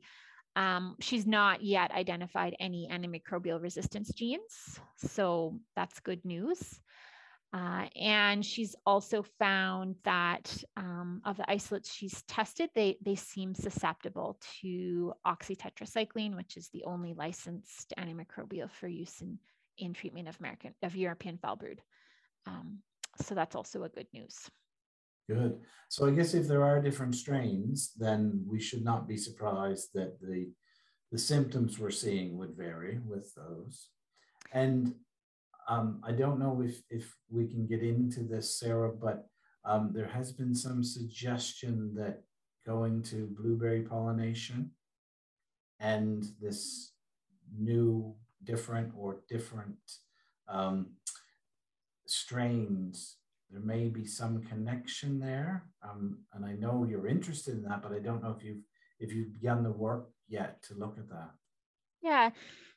Um, 0.55 0.95
she's 0.99 1.25
not 1.25 1.63
yet 1.63 1.91
identified 1.91 2.55
any 2.59 2.87
antimicrobial 2.91 3.61
resistance 3.61 4.11
genes, 4.13 4.79
so 4.97 5.59
that's 5.75 5.99
good 5.99 6.23
news. 6.23 6.79
Uh, 7.53 7.85
and 7.95 8.43
she's 8.43 8.75
also 8.83 9.23
found 9.37 9.95
that 10.03 10.51
um, 10.75 11.21
of 11.23 11.37
the 11.37 11.49
isolates 11.49 11.93
she's 11.93 12.23
tested, 12.23 12.67
they, 12.73 12.97
they 13.05 13.13
seem 13.13 13.53
susceptible 13.53 14.39
to 14.59 15.13
oxytetracycline, 15.27 16.35
which 16.35 16.57
is 16.57 16.69
the 16.69 16.83
only 16.85 17.13
licensed 17.13 17.93
antimicrobial 17.99 18.71
for 18.71 18.87
use 18.87 19.21
in, 19.21 19.37
in 19.77 19.93
treatment 19.93 20.27
of 20.27 20.35
American 20.39 20.73
of 20.81 20.95
European 20.95 21.37
foul 21.37 21.55
brood. 21.55 21.79
Um, 22.47 22.79
so 23.21 23.35
that's 23.35 23.55
also 23.55 23.83
a 23.83 23.89
good 23.89 24.07
news. 24.13 24.49
Good. 25.29 25.59
So 25.89 26.07
I 26.07 26.11
guess 26.11 26.33
if 26.33 26.47
there 26.47 26.63
are 26.63 26.81
different 26.81 27.15
strains, 27.15 27.93
then 27.97 28.43
we 28.47 28.59
should 28.59 28.83
not 28.83 29.07
be 29.07 29.17
surprised 29.17 29.89
that 29.93 30.19
the 30.19 30.51
the 31.11 31.19
symptoms 31.19 31.77
we're 31.77 31.91
seeing 31.91 32.39
would 32.39 32.57
vary 32.57 32.99
with 33.05 33.31
those. 33.35 33.89
And 34.51 34.95
um, 35.67 36.01
I 36.03 36.11
don't 36.11 36.39
know 36.39 36.61
if, 36.61 36.81
if 36.89 37.13
we 37.29 37.47
can 37.47 37.65
get 37.65 37.81
into 37.81 38.23
this, 38.23 38.59
Sarah, 38.59 38.91
but 38.91 39.27
um, 39.65 39.91
there 39.93 40.07
has 40.07 40.31
been 40.31 40.53
some 40.53 40.83
suggestion 40.83 41.93
that 41.95 42.23
going 42.65 43.01
to 43.03 43.29
blueberry 43.37 43.81
pollination 43.81 44.71
and 45.79 46.25
this 46.41 46.93
new, 47.57 48.15
different 48.43 48.93
or 48.97 49.21
different 49.29 49.77
um, 50.47 50.87
strains, 52.05 53.17
there 53.51 53.61
may 53.61 53.87
be 53.87 54.05
some 54.05 54.41
connection 54.43 55.19
there. 55.19 55.65
Um, 55.83 56.19
and 56.33 56.45
I 56.45 56.53
know 56.53 56.85
you're 56.89 57.07
interested 57.07 57.55
in 57.55 57.63
that, 57.63 57.81
but 57.81 57.91
I 57.91 57.99
don't 57.99 58.23
know 58.23 58.35
if 58.37 58.43
you've 58.43 58.63
if 58.99 59.13
you've 59.13 59.33
begun 59.33 59.63
the 59.63 59.71
work 59.71 60.09
yet 60.27 60.63
to 60.63 60.75
look 60.75 60.97
at 60.97 61.09
that. 61.09 61.31
Yeah. 62.01 62.29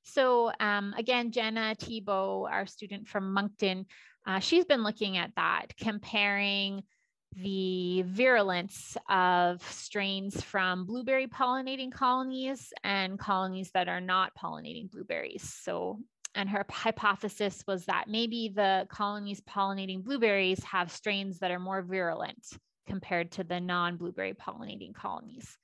So 0.06 0.52
um, 0.60 0.94
again, 0.96 1.32
Jenna 1.32 1.74
Thibault, 1.74 2.48
our 2.50 2.64
student 2.66 3.08
from 3.08 3.32
Moncton, 3.32 3.86
uh, 4.26 4.38
she's 4.38 4.64
been 4.64 4.84
looking 4.84 5.16
at 5.16 5.32
that, 5.36 5.76
comparing 5.76 6.84
the 7.34 8.02
virulence 8.06 8.96
of 9.08 9.60
strains 9.70 10.40
from 10.42 10.86
blueberry 10.86 11.26
pollinating 11.26 11.92
colonies 11.92 12.72
and 12.84 13.18
colonies 13.18 13.70
that 13.74 13.88
are 13.88 14.00
not 14.00 14.32
pollinating 14.34 14.90
blueberries. 14.90 15.42
So, 15.42 15.98
and 16.34 16.48
her 16.48 16.64
hypothesis 16.70 17.64
was 17.66 17.84
that 17.86 18.08
maybe 18.08 18.52
the 18.54 18.86
colonies 18.88 19.40
pollinating 19.42 20.04
blueberries 20.04 20.62
have 20.64 20.92
strains 20.92 21.40
that 21.40 21.50
are 21.50 21.58
more 21.58 21.82
virulent 21.82 22.46
compared 22.86 23.32
to 23.32 23.44
the 23.44 23.60
non 23.60 23.96
blueberry 23.96 24.34
pollinating 24.34 24.94
colonies. 24.94 25.58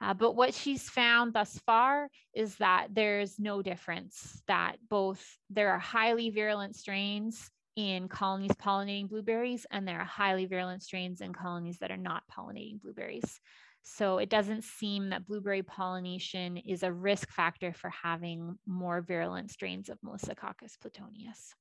Uh, 0.00 0.14
but 0.14 0.34
what 0.34 0.54
she's 0.54 0.88
found 0.88 1.32
thus 1.32 1.58
far 1.66 2.08
is 2.34 2.56
that 2.56 2.88
there's 2.92 3.38
no 3.38 3.60
difference, 3.60 4.42
that 4.46 4.76
both 4.88 5.22
there 5.50 5.70
are 5.70 5.78
highly 5.78 6.30
virulent 6.30 6.74
strains 6.74 7.50
in 7.76 8.08
colonies 8.08 8.52
pollinating 8.52 9.08
blueberries, 9.08 9.66
and 9.70 9.86
there 9.86 10.00
are 10.00 10.04
highly 10.04 10.46
virulent 10.46 10.82
strains 10.82 11.20
in 11.20 11.32
colonies 11.32 11.78
that 11.78 11.90
are 11.90 11.96
not 11.96 12.22
pollinating 12.30 12.80
blueberries. 12.80 13.40
So 13.82 14.18
it 14.18 14.28
doesn't 14.28 14.64
seem 14.64 15.10
that 15.10 15.26
blueberry 15.26 15.62
pollination 15.62 16.58
is 16.58 16.82
a 16.82 16.92
risk 16.92 17.30
factor 17.30 17.72
for 17.72 17.90
having 17.90 18.58
more 18.66 19.00
virulent 19.00 19.50
strains 19.50 19.88
of 19.88 19.98
Melissococcus 20.04 20.78
plutonius. 20.80 21.54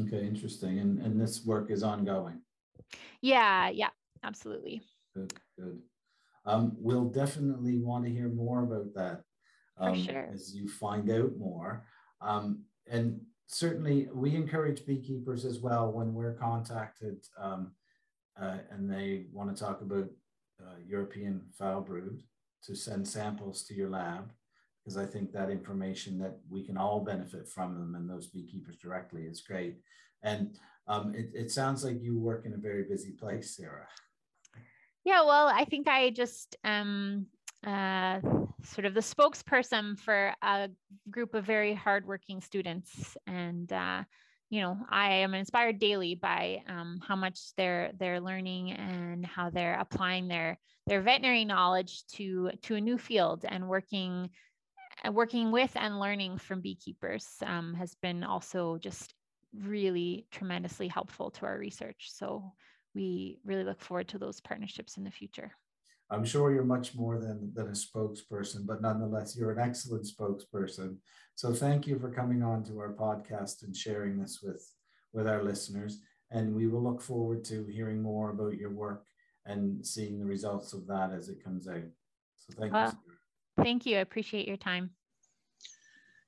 Okay, 0.00 0.26
interesting. 0.26 0.78
And, 0.78 0.98
and 1.00 1.20
this 1.20 1.44
work 1.44 1.70
is 1.70 1.82
ongoing. 1.82 2.40
Yeah, 3.20 3.68
yeah, 3.68 3.90
absolutely. 4.22 4.82
Good, 5.14 5.34
good. 5.58 5.82
Um, 6.46 6.76
we'll 6.78 7.08
definitely 7.08 7.78
want 7.78 8.04
to 8.04 8.10
hear 8.10 8.28
more 8.28 8.62
about 8.62 8.94
that 8.94 9.22
um, 9.78 10.02
sure. 10.02 10.28
as 10.32 10.54
you 10.54 10.68
find 10.68 11.10
out 11.10 11.36
more. 11.38 11.86
Um, 12.20 12.64
and 12.90 13.20
certainly, 13.46 14.08
we 14.12 14.34
encourage 14.34 14.86
beekeepers 14.86 15.44
as 15.44 15.60
well 15.60 15.90
when 15.90 16.12
we're 16.14 16.34
contacted 16.34 17.24
um, 17.40 17.72
uh, 18.40 18.58
and 18.70 18.90
they 18.90 19.26
want 19.32 19.54
to 19.54 19.62
talk 19.62 19.80
about 19.80 20.08
uh, 20.60 20.76
European 20.86 21.42
foul 21.58 21.80
brood 21.80 22.22
to 22.64 22.74
send 22.74 23.06
samples 23.06 23.64
to 23.64 23.74
your 23.74 23.90
lab 23.90 24.32
because 24.82 24.96
I 24.96 25.06
think 25.06 25.32
that 25.32 25.50
information 25.50 26.18
that 26.18 26.36
we 26.50 26.62
can 26.62 26.76
all 26.76 27.00
benefit 27.00 27.48
from 27.48 27.74
them 27.74 27.94
and 27.94 28.08
those 28.08 28.26
beekeepers 28.26 28.76
directly 28.76 29.22
is 29.22 29.40
great. 29.40 29.76
And 30.22 30.58
um, 30.86 31.14
it, 31.14 31.30
it 31.34 31.50
sounds 31.50 31.84
like 31.84 32.02
you 32.02 32.18
work 32.18 32.44
in 32.44 32.52
a 32.52 32.58
very 32.58 32.84
busy 32.84 33.12
place, 33.12 33.56
Sarah. 33.56 33.86
Yeah, 35.04 35.22
well, 35.22 35.48
I 35.48 35.64
think 35.64 35.86
I 35.88 36.10
just 36.10 36.56
um 36.64 37.26
uh, 37.66 38.20
sort 38.62 38.84
of 38.84 38.94
the 38.94 39.00
spokesperson 39.00 39.98
for 39.98 40.34
a 40.42 40.68
group 41.10 41.34
of 41.34 41.44
very 41.44 41.74
hardworking 41.74 42.40
students, 42.40 43.16
and 43.26 43.70
uh, 43.72 44.04
you 44.50 44.60
know, 44.60 44.78
I 44.90 45.12
am 45.16 45.34
inspired 45.34 45.78
daily 45.78 46.14
by 46.14 46.62
um, 46.68 47.00
how 47.06 47.16
much 47.16 47.54
they're 47.56 47.92
they're 47.98 48.20
learning 48.20 48.72
and 48.72 49.24
how 49.24 49.50
they're 49.50 49.78
applying 49.78 50.28
their 50.28 50.58
their 50.86 51.00
veterinary 51.02 51.44
knowledge 51.44 52.06
to 52.14 52.50
to 52.62 52.76
a 52.76 52.80
new 52.80 52.98
field 52.98 53.44
and 53.48 53.68
working 53.68 54.30
uh, 55.06 55.12
working 55.12 55.50
with 55.50 55.72
and 55.76 56.00
learning 56.00 56.38
from 56.38 56.60
beekeepers 56.60 57.26
um, 57.46 57.74
has 57.74 57.94
been 58.02 58.24
also 58.24 58.78
just 58.78 59.14
really 59.54 60.26
tremendously 60.30 60.88
helpful 60.88 61.30
to 61.30 61.46
our 61.46 61.58
research. 61.58 62.10
So 62.10 62.52
we 62.94 63.38
really 63.44 63.64
look 63.64 63.80
forward 63.80 64.08
to 64.08 64.18
those 64.18 64.40
partnerships 64.40 64.96
in 64.96 65.04
the 65.04 65.10
future. 65.10 65.52
I'm 66.10 66.24
sure 66.24 66.52
you're 66.52 66.64
much 66.64 66.94
more 66.94 67.18
than, 67.18 67.52
than 67.54 67.68
a 67.68 67.70
spokesperson, 67.70 68.66
but 68.66 68.82
nonetheless, 68.82 69.36
you're 69.36 69.52
an 69.52 69.58
excellent 69.58 70.06
spokesperson. 70.06 70.96
So 71.34 71.52
thank 71.52 71.86
you 71.86 71.98
for 71.98 72.10
coming 72.10 72.42
on 72.42 72.62
to 72.64 72.78
our 72.78 72.92
podcast 72.92 73.64
and 73.64 73.74
sharing 73.74 74.18
this 74.18 74.40
with, 74.42 74.70
with 75.12 75.26
our 75.26 75.42
listeners. 75.42 76.00
And 76.30 76.54
we 76.54 76.66
will 76.66 76.82
look 76.82 77.00
forward 77.00 77.44
to 77.46 77.66
hearing 77.66 78.02
more 78.02 78.30
about 78.30 78.58
your 78.58 78.70
work 78.70 79.06
and 79.46 79.84
seeing 79.84 80.18
the 80.18 80.26
results 80.26 80.72
of 80.72 80.86
that 80.86 81.10
as 81.12 81.28
it 81.28 81.42
comes 81.42 81.68
out. 81.68 81.82
So 82.36 82.54
thank 82.58 82.72
well, 82.72 82.96
you. 83.06 83.12
Uh, 83.58 83.64
thank 83.64 83.86
you. 83.86 83.96
I 83.96 84.00
appreciate 84.00 84.46
your 84.46 84.56
time. 84.56 84.90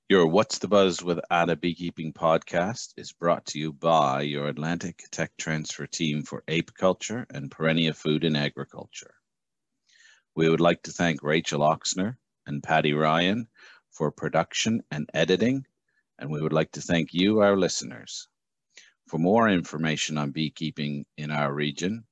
Your 0.09 0.29
What's 0.29 0.59
the 0.59 0.69
Buzz 0.69 1.03
with 1.03 1.19
Atta 1.33 1.57
Beekeeping 1.57 2.13
podcast 2.13 2.95
is 2.97 3.11
brought 3.11 3.45
to 3.47 3.59
you 3.59 3.73
by 3.73 4.23
your 4.23 4.47
Atlantic 4.47 5.03
Tech 5.11 5.33
Transfer 5.37 5.89
team 5.89 6.23
for 6.23 6.45
apiculture 6.47 7.27
and 7.29 7.51
perennial 7.51 7.93
food 7.93 8.23
and 8.23 8.37
agriculture. 8.37 9.15
We 10.37 10.49
would 10.49 10.61
like 10.61 10.85
to 10.85 10.93
thank 10.93 11.25
Rachel 11.25 11.63
Oxner 11.63 12.19
and 12.47 12.63
Patty 12.63 12.93
Ryan 12.93 13.49
for 13.91 14.13
production 14.13 14.85
and 14.93 15.11
editing, 15.13 15.67
and 16.21 16.31
we 16.31 16.41
would 16.41 16.53
like 16.53 16.71
to 16.73 16.81
thank 16.81 17.13
you, 17.13 17.41
our 17.41 17.57
listeners. 17.57 18.29
For 19.09 19.19
more 19.19 19.49
information 19.49 20.19
on 20.19 20.31
beekeeping 20.31 21.05
in 21.17 21.33
our 21.33 21.53
region, 21.53 22.05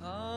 Oh. 0.00 0.35